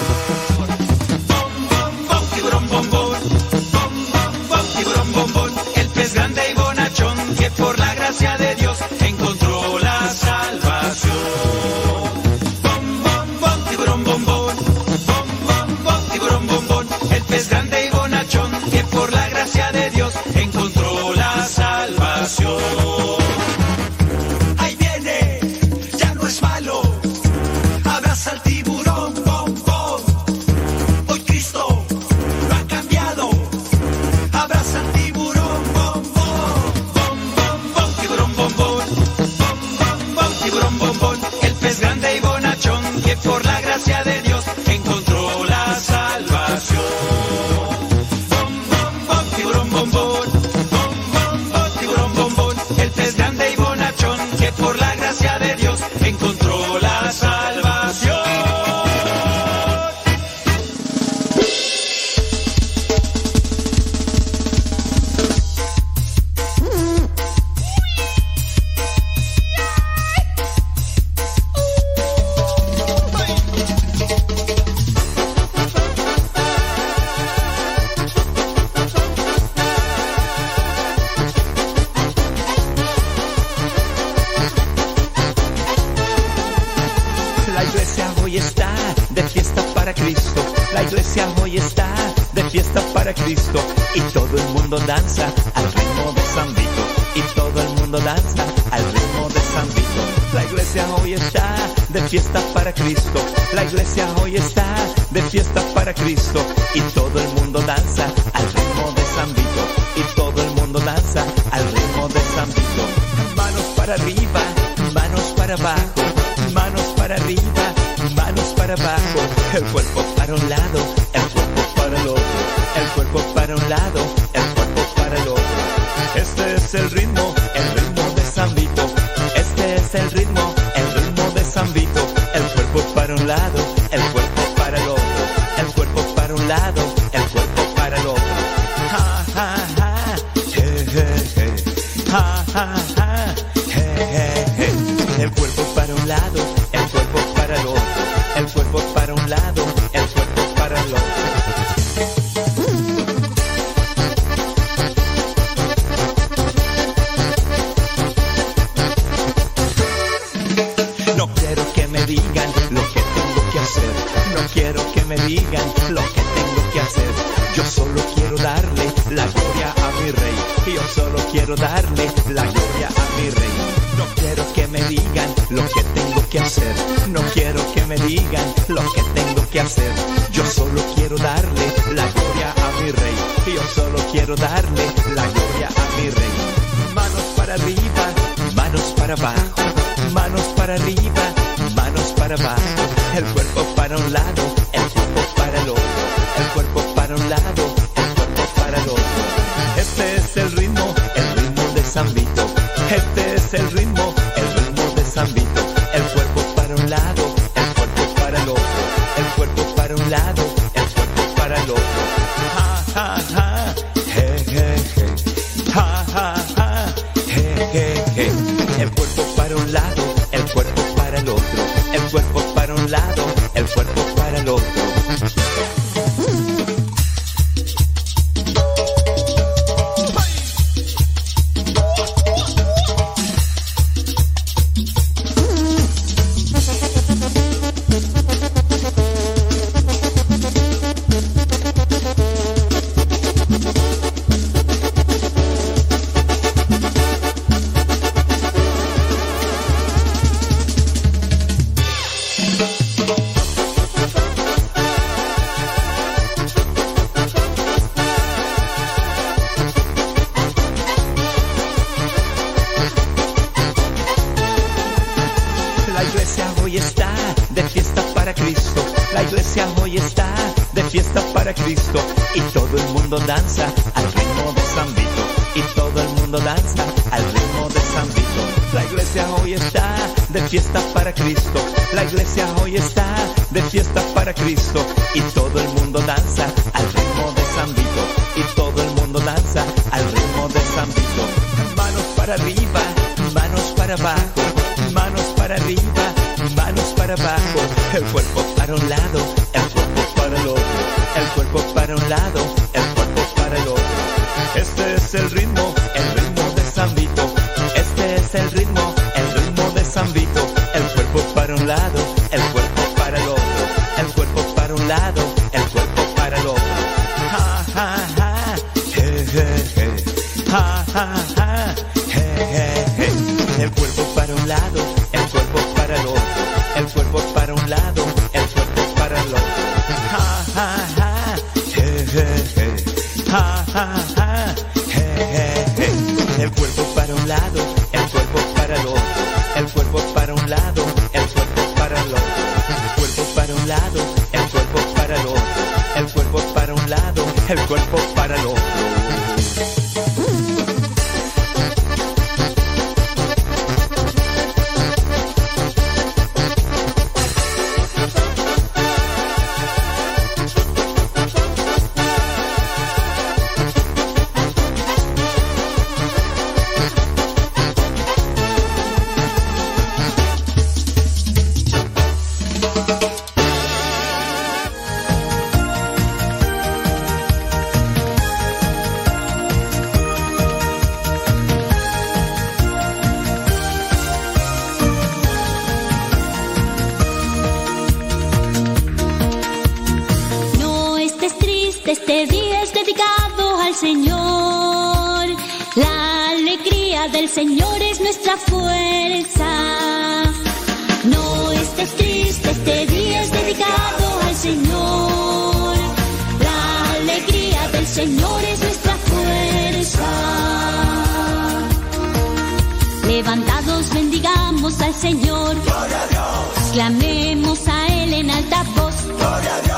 [414.71, 415.55] Cantemos al Señor.
[415.63, 416.71] Gloria a Dios.
[416.73, 419.05] Clamemos a Él en alta voz.
[419.05, 419.71] Gloria a Dios.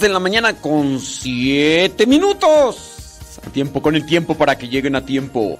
[0.00, 3.38] de la mañana con 7 minutos.
[3.44, 5.58] A tiempo con el tiempo para que lleguen a tiempo.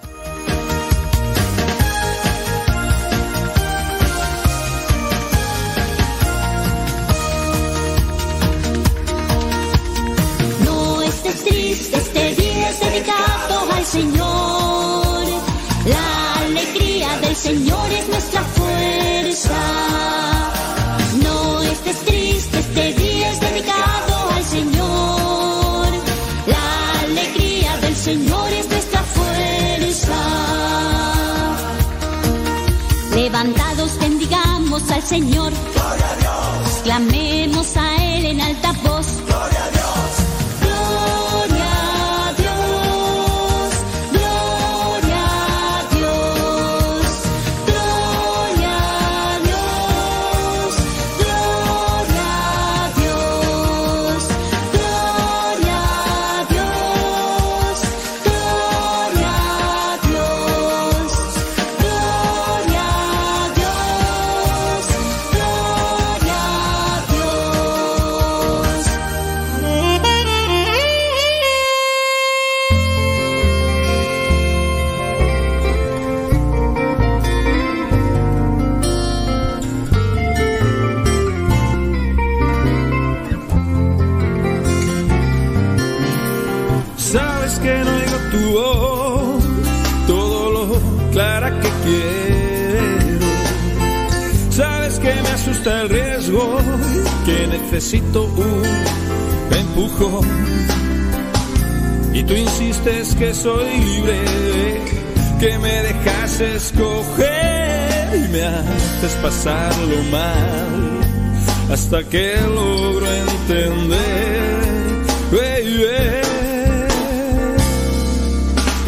[35.10, 35.52] Señor.
[35.74, 36.82] Gloria a Dios.
[97.80, 100.28] necesito un uh, empujón.
[102.12, 104.20] Y tú insistes que soy libre,
[105.40, 111.00] que me dejas escoger y me haces pasarlo mal
[111.72, 114.60] hasta que logro entender.
[115.32, 115.86] Baby.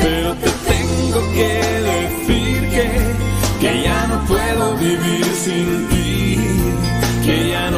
[0.03, 1.53] Pero te tengo que
[1.93, 2.89] decir que,
[3.59, 5.92] que ya no puedo vivir sin ti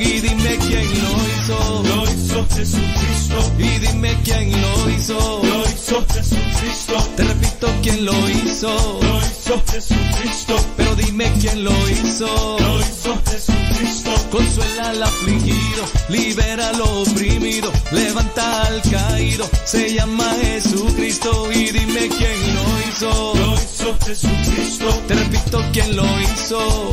[0.00, 1.82] y dime quién lo hizo.
[1.84, 5.40] Lo hizo Jesucristo y dime quién lo hizo.
[5.44, 6.94] Lo hizo Jesucristo.
[7.16, 9.00] Te repito quién lo hizo.
[9.02, 10.56] Lo hizo Jesucristo.
[10.76, 12.26] Pero dime quién lo hizo.
[12.58, 14.10] Lo hizo Jesucristo.
[14.32, 19.48] Consuela al afligido, libera al oprimido, levanta al caído.
[19.64, 23.34] Se llama Jesucristo y dime quién lo hizo.
[23.36, 24.88] Lo hizo Jesucristo.
[25.06, 26.91] Te repito quién lo hizo.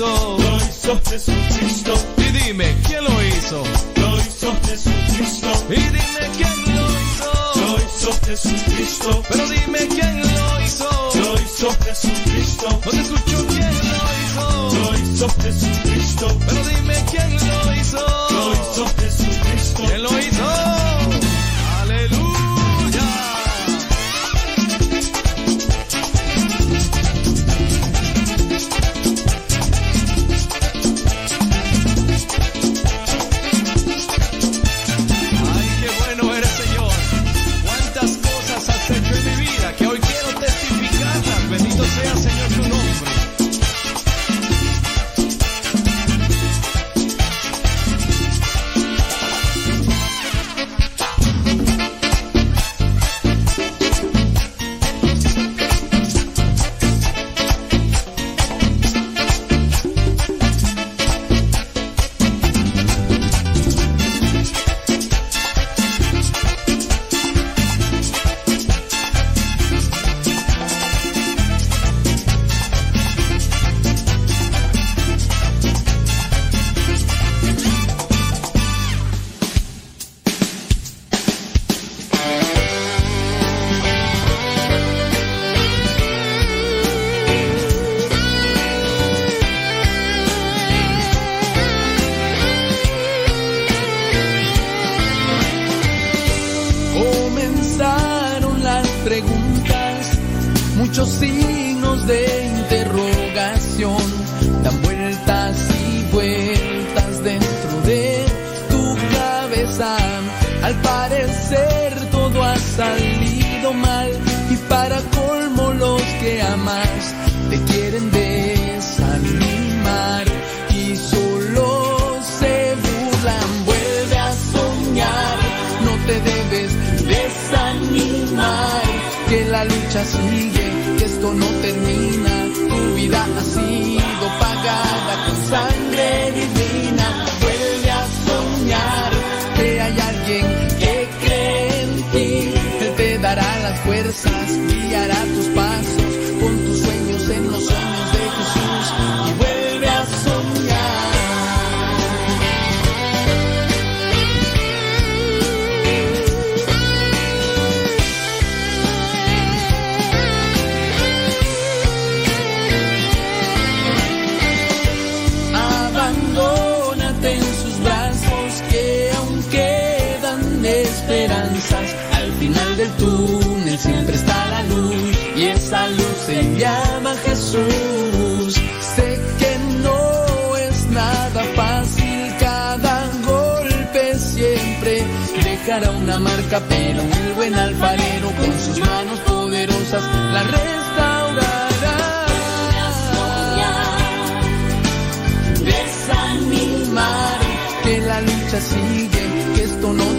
[0.00, 0.36] Cristo.
[0.38, 2.09] Soy, soy Jesucristo.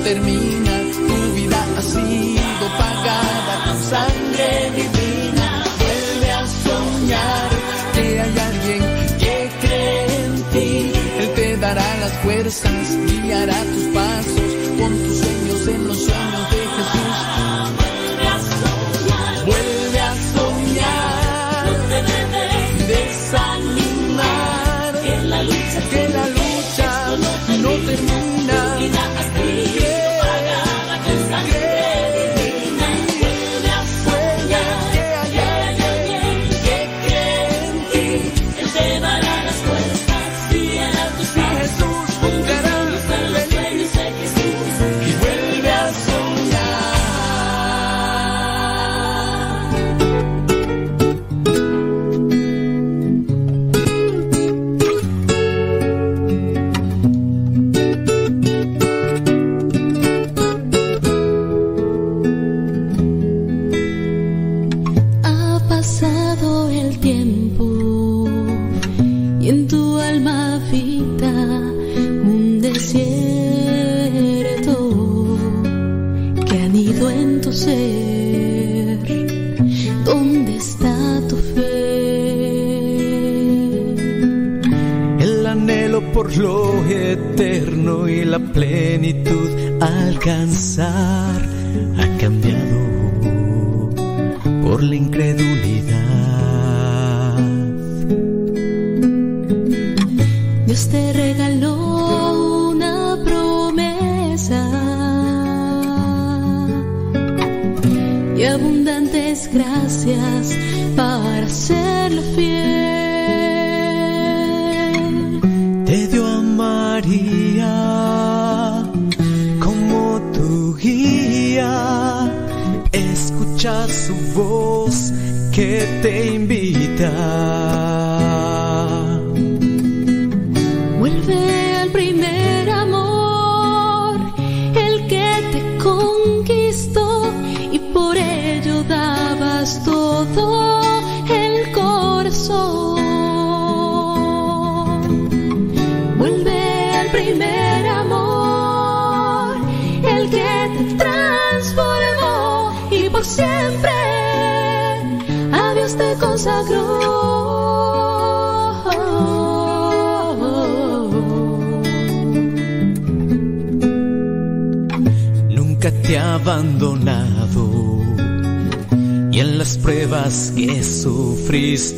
[0.03, 0.80] termina.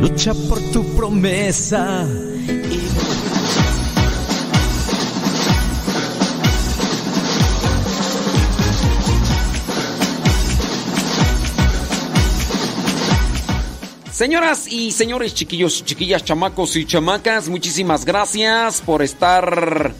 [0.00, 2.06] Lucha por tu promesa.
[14.22, 19.92] Señoras y señores, chiquillos, chiquillas, chamacos y chamacas, muchísimas gracias por estar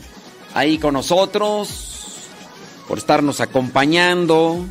[0.53, 2.29] ahí con nosotros,
[2.87, 4.65] por estarnos acompañando.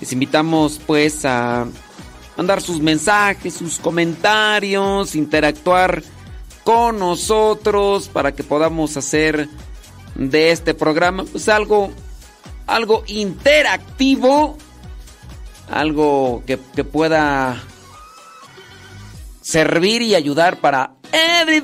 [0.00, 1.68] Les invitamos pues a
[2.36, 6.02] mandar sus mensajes, sus comentarios, interactuar
[6.64, 9.48] con nosotros para que podamos hacer
[10.16, 11.92] de este programa pues algo
[12.66, 14.58] algo interactivo,
[15.70, 17.62] algo que, que pueda
[19.44, 21.62] servir y ayudar para everybody.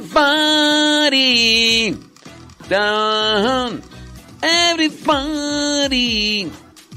[4.42, 6.48] Everybody.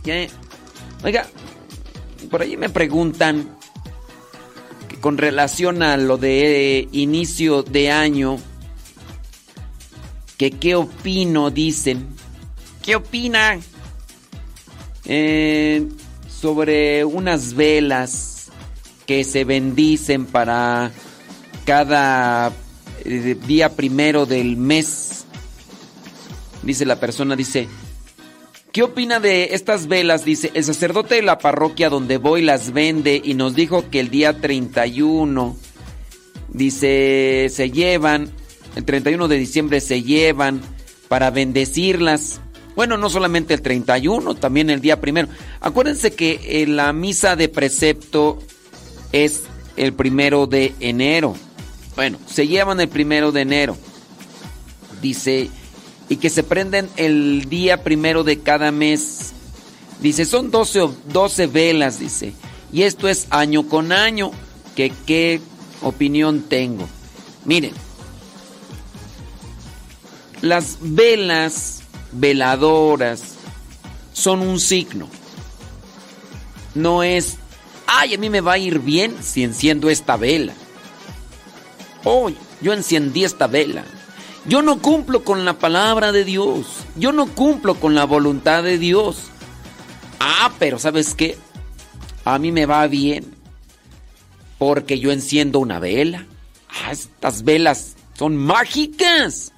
[0.03, 0.28] Yeah.
[1.03, 1.26] Oiga,
[2.30, 3.58] por ahí me preguntan
[4.90, 8.38] que con relación a lo de inicio de año,
[10.38, 12.10] que qué opino, dicen.
[12.82, 13.58] ¿Qué opina?
[15.06, 15.88] Eh,
[16.28, 18.33] sobre unas velas
[19.06, 20.91] que se bendicen para
[21.65, 22.51] cada
[23.06, 25.25] eh, día primero del mes.
[26.61, 27.67] Dice la persona, dice,
[28.72, 30.23] ¿qué opina de estas velas?
[30.23, 34.09] Dice, el sacerdote de la parroquia donde voy las vende y nos dijo que el
[34.09, 35.57] día 31,
[36.49, 38.32] dice, se llevan,
[38.75, 40.61] el 31 de diciembre se llevan
[41.09, 42.40] para bendecirlas.
[42.75, 45.27] Bueno, no solamente el 31, también el día primero.
[45.59, 48.40] Acuérdense que en la misa de precepto
[49.14, 49.43] es
[49.77, 51.35] el primero de enero.
[51.95, 53.77] Bueno, se llevan el primero de enero.
[55.01, 55.50] Dice,
[56.09, 59.32] y que se prenden el día primero de cada mes.
[60.01, 62.33] Dice, son 12, o- 12 velas, dice.
[62.74, 64.32] Y esto es año con año.
[64.75, 65.40] Que qué
[65.82, 66.88] opinión tengo.
[67.45, 67.74] Miren,
[70.42, 73.22] las velas veladoras
[74.14, 75.08] son un signo.
[76.75, 77.38] No es
[77.88, 80.53] ay, a mí me va a ir bien si enciendo esta vela.
[82.03, 82.30] Oh,
[82.62, 83.84] yo encendí esta vela.
[84.45, 86.68] Yo no cumplo con la palabra de Dios.
[86.95, 89.30] Yo no cumplo con la voluntad de Dios.
[90.20, 91.38] Ah, pero ¿sabes qué?
[92.26, 93.34] A mí me va bien.
[94.58, 96.26] Porque yo enciendo una vela.
[96.70, 99.53] Ah, estas velas son mágicas.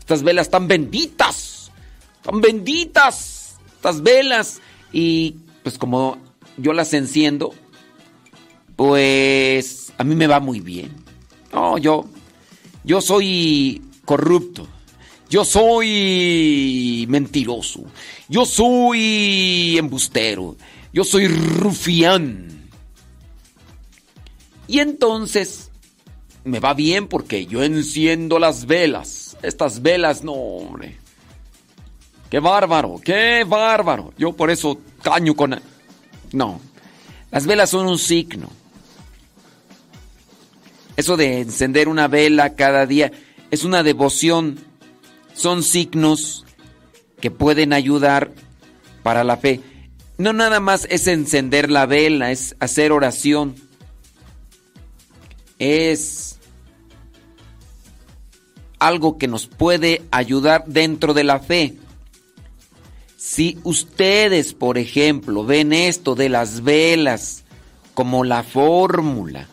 [0.00, 1.70] Estas velas están benditas.
[2.16, 3.56] Están benditas.
[3.76, 4.60] Estas velas.
[4.92, 6.18] Y pues como
[6.58, 7.54] yo las enciendo,
[8.76, 10.94] pues a mí me va muy bien.
[11.52, 12.04] No, yo,
[12.84, 14.66] yo soy corrupto.
[15.30, 17.84] Yo soy mentiroso.
[18.28, 20.56] Yo soy embustero.
[20.92, 22.68] Yo soy rufián.
[24.66, 25.70] Y entonces
[26.44, 29.36] me va bien porque yo enciendo las velas.
[29.42, 30.96] Estas velas, no, hombre.
[32.30, 34.12] Qué bárbaro, qué bárbaro.
[34.18, 35.60] Yo por eso caño con...
[36.32, 36.60] No,
[37.30, 38.50] las velas son un signo.
[40.96, 43.12] Eso de encender una vela cada día
[43.50, 44.58] es una devoción.
[45.34, 46.44] son signos
[47.20, 48.32] que pueden ayudar
[49.04, 49.60] para la fe.
[50.16, 53.54] No nada más es encender la vela, es hacer oración.
[55.60, 56.38] Es
[58.80, 61.76] algo que nos puede ayudar dentro de la fe.
[63.18, 67.42] Si ustedes, por ejemplo, ven esto de las velas
[67.92, 69.48] como la fórmula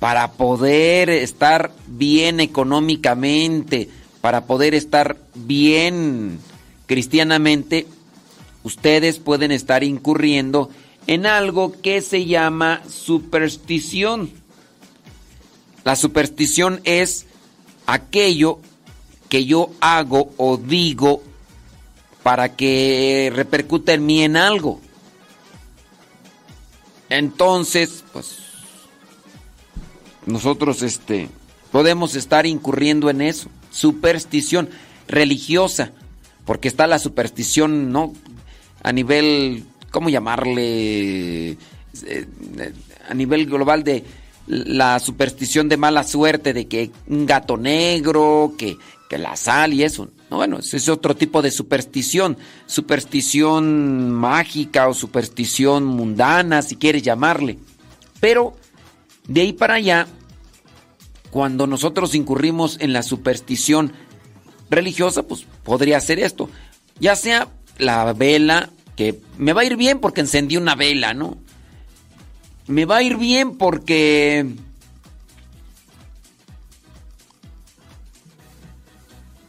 [0.00, 3.88] para poder estar bien económicamente,
[4.20, 6.40] para poder estar bien
[6.86, 7.86] cristianamente,
[8.64, 10.68] ustedes pueden estar incurriendo
[11.06, 14.32] en algo que se llama superstición.
[15.84, 17.26] La superstición es
[17.86, 18.58] aquello
[19.28, 21.22] que yo hago o digo
[22.26, 24.80] para que repercuta en mí en algo.
[27.08, 28.38] Entonces, pues
[30.26, 31.28] nosotros este
[31.70, 34.70] podemos estar incurriendo en eso, superstición
[35.06, 35.92] religiosa,
[36.44, 38.12] porque está la superstición, ¿no?
[38.82, 41.50] A nivel ¿cómo llamarle?
[41.52, 42.26] Eh,
[43.08, 44.02] a nivel global de
[44.48, 49.84] la superstición de mala suerte, de que un gato negro, que, que la sal y
[49.84, 50.08] eso.
[50.30, 52.36] No, bueno, ese es otro tipo de superstición.
[52.66, 57.58] Superstición mágica o superstición mundana, si quieres llamarle.
[58.20, 58.56] Pero
[59.28, 60.06] de ahí para allá,
[61.30, 63.92] cuando nosotros incurrimos en la superstición
[64.70, 66.48] religiosa, pues podría ser esto.
[66.98, 67.48] Ya sea
[67.78, 71.36] la vela, que me va a ir bien porque encendí una vela, ¿no?
[72.66, 74.46] Me va a ir bien porque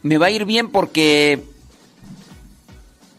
[0.02, 1.42] me va a ir bien porque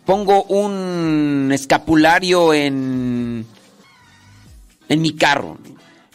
[0.06, 3.46] pongo un escapulario en
[4.88, 5.58] en mi carro.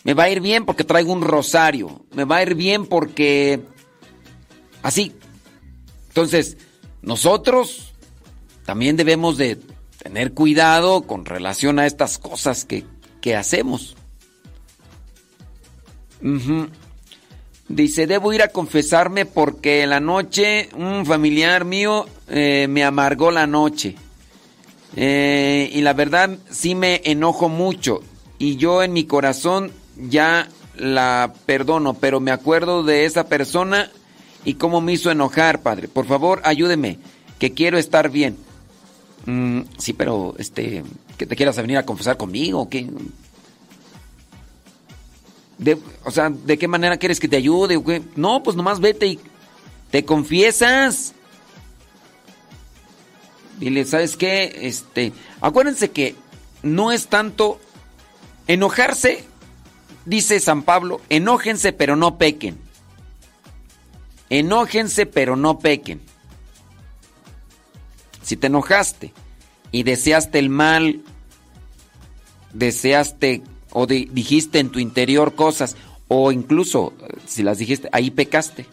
[0.02, 2.05] Me va a ir bien porque traigo un rosario.
[2.12, 3.62] Me va a ir bien porque
[4.83, 5.15] así.
[6.09, 6.59] Entonces,
[7.02, 7.94] nosotros
[8.65, 9.59] también debemos de
[10.02, 12.84] tener cuidado con relación a estas cosas que,
[13.20, 13.97] que hacemos.
[16.23, 16.68] Ujú.
[17.68, 23.31] Dice, debo ir a confesarme porque en la noche un familiar mío eh, me amargó
[23.31, 23.97] la noche.
[24.97, 28.02] Eh, y la verdad sí me enojo mucho.
[28.39, 33.91] Y yo en mi corazón ya la perdono, pero me acuerdo de esa persona
[34.44, 35.89] y cómo me hizo enojar, padre.
[35.89, 36.99] Por favor, ayúdeme,
[37.39, 38.36] que quiero estar bien.
[39.26, 40.84] Mm, sí, pero este,
[41.17, 42.86] que te quieras venir a confesar conmigo, ¿o ¿qué?
[45.58, 47.81] De- o sea, ¿de qué manera quieres que te ayude?
[48.16, 49.20] No, pues nomás vete y
[49.91, 51.15] te confiesas.
[53.58, 54.58] Dile, ¿sabes qué?
[54.62, 56.16] Este, acuérdense que
[56.62, 57.60] no es tanto
[58.49, 59.24] enojarse,
[60.05, 62.58] dice San Pablo, enójense pero no pequen.
[64.28, 66.00] Enójense pero no pequen.
[68.23, 69.12] Si te enojaste
[69.70, 71.02] y deseaste el mal,
[72.52, 73.42] deseaste
[73.75, 75.77] o di- dijiste en tu interior cosas,
[76.09, 78.65] o incluso eh, si las dijiste, ahí pecaste.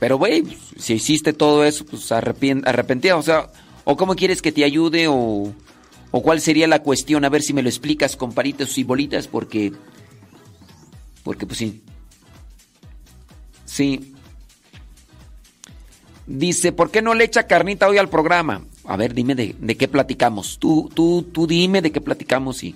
[0.00, 0.44] Pero, güey,
[0.78, 3.18] si hiciste todo eso, pues arrepentido.
[3.18, 3.50] O sea,
[3.84, 5.52] o cómo quieres que te ayude, o,
[6.12, 7.24] o cuál sería la cuestión.
[7.24, 9.72] A ver si me lo explicas con palitos y bolitas, porque.
[11.24, 11.82] Porque, pues sí.
[13.64, 14.14] Sí.
[16.28, 18.62] Dice, ¿por qué no le echa carnita hoy al programa?
[18.84, 20.58] A ver, dime de, de qué platicamos.
[20.58, 22.74] Tú, tú, tú dime de qué platicamos y,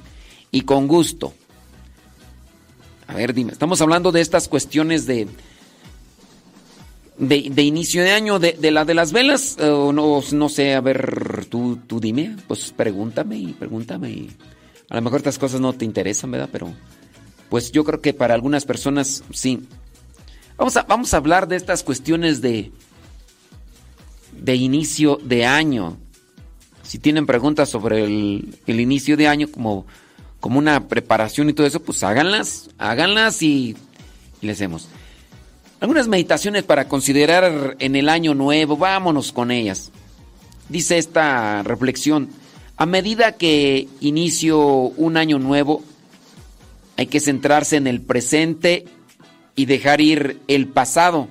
[0.52, 1.34] y con gusto.
[3.08, 3.50] A ver, dime.
[3.52, 5.26] Estamos hablando de estas cuestiones de,
[7.18, 9.56] de, de inicio de año, de, de la de las velas.
[9.58, 12.36] eh, o no, no sé, a ver, tú, tú dime.
[12.46, 14.10] Pues pregúntame y pregúntame.
[14.10, 14.30] Y
[14.88, 16.50] a lo mejor estas cosas no te interesan, ¿verdad?
[16.52, 16.72] Pero
[17.50, 19.66] pues yo creo que para algunas personas sí.
[20.56, 22.70] Vamos a, vamos a hablar de estas cuestiones de,
[24.38, 25.96] de inicio de año.
[26.82, 29.86] Si tienen preguntas sobre el, el inicio de año como,
[30.42, 33.76] como una preparación y todo eso, pues háganlas, háganlas y,
[34.40, 34.88] y les hacemos.
[35.78, 39.92] Algunas meditaciones para considerar en el año nuevo, vámonos con ellas.
[40.68, 42.28] Dice esta reflexión,
[42.76, 45.84] a medida que inicio un año nuevo,
[46.96, 48.86] hay que centrarse en el presente
[49.54, 51.28] y dejar ir el pasado.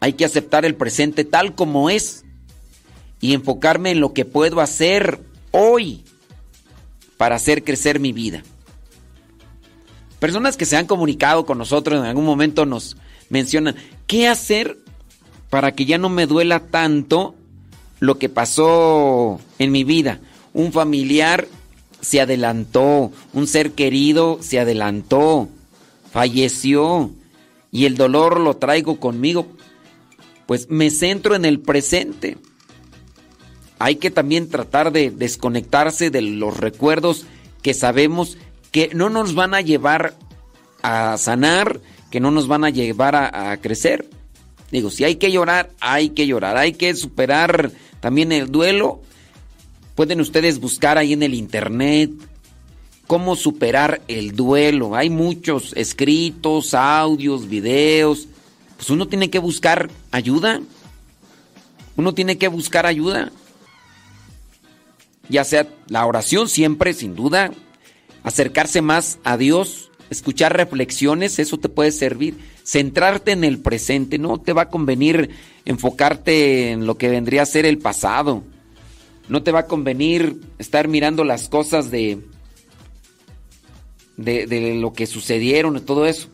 [0.00, 2.24] Hay que aceptar el presente tal como es
[3.20, 6.04] y enfocarme en lo que puedo hacer hoy
[7.16, 8.42] para hacer crecer mi vida.
[10.18, 12.96] Personas que se han comunicado con nosotros en algún momento nos
[13.28, 13.76] mencionan,
[14.06, 14.78] ¿qué hacer
[15.50, 17.34] para que ya no me duela tanto
[18.00, 20.20] lo que pasó en mi vida?
[20.52, 21.46] Un familiar
[22.00, 25.48] se adelantó, un ser querido se adelantó,
[26.12, 27.10] falleció
[27.70, 29.46] y el dolor lo traigo conmigo.
[30.46, 32.36] pues me centro en el presente.
[33.84, 37.26] Hay que también tratar de desconectarse de los recuerdos
[37.60, 38.38] que sabemos
[38.70, 40.14] que no nos van a llevar
[40.82, 44.08] a sanar, que no nos van a llevar a, crecer.
[44.70, 49.02] Digo, si hay que llorar, hay que llorar, hay que superar también el duelo.
[49.94, 52.10] Pueden ustedes buscar ahí en el internet
[53.06, 54.96] cómo superar el duelo.
[54.96, 58.28] Hay muchos escritos, audios, videos.
[58.78, 60.62] Pues uno tiene que buscar ayuda.
[61.96, 63.30] Uno tiene que buscar ayuda.
[65.28, 67.52] Ya sea la oración siempre, sin duda.
[68.22, 69.90] Acercarse más a Dios.
[70.10, 72.38] Escuchar reflexiones, eso te puede servir.
[72.64, 74.18] Centrarte en el presente.
[74.18, 75.30] No te va a convenir
[75.64, 78.42] enfocarte en lo que vendría a ser el pasado.
[79.28, 82.20] No te va a convenir estar mirando las cosas de,
[84.16, 86.28] de, lo que sucedieron y todo eso.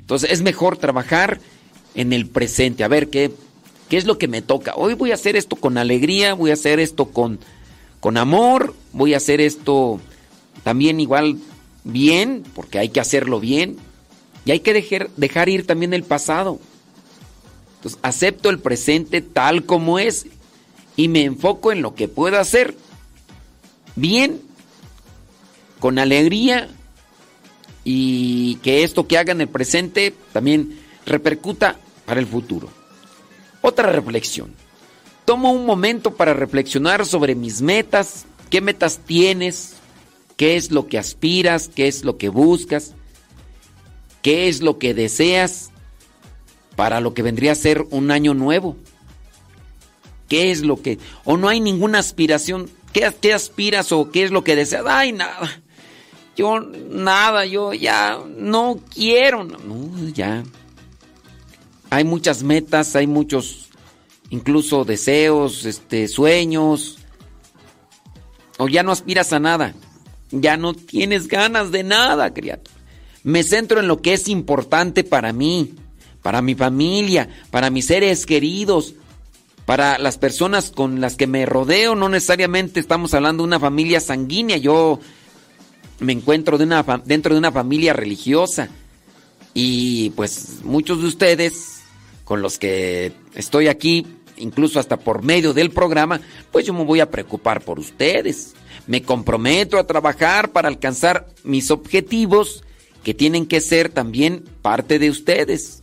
[0.00, 1.40] Entonces es mejor trabajar
[1.94, 2.84] en el presente.
[2.84, 3.30] A ver, ¿qué,
[3.88, 4.74] ¿qué es lo que me toca?
[4.76, 7.38] Hoy voy a hacer esto con alegría, voy a hacer esto con,
[8.04, 9.98] con amor, voy a hacer esto
[10.62, 11.38] también igual
[11.84, 13.78] bien, porque hay que hacerlo bien.
[14.44, 16.60] Y hay que dejar, dejar ir también el pasado.
[17.76, 20.26] Entonces acepto el presente tal como es
[20.96, 22.76] y me enfoco en lo que puedo hacer
[23.96, 24.42] bien,
[25.78, 26.68] con alegría
[27.84, 32.68] y que esto que haga en el presente también repercuta para el futuro.
[33.62, 34.63] Otra reflexión.
[35.24, 39.74] Tomo un momento para reflexionar sobre mis metas, qué metas tienes,
[40.36, 42.94] qué es lo que aspiras, qué es lo que buscas,
[44.22, 45.70] qué es lo que deseas
[46.76, 48.76] para lo que vendría a ser un año nuevo.
[50.28, 50.98] ¿Qué es lo que...
[51.24, 52.70] o no hay ninguna aspiración?
[52.92, 54.84] ¿Qué, qué aspiras o qué es lo que deseas?
[54.86, 55.62] Ay, nada.
[56.36, 59.44] Yo nada, yo ya no quiero.
[59.44, 60.42] No, ya.
[61.90, 63.63] Hay muchas metas, hay muchos
[64.34, 66.98] incluso deseos, este sueños.
[68.58, 69.74] O ya no aspiras a nada.
[70.30, 72.74] Ya no tienes ganas de nada, criatura.
[73.22, 75.74] Me centro en lo que es importante para mí,
[76.20, 78.94] para mi familia, para mis seres queridos,
[79.64, 81.94] para las personas con las que me rodeo.
[81.94, 84.56] No necesariamente estamos hablando de una familia sanguínea.
[84.56, 84.98] Yo
[86.00, 88.68] me encuentro dentro de una familia religiosa.
[89.54, 91.74] Y pues muchos de ustedes
[92.24, 94.06] con los que estoy aquí,
[94.36, 96.20] incluso hasta por medio del programa,
[96.52, 98.54] pues yo me voy a preocupar por ustedes.
[98.86, 102.64] Me comprometo a trabajar para alcanzar mis objetivos
[103.02, 105.82] que tienen que ser también parte de ustedes.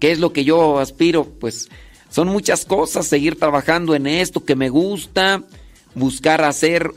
[0.00, 1.24] ¿Qué es lo que yo aspiro?
[1.24, 1.68] Pues
[2.10, 5.44] son muchas cosas, seguir trabajando en esto que me gusta,
[5.94, 6.92] buscar hacer,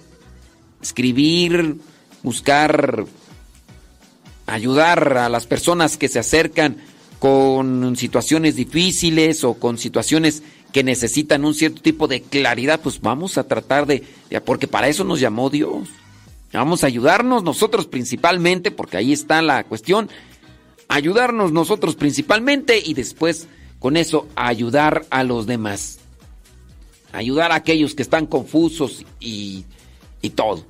[0.82, 1.77] escribir,
[2.24, 3.06] buscar
[4.45, 6.77] ayudar a las personas que se acercan
[7.19, 13.38] con situaciones difíciles o con situaciones que necesitan un cierto tipo de claridad, pues vamos
[13.38, 14.03] a tratar de,
[14.45, 15.90] porque para eso nos llamó Dios.
[16.53, 20.09] Vamos a ayudarnos nosotros principalmente, porque ahí está la cuestión,
[20.88, 23.48] ayudarnos nosotros principalmente y después
[23.80, 26.00] con eso ayudar a los demás.
[27.14, 29.66] Ayudar a aquellos que están confusos y,
[30.22, 30.66] y todo.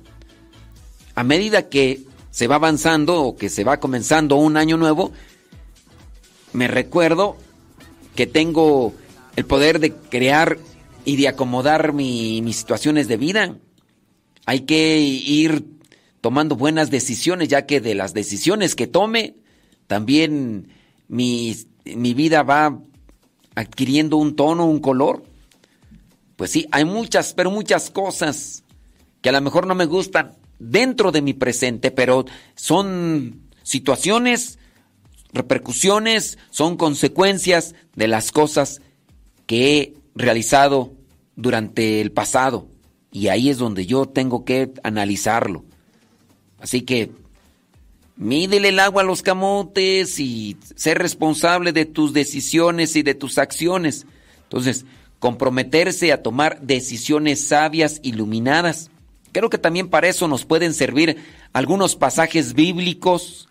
[1.14, 2.00] A medida que
[2.30, 5.12] se va avanzando o que se va comenzando un año nuevo,
[6.52, 7.36] me recuerdo
[8.16, 8.94] que tengo
[9.36, 10.58] el poder de crear
[11.04, 13.56] y de acomodar mis situaciones de vida.
[14.46, 15.64] Hay que ir
[16.20, 19.34] tomando buenas decisiones, ya que de las decisiones que tome,
[19.86, 20.68] también
[21.08, 22.78] mi, mi vida va
[23.54, 25.24] adquiriendo un tono, un color.
[26.36, 28.64] Pues sí, hay muchas, pero muchas cosas
[29.20, 34.58] que a lo mejor no me gustan dentro de mi presente, pero son situaciones,
[35.32, 38.80] repercusiones, son consecuencias de las cosas
[39.46, 40.92] que he realizado
[41.36, 42.68] durante el pasado.
[43.10, 45.64] Y ahí es donde yo tengo que analizarlo.
[46.60, 47.10] Así que
[48.16, 53.38] mídele el agua a los camotes y ser responsable de tus decisiones y de tus
[53.38, 54.06] acciones.
[54.44, 54.86] Entonces,
[55.18, 58.90] comprometerse a tomar decisiones sabias, iluminadas.
[59.32, 61.16] Creo que también para eso nos pueden servir
[61.52, 63.48] algunos pasajes bíblicos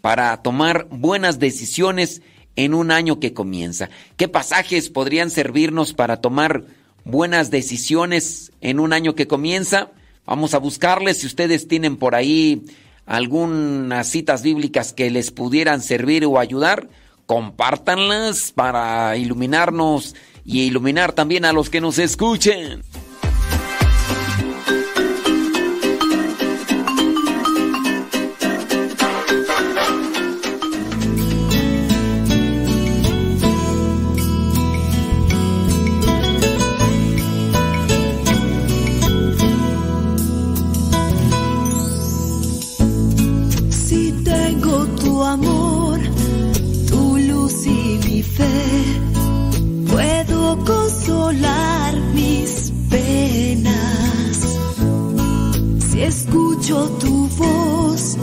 [0.00, 2.22] para tomar buenas decisiones
[2.56, 3.90] en un año que comienza.
[4.16, 6.64] ¿Qué pasajes podrían servirnos para tomar
[7.04, 9.90] buenas decisiones en un año que comienza?
[10.26, 12.62] Vamos a buscarles si ustedes tienen por ahí
[13.06, 16.88] algunas citas bíblicas que les pudieran servir o ayudar,
[17.26, 20.14] compártanlas para iluminarnos
[20.44, 22.82] y iluminar también a los que nos escuchen.
[56.04, 58.16] escucho tu voz.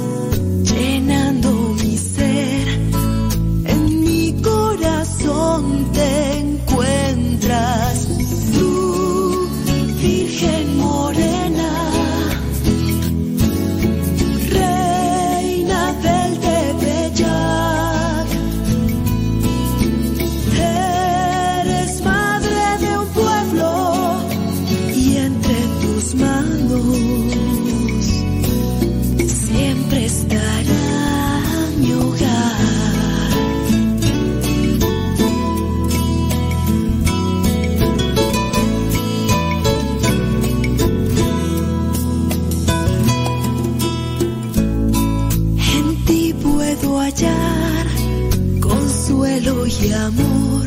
[49.40, 50.66] cielo y amor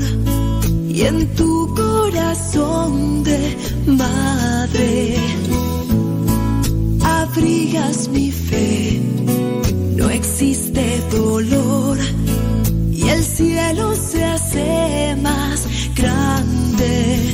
[0.89, 5.17] y en tu corazón de madre
[7.03, 9.01] abrigas mi fe.
[9.97, 11.99] No existe dolor
[12.93, 17.32] y el cielo se hace más grande.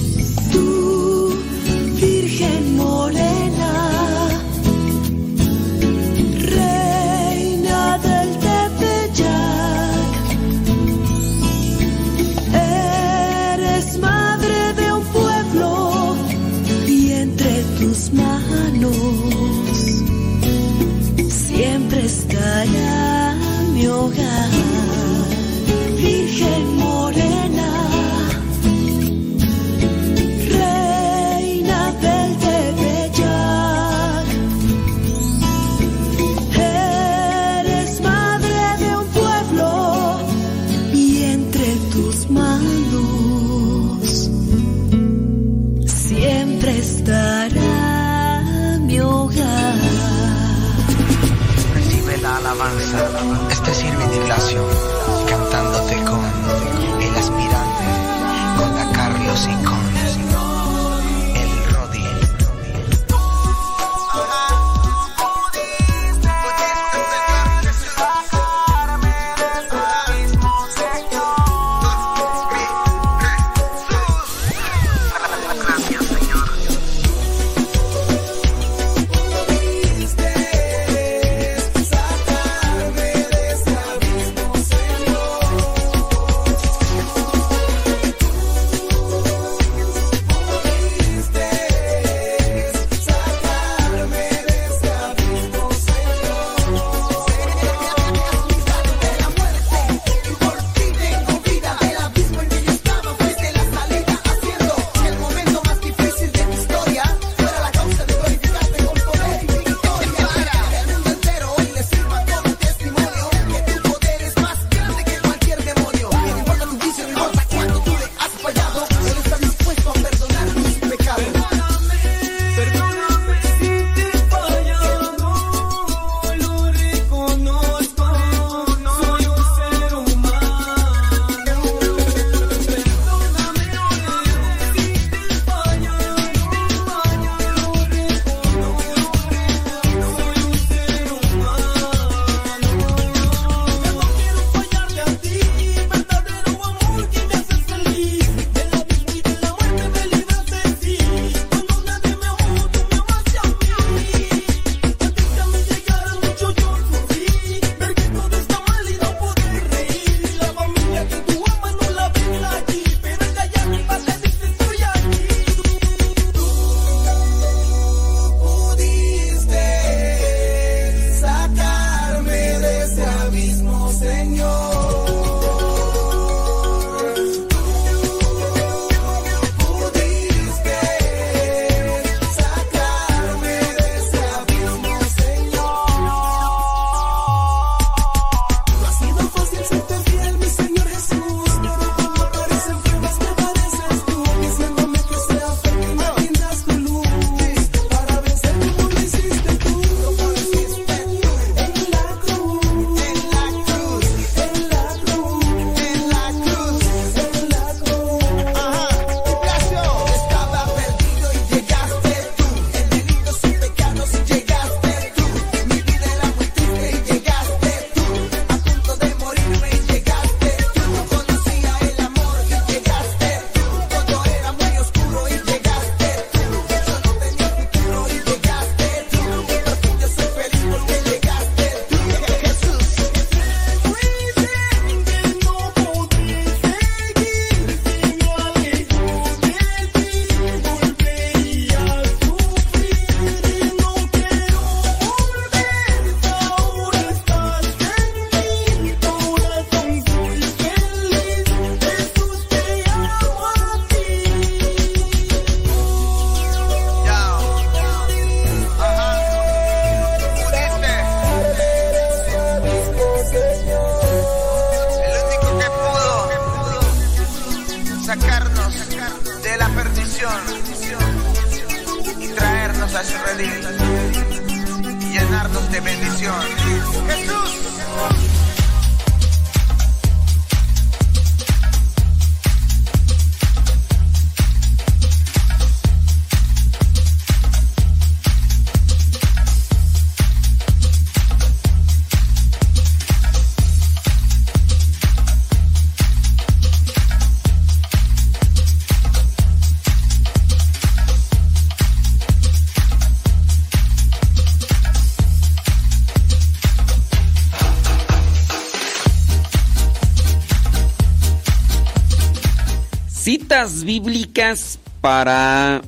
[313.69, 315.83] Bíblicas para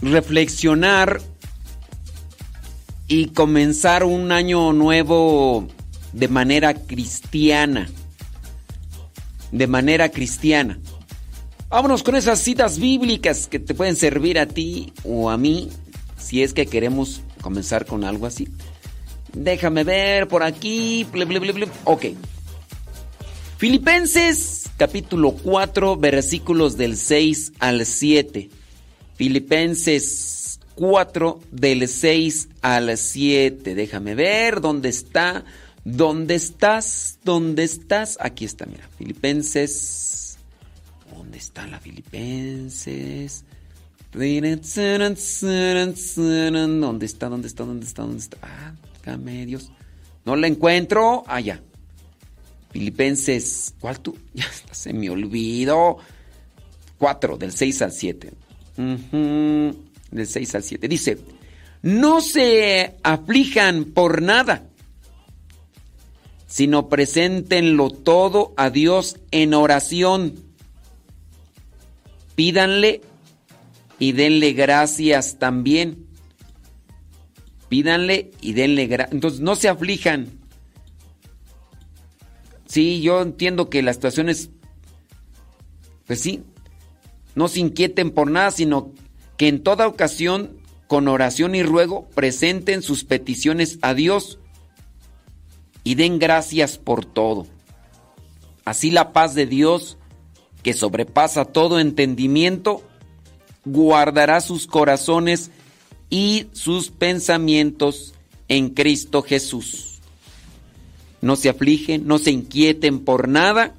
[0.00, 1.20] reflexionar
[3.08, 5.66] y comenzar un año nuevo
[6.12, 7.88] de manera cristiana.
[9.50, 10.78] De manera cristiana.
[11.68, 15.70] Vámonos con esas citas bíblicas que te pueden servir a ti o a mí
[16.18, 18.48] si es que queremos comenzar con algo así.
[19.32, 21.06] Déjame ver por aquí.
[21.84, 22.06] Ok.
[23.58, 28.48] Filipenses capítulo 4 versículos del 6 al 7.
[29.14, 33.74] Filipenses 4 del 6 al 7.
[33.74, 35.44] Déjame ver dónde está.
[35.84, 37.18] ¿Dónde estás?
[37.22, 38.16] ¿Dónde estás?
[38.22, 38.88] Aquí está, mira.
[38.96, 40.38] Filipenses.
[41.14, 43.44] ¿Dónde está la Filipenses?
[46.80, 47.28] ¿Dónde está?
[47.28, 47.64] ¿Dónde está?
[47.66, 48.02] ¿Dónde está?
[48.04, 48.38] ¿Dónde está?
[48.40, 48.72] Ah,
[49.04, 49.72] déjame Dios.
[50.24, 51.24] No la encuentro.
[51.26, 51.60] Allá.
[52.70, 54.16] Filipenses, ¿cuál tú?
[54.34, 55.98] Ya se me olvidó.
[56.98, 58.32] 4, del 6 al 7.
[58.76, 60.88] del 6 al 7.
[60.88, 61.18] Dice,
[61.82, 64.68] no se aflijan por nada,
[66.46, 70.34] sino preséntenlo todo a Dios en oración.
[72.34, 73.00] Pídanle
[73.98, 76.06] y denle gracias también.
[77.70, 79.14] Pídanle y denle gracias.
[79.14, 80.39] Entonces, no se aflijan.
[82.70, 84.50] Sí, yo entiendo que las situaciones,
[86.06, 86.44] pues sí,
[87.34, 88.92] no se inquieten por nada, sino
[89.36, 94.38] que en toda ocasión, con oración y ruego, presenten sus peticiones a Dios
[95.82, 97.48] y den gracias por todo.
[98.64, 99.98] Así la paz de Dios,
[100.62, 102.84] que sobrepasa todo entendimiento,
[103.64, 105.50] guardará sus corazones
[106.08, 108.14] y sus pensamientos
[108.46, 109.89] en Cristo Jesús.
[111.20, 113.74] No se afligen, no se inquieten por nada,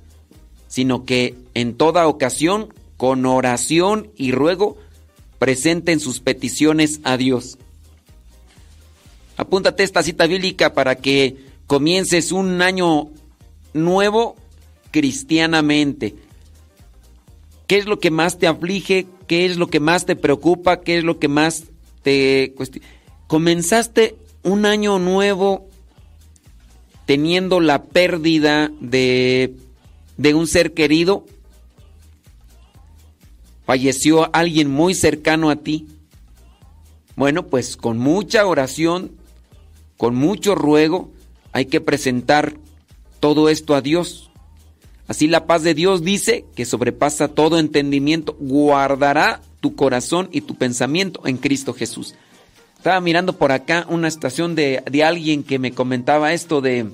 [0.67, 4.77] sino que en toda ocasión, con oración y ruego,
[5.39, 7.57] presenten sus peticiones a Dios.
[9.37, 13.09] Apúntate esta cita bíblica para que comiences un año
[13.73, 14.35] nuevo
[14.91, 16.15] cristianamente.
[17.65, 19.07] ¿Qué es lo que más te aflige?
[19.25, 20.81] ¿Qué es lo que más te preocupa?
[20.81, 21.63] ¿Qué es lo que más
[22.03, 22.53] te...
[23.27, 25.70] Comenzaste un año nuevo
[27.11, 29.53] teniendo la pérdida de,
[30.15, 31.25] de un ser querido,
[33.65, 35.90] falleció alguien muy cercano a ti.
[37.17, 39.11] Bueno, pues con mucha oración,
[39.98, 41.11] con mucho ruego,
[41.51, 42.53] hay que presentar
[43.19, 44.31] todo esto a Dios.
[45.09, 50.56] Así la paz de Dios dice que sobrepasa todo entendimiento, guardará tu corazón y tu
[50.56, 52.15] pensamiento en Cristo Jesús.
[52.77, 56.90] Estaba mirando por acá una estación de, de alguien que me comentaba esto de,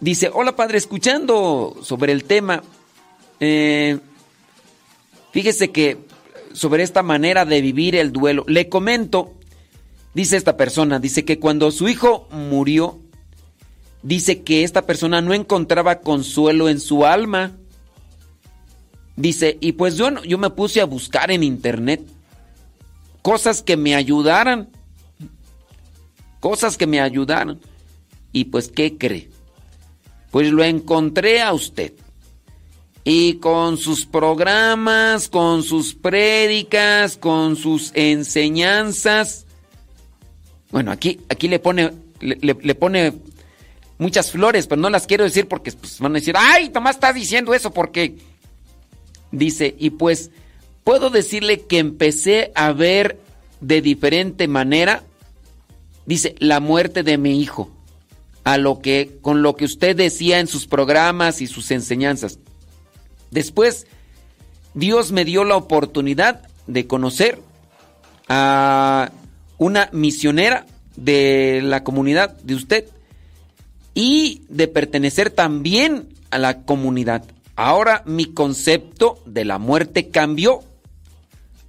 [0.00, 2.62] Dice, hola padre, escuchando sobre el tema,
[3.38, 3.98] eh,
[5.30, 5.98] fíjese que
[6.54, 9.34] sobre esta manera de vivir el duelo, le comento,
[10.14, 12.98] dice esta persona, dice que cuando su hijo murió,
[14.02, 17.52] dice que esta persona no encontraba consuelo en su alma.
[19.16, 22.00] Dice, y pues yo, yo me puse a buscar en internet
[23.20, 24.70] cosas que me ayudaran,
[26.40, 27.60] cosas que me ayudaran.
[28.32, 29.28] Y pues, ¿qué cree?
[30.30, 31.92] Pues lo encontré a usted.
[33.02, 39.46] Y con sus programas, con sus prédicas, con sus enseñanzas.
[40.70, 43.14] Bueno, aquí, aquí le pone, le, pone
[43.98, 47.12] muchas flores, pero no las quiero decir porque pues, van a decir, ay, Tomás está
[47.12, 48.18] diciendo eso porque
[49.32, 50.30] dice, y pues
[50.84, 53.18] puedo decirle que empecé a ver
[53.60, 55.02] de diferente manera,
[56.06, 57.70] dice, la muerte de mi hijo
[58.44, 62.38] a lo que con lo que usted decía en sus programas y sus enseñanzas.
[63.30, 63.86] Después
[64.74, 67.40] Dios me dio la oportunidad de conocer
[68.28, 69.10] a
[69.58, 72.84] una misionera de la comunidad de usted
[73.94, 77.24] y de pertenecer también a la comunidad.
[77.56, 80.62] ahora mi concepto de la muerte cambió.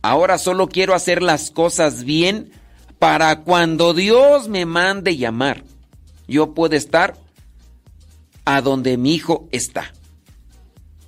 [0.01, 2.51] Ahora solo quiero hacer las cosas bien
[2.97, 5.63] para cuando Dios me mande llamar.
[6.31, 7.17] Yo puedo estar
[8.45, 9.91] a donde mi hijo está.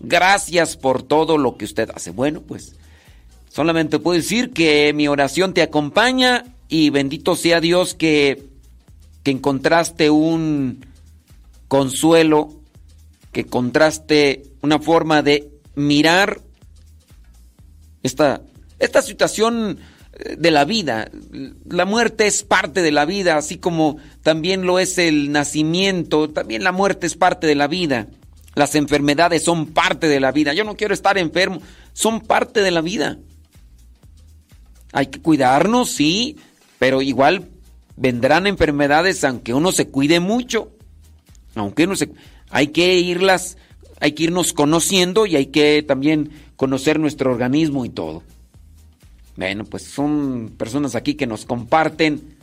[0.02, 2.12] Gracias por todo lo que usted hace.
[2.12, 2.76] Bueno, pues
[3.50, 8.50] solamente puedo decir que mi oración te acompaña y bendito sea Dios que,
[9.24, 10.86] que encontraste un
[11.70, 12.50] consuelo,
[13.32, 16.42] que encontraste una forma de mirar
[18.04, 18.42] esta,
[18.78, 19.80] esta situación
[20.38, 21.10] de la vida.
[21.68, 26.64] La muerte es parte de la vida, así como también lo es el nacimiento, también
[26.64, 28.08] la muerte es parte de la vida.
[28.56, 30.54] Las enfermedades son parte de la vida.
[30.54, 31.62] Yo no quiero estar enfermo,
[31.94, 33.18] son parte de la vida.
[34.92, 36.38] Hay que cuidarnos, sí,
[36.78, 37.50] pero igual
[37.96, 40.72] vendrán enfermedades aunque uno se cuide mucho.
[41.56, 42.10] Aunque uno se
[42.50, 43.58] hay que irlas,
[44.00, 48.22] hay que irnos conociendo y hay que también conocer nuestro organismo y todo.
[49.36, 52.38] Bueno, pues son personas aquí que nos comparten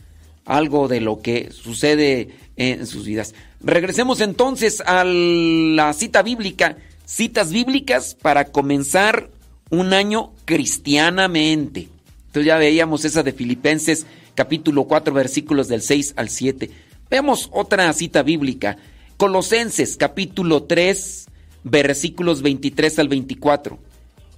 [0.45, 3.33] algo de lo que sucede en sus vidas.
[3.61, 9.29] Regresemos entonces a la cita bíblica, citas bíblicas para comenzar
[9.69, 11.87] un año cristianamente.
[12.27, 14.05] Entonces ya veíamos esa de Filipenses
[14.35, 16.69] capítulo 4 versículos del 6 al 7.
[17.09, 18.77] Veamos otra cita bíblica,
[19.17, 21.27] Colosenses capítulo 3
[21.63, 23.79] versículos 23 al 24.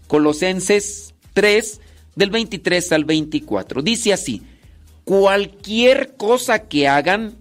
[0.08, 1.80] Colosenses 3
[2.16, 3.82] del 23 al 24.
[3.82, 4.44] Dice así,
[5.04, 7.36] cualquier cosa que hagan,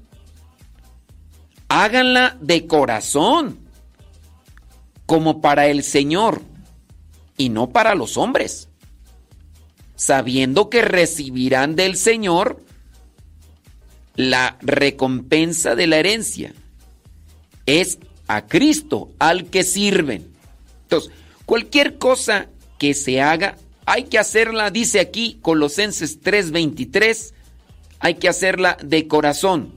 [1.68, 3.58] háganla de corazón,
[5.06, 6.42] como para el Señor,
[7.36, 8.68] y no para los hombres,
[9.96, 12.62] sabiendo que recibirán del Señor
[14.14, 16.54] la recompensa de la herencia.
[17.66, 20.32] Es a Cristo al que sirven.
[20.84, 21.12] Entonces,
[21.46, 27.34] cualquier cosa que se haga, hay que hacerla, dice aquí Colosenses 3:23,
[28.00, 29.72] hay que hacerla de corazón,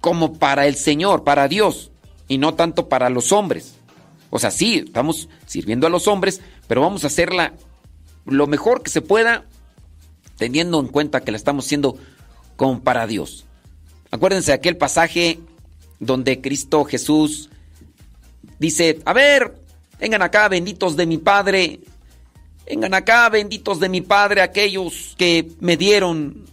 [0.00, 1.90] como para el Señor, para Dios,
[2.28, 3.74] y no tanto para los hombres.
[4.30, 7.54] O sea, sí, estamos sirviendo a los hombres, pero vamos a hacerla
[8.24, 9.44] lo mejor que se pueda,
[10.36, 11.96] teniendo en cuenta que la estamos haciendo
[12.56, 13.44] como para Dios.
[14.10, 15.40] Acuérdense de aquel pasaje
[16.00, 17.50] donde Cristo Jesús
[18.58, 19.54] dice, a ver,
[19.98, 21.80] vengan acá, benditos de mi Padre,
[22.68, 26.44] vengan acá, benditos de mi Padre, aquellos que me dieron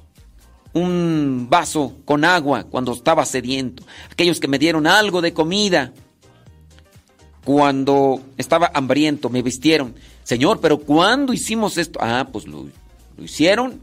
[0.74, 5.93] un vaso con agua cuando estaba sediento, aquellos que me dieron algo de comida
[7.43, 9.95] cuando estaba hambriento, me vistieron.
[10.24, 12.00] Señor, pero ¿cuándo hicimos esto?
[12.01, 12.67] Ah, pues lo,
[13.17, 13.82] lo hicieron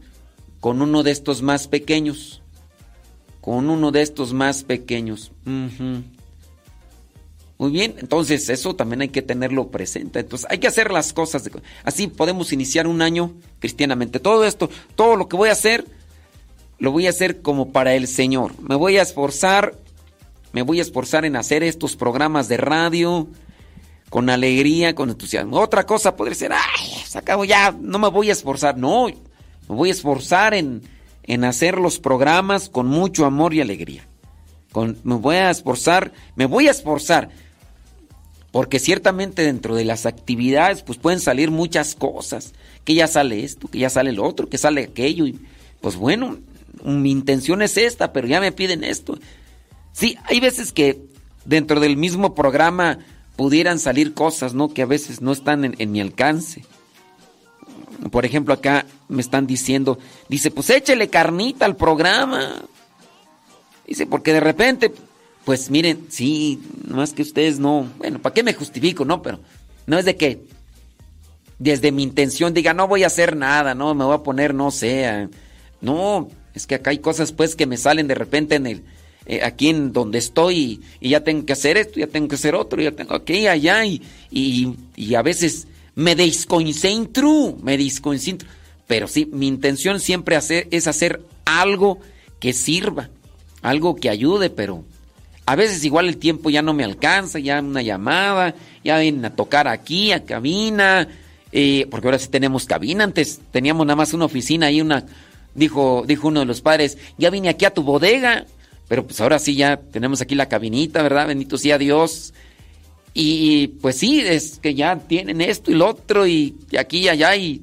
[0.59, 2.41] con uno de estos más pequeños
[3.41, 5.31] con uno de estos más pequeños.
[7.61, 10.21] Muy bien, entonces eso también hay que tenerlo presente.
[10.21, 11.47] Entonces hay que hacer las cosas.
[11.83, 14.19] así podemos iniciar un año cristianamente.
[14.19, 15.85] Todo esto, todo lo que voy a hacer,
[16.79, 18.53] lo voy a hacer como para el Señor.
[18.67, 19.75] Me voy a esforzar,
[20.53, 23.27] me voy a esforzar en hacer estos programas de radio
[24.09, 25.59] con alegría, con entusiasmo.
[25.59, 28.75] Otra cosa podría ser, ay, se acabó ya, no me voy a esforzar.
[28.75, 29.15] No, me
[29.75, 30.81] voy a esforzar en
[31.23, 34.07] en hacer los programas con mucho amor y alegría.
[34.71, 37.29] Con, me voy a esforzar, me voy a esforzar,
[38.51, 43.67] porque ciertamente dentro de las actividades pues pueden salir muchas cosas, que ya sale esto,
[43.67, 45.39] que ya sale lo otro, que sale aquello, y
[45.79, 46.37] pues bueno,
[46.83, 49.17] mi intención es esta, pero ya me piden esto.
[49.93, 51.01] Sí, hay veces que
[51.45, 52.99] dentro del mismo programa
[53.35, 54.73] pudieran salir cosas, ¿no?
[54.73, 56.63] Que a veces no están en, en mi alcance.
[58.11, 62.63] Por ejemplo, acá me están diciendo, dice, pues échele carnita al programa.
[63.85, 64.91] Dice, porque de repente,
[65.45, 69.21] pues miren, sí, más que ustedes no, bueno, ¿para qué me justifico, no?
[69.21, 69.39] Pero
[69.87, 70.43] no es de que
[71.57, 74.71] desde mi intención diga, no voy a hacer nada, no, me voy a poner, no
[74.71, 75.29] sé.
[75.79, 78.83] No, es que acá hay cosas pues que me salen de repente en el,
[79.25, 82.55] eh, aquí en donde estoy y, ya tengo que hacer esto, ya tengo que hacer
[82.55, 88.47] otro, ya tengo ir allá y, y, y a veces me desconcentro, me desconcentro.
[88.87, 91.99] Pero sí, mi intención siempre hacer, es hacer algo
[92.39, 93.09] que sirva,
[93.61, 94.83] algo que ayude, pero
[95.45, 99.35] a veces igual el tiempo ya no me alcanza, ya una llamada, ya vienen a
[99.35, 101.07] tocar aquí, a cabina,
[101.51, 105.05] eh, porque ahora sí tenemos cabina, antes teníamos nada más una oficina y una,
[105.55, 108.45] dijo, dijo uno de los padres, ya vine aquí a tu bodega,
[108.87, 111.27] pero pues ahora sí ya tenemos aquí la cabinita, ¿verdad?
[111.27, 112.33] Bendito sea Dios.
[113.13, 117.35] Y pues sí, es que ya tienen esto y lo otro y, aquí y allá
[117.35, 117.61] y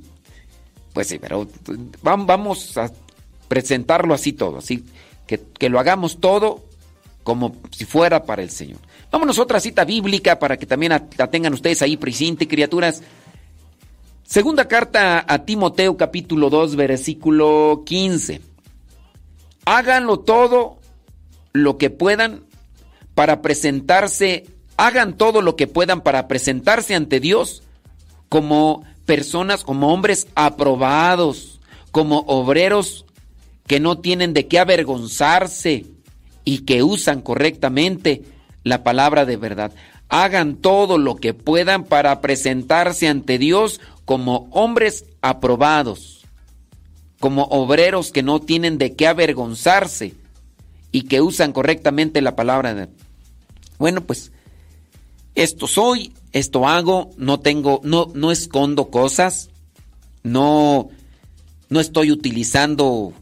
[0.92, 1.48] pues sí, pero
[2.02, 2.90] vamos a
[3.46, 4.84] presentarlo así todo, así
[5.26, 6.67] que, que lo hagamos todo
[7.28, 8.78] como si fuera para el Señor.
[9.12, 13.02] Vámonos a otra cita bíblica para que también la tengan ustedes ahí presente, criaturas.
[14.22, 18.40] Segunda carta a Timoteo capítulo 2 versículo 15.
[19.66, 20.78] Háganlo todo
[21.52, 22.44] lo que puedan
[23.14, 24.46] para presentarse,
[24.78, 27.62] hagan todo lo que puedan para presentarse ante Dios
[28.30, 33.04] como personas, como hombres aprobados, como obreros
[33.66, 35.97] que no tienen de qué avergonzarse
[36.48, 38.22] y que usan correctamente
[38.64, 39.70] la palabra de verdad.
[40.08, 46.24] Hagan todo lo que puedan para presentarse ante Dios como hombres aprobados,
[47.20, 50.14] como obreros que no tienen de qué avergonzarse
[50.90, 52.88] y que usan correctamente la palabra de
[53.78, 54.32] Bueno, pues
[55.34, 59.50] esto soy, esto hago, no tengo no no escondo cosas,
[60.22, 60.88] no
[61.68, 63.12] no estoy utilizando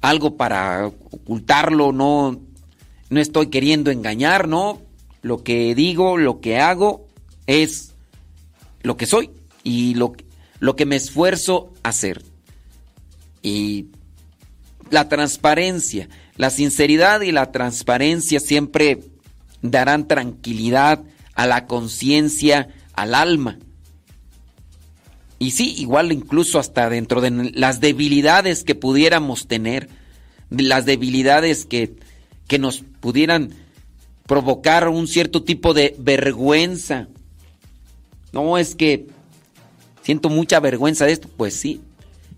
[0.00, 2.40] algo para ocultarlo, no
[3.14, 4.82] no estoy queriendo engañar, no.
[5.22, 7.06] Lo que digo, lo que hago
[7.46, 7.94] es
[8.82, 9.30] lo que soy
[9.62, 10.14] y lo,
[10.58, 12.22] lo que me esfuerzo a hacer.
[13.42, 13.86] Y
[14.90, 19.00] la transparencia, la sinceridad y la transparencia siempre
[19.62, 23.58] darán tranquilidad a la conciencia, al alma.
[25.38, 29.88] Y sí, igual incluso hasta dentro de las debilidades que pudiéramos tener,
[30.50, 31.96] las debilidades que,
[32.46, 33.50] que nos pudieran
[34.26, 37.08] provocar un cierto tipo de vergüenza.
[38.32, 39.06] No, es que
[40.02, 41.80] siento mucha vergüenza de esto, pues sí.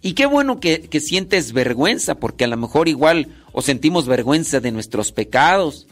[0.03, 4.61] Y qué bueno que, que sientes vergüenza, porque a lo mejor igual o sentimos vergüenza
[4.61, 5.87] de nuestros pecados,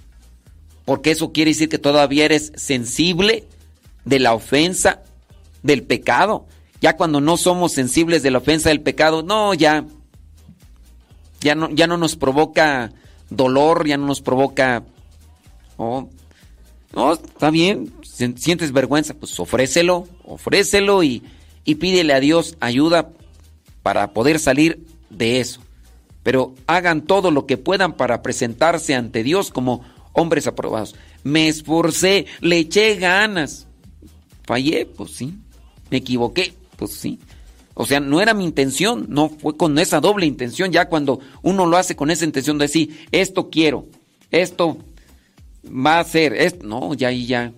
[0.84, 3.44] porque eso quiere decir que todavía eres sensible
[4.04, 5.02] de la ofensa
[5.62, 6.46] del pecado.
[6.80, 9.86] Ya cuando no somos sensibles de la ofensa del pecado, no, ya,
[11.40, 12.92] ya no, ya no nos provoca
[13.36, 14.84] dolor, ya no nos provoca...
[15.76, 16.08] Oh,
[16.94, 21.24] no, está bien, sientes vergüenza, pues ofrécelo, ofrécelo y,
[21.64, 23.10] y pídele a Dios ayuda
[23.82, 25.60] para poder salir de eso.
[26.22, 30.94] Pero hagan todo lo que puedan para presentarse ante Dios como hombres aprobados.
[31.22, 33.66] Me esforcé, le eché ganas.
[34.44, 35.34] Fallé, pues sí.
[35.90, 37.18] Me equivoqué, pues sí.
[37.74, 40.70] O sea, no era mi intención, no fue con esa doble intención.
[40.70, 43.88] Ya cuando uno lo hace con esa intención de decir, esto quiero,
[44.30, 44.78] esto
[45.64, 47.52] va a ser, esto, no, ya ahí ya,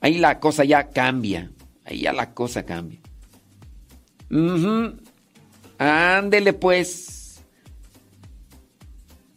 [0.00, 1.50] ahí la cosa ya cambia,
[1.84, 3.00] ahí ya la cosa cambia.
[5.78, 7.40] Ándele pues.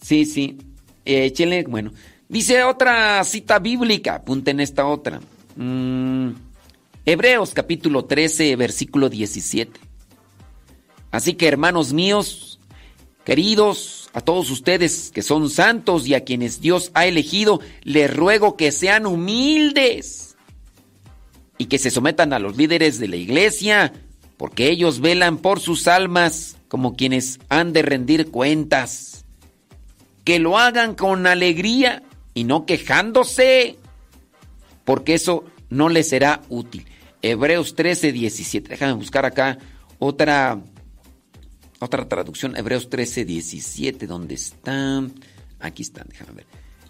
[0.02, 0.58] Sí, sí.
[1.06, 1.92] Échele, bueno.
[2.30, 5.22] Dice otra cita bíblica, apunten esta otra.
[5.56, 6.32] Mm,
[7.06, 9.87] Hebreos capítulo 13, versículo 17.
[11.18, 12.60] Así que hermanos míos,
[13.26, 18.56] queridos, a todos ustedes que son santos y a quienes Dios ha elegido, les ruego
[18.56, 20.36] que sean humildes
[21.58, 23.94] y que se sometan a los líderes de la iglesia,
[24.38, 29.26] porque ellos velan por sus almas como quienes han de rendir cuentas.
[30.24, 32.04] Que lo hagan con alegría
[32.36, 33.80] y no quejándose,
[34.86, 36.86] porque eso no les será útil.
[37.24, 38.70] Hebreos 13, 17.
[38.70, 39.58] Déjame buscar acá
[39.98, 40.62] otra,
[41.80, 42.56] otra traducción.
[42.56, 44.08] Hebreos 13, 17.
[44.08, 45.04] ¿Dónde está?
[45.60, 46.46] Aquí está, déjame ver.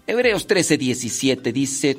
[0.06, 1.98] Hebreos 13, 17 dice,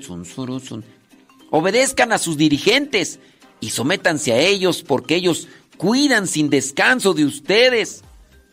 [1.52, 3.20] obedezcan a sus dirigentes
[3.60, 8.04] y sométanse a ellos porque ellos cuidan sin descanso de ustedes,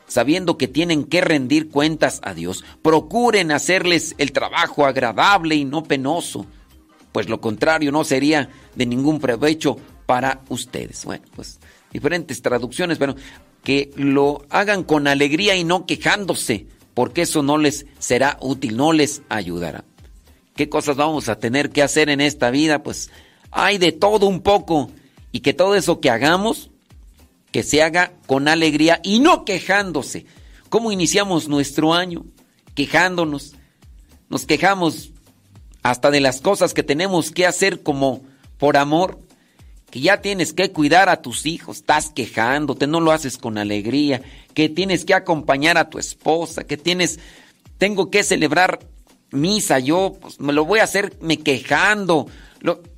[0.07, 2.65] sabiendo que tienen que rendir cuentas a Dios.
[2.83, 6.47] Procuren hacerles el trabajo agradable y no penoso,
[7.13, 11.05] pues lo contrario no sería de ningún provecho para ustedes.
[11.07, 11.59] Bueno, pues
[11.93, 13.17] diferentes traducciones, pero
[13.67, 18.93] que lo hagan con alegría y no quejándose, porque eso no les será útil, no
[18.93, 19.85] les ayudará.
[20.55, 22.85] ¿Qué cosas vamos a tener que hacer en esta vida?
[22.85, 23.11] Pues
[23.51, 24.93] hay de todo un poco
[25.33, 26.71] y que todo eso que hagamos,
[27.51, 30.27] que se haga con alegría y no quejándose.
[30.69, 32.25] ¿Cómo iniciamos nuestro año?
[32.77, 33.57] Quejándonos.
[34.29, 35.11] Nos quejamos
[35.83, 38.23] hasta de las cosas que tenemos que hacer como
[38.59, 39.19] por amor,
[39.97, 44.21] que ya tienes que cuidar a tus hijos, estás quejándote, no lo haces con alegría,
[44.53, 47.19] que tienes que acompañar a tu esposa, que tienes,
[47.79, 48.79] tengo que celebrar
[49.31, 52.27] misa, yo pues, me lo voy a hacer me quejando.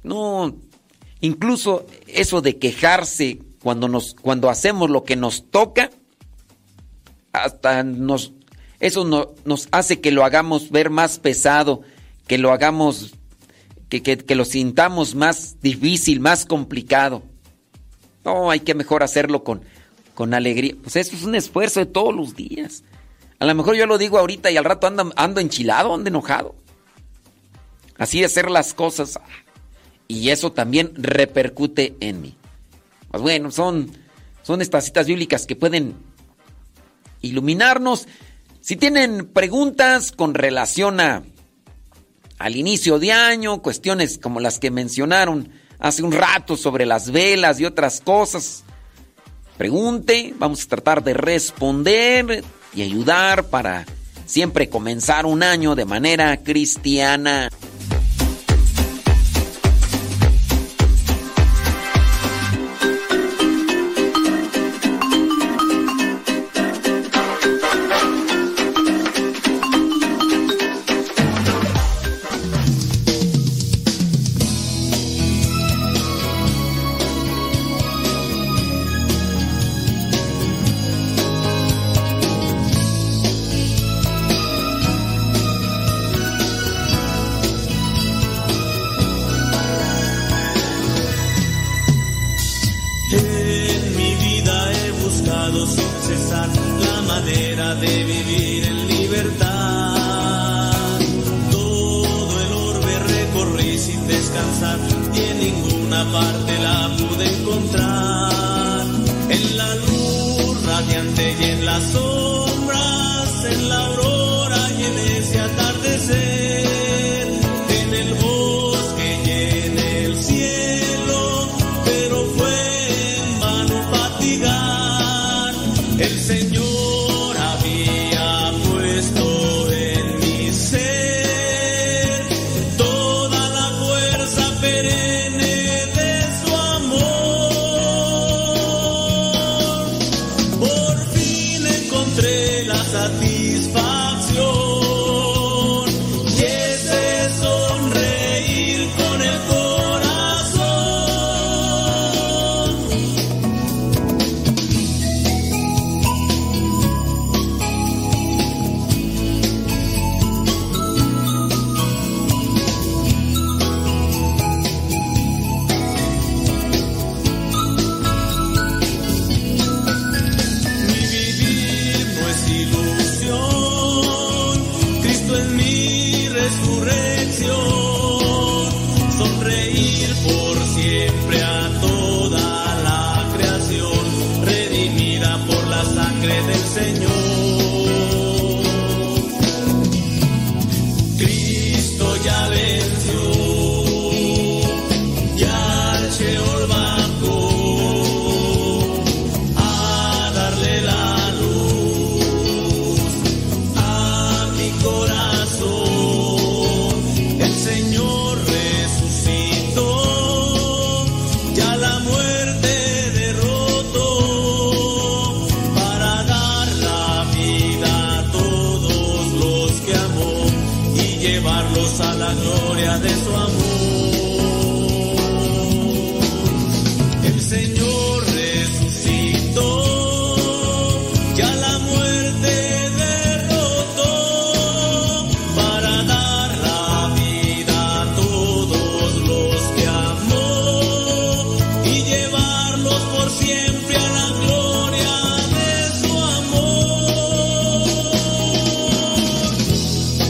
[0.03, 0.57] No,
[1.21, 5.91] incluso eso de quejarse cuando nos, cuando hacemos lo que nos toca,
[7.33, 8.33] hasta nos,
[8.81, 11.83] eso no, nos hace que lo hagamos ver más pesado,
[12.27, 13.15] que lo hagamos,
[13.89, 17.23] que, que, que lo sintamos más difícil, más complicado.
[18.25, 19.63] No, hay que mejor hacerlo con,
[20.15, 20.75] con alegría.
[20.83, 22.85] Pues eso es un esfuerzo de todos los días.
[23.39, 26.55] A lo mejor yo lo digo ahorita y al rato ando, ando enchilado, ando enojado.
[27.97, 29.19] Así de hacer las cosas.
[30.07, 32.37] Y eso también repercute en mí.
[33.11, 33.91] Pues bueno, son,
[34.43, 35.95] son estas citas bíblicas que pueden
[37.23, 38.07] iluminarnos.
[38.61, 41.23] Si tienen preguntas con relación a
[42.39, 47.61] al inicio de año, cuestiones como las que mencionaron hace un rato sobre las velas
[47.61, 48.65] y otras cosas.
[49.57, 52.45] Pregunte, vamos a tratar de responder
[52.75, 53.87] y ayudar para
[54.25, 57.51] siempre comenzar un año de manera cristiana.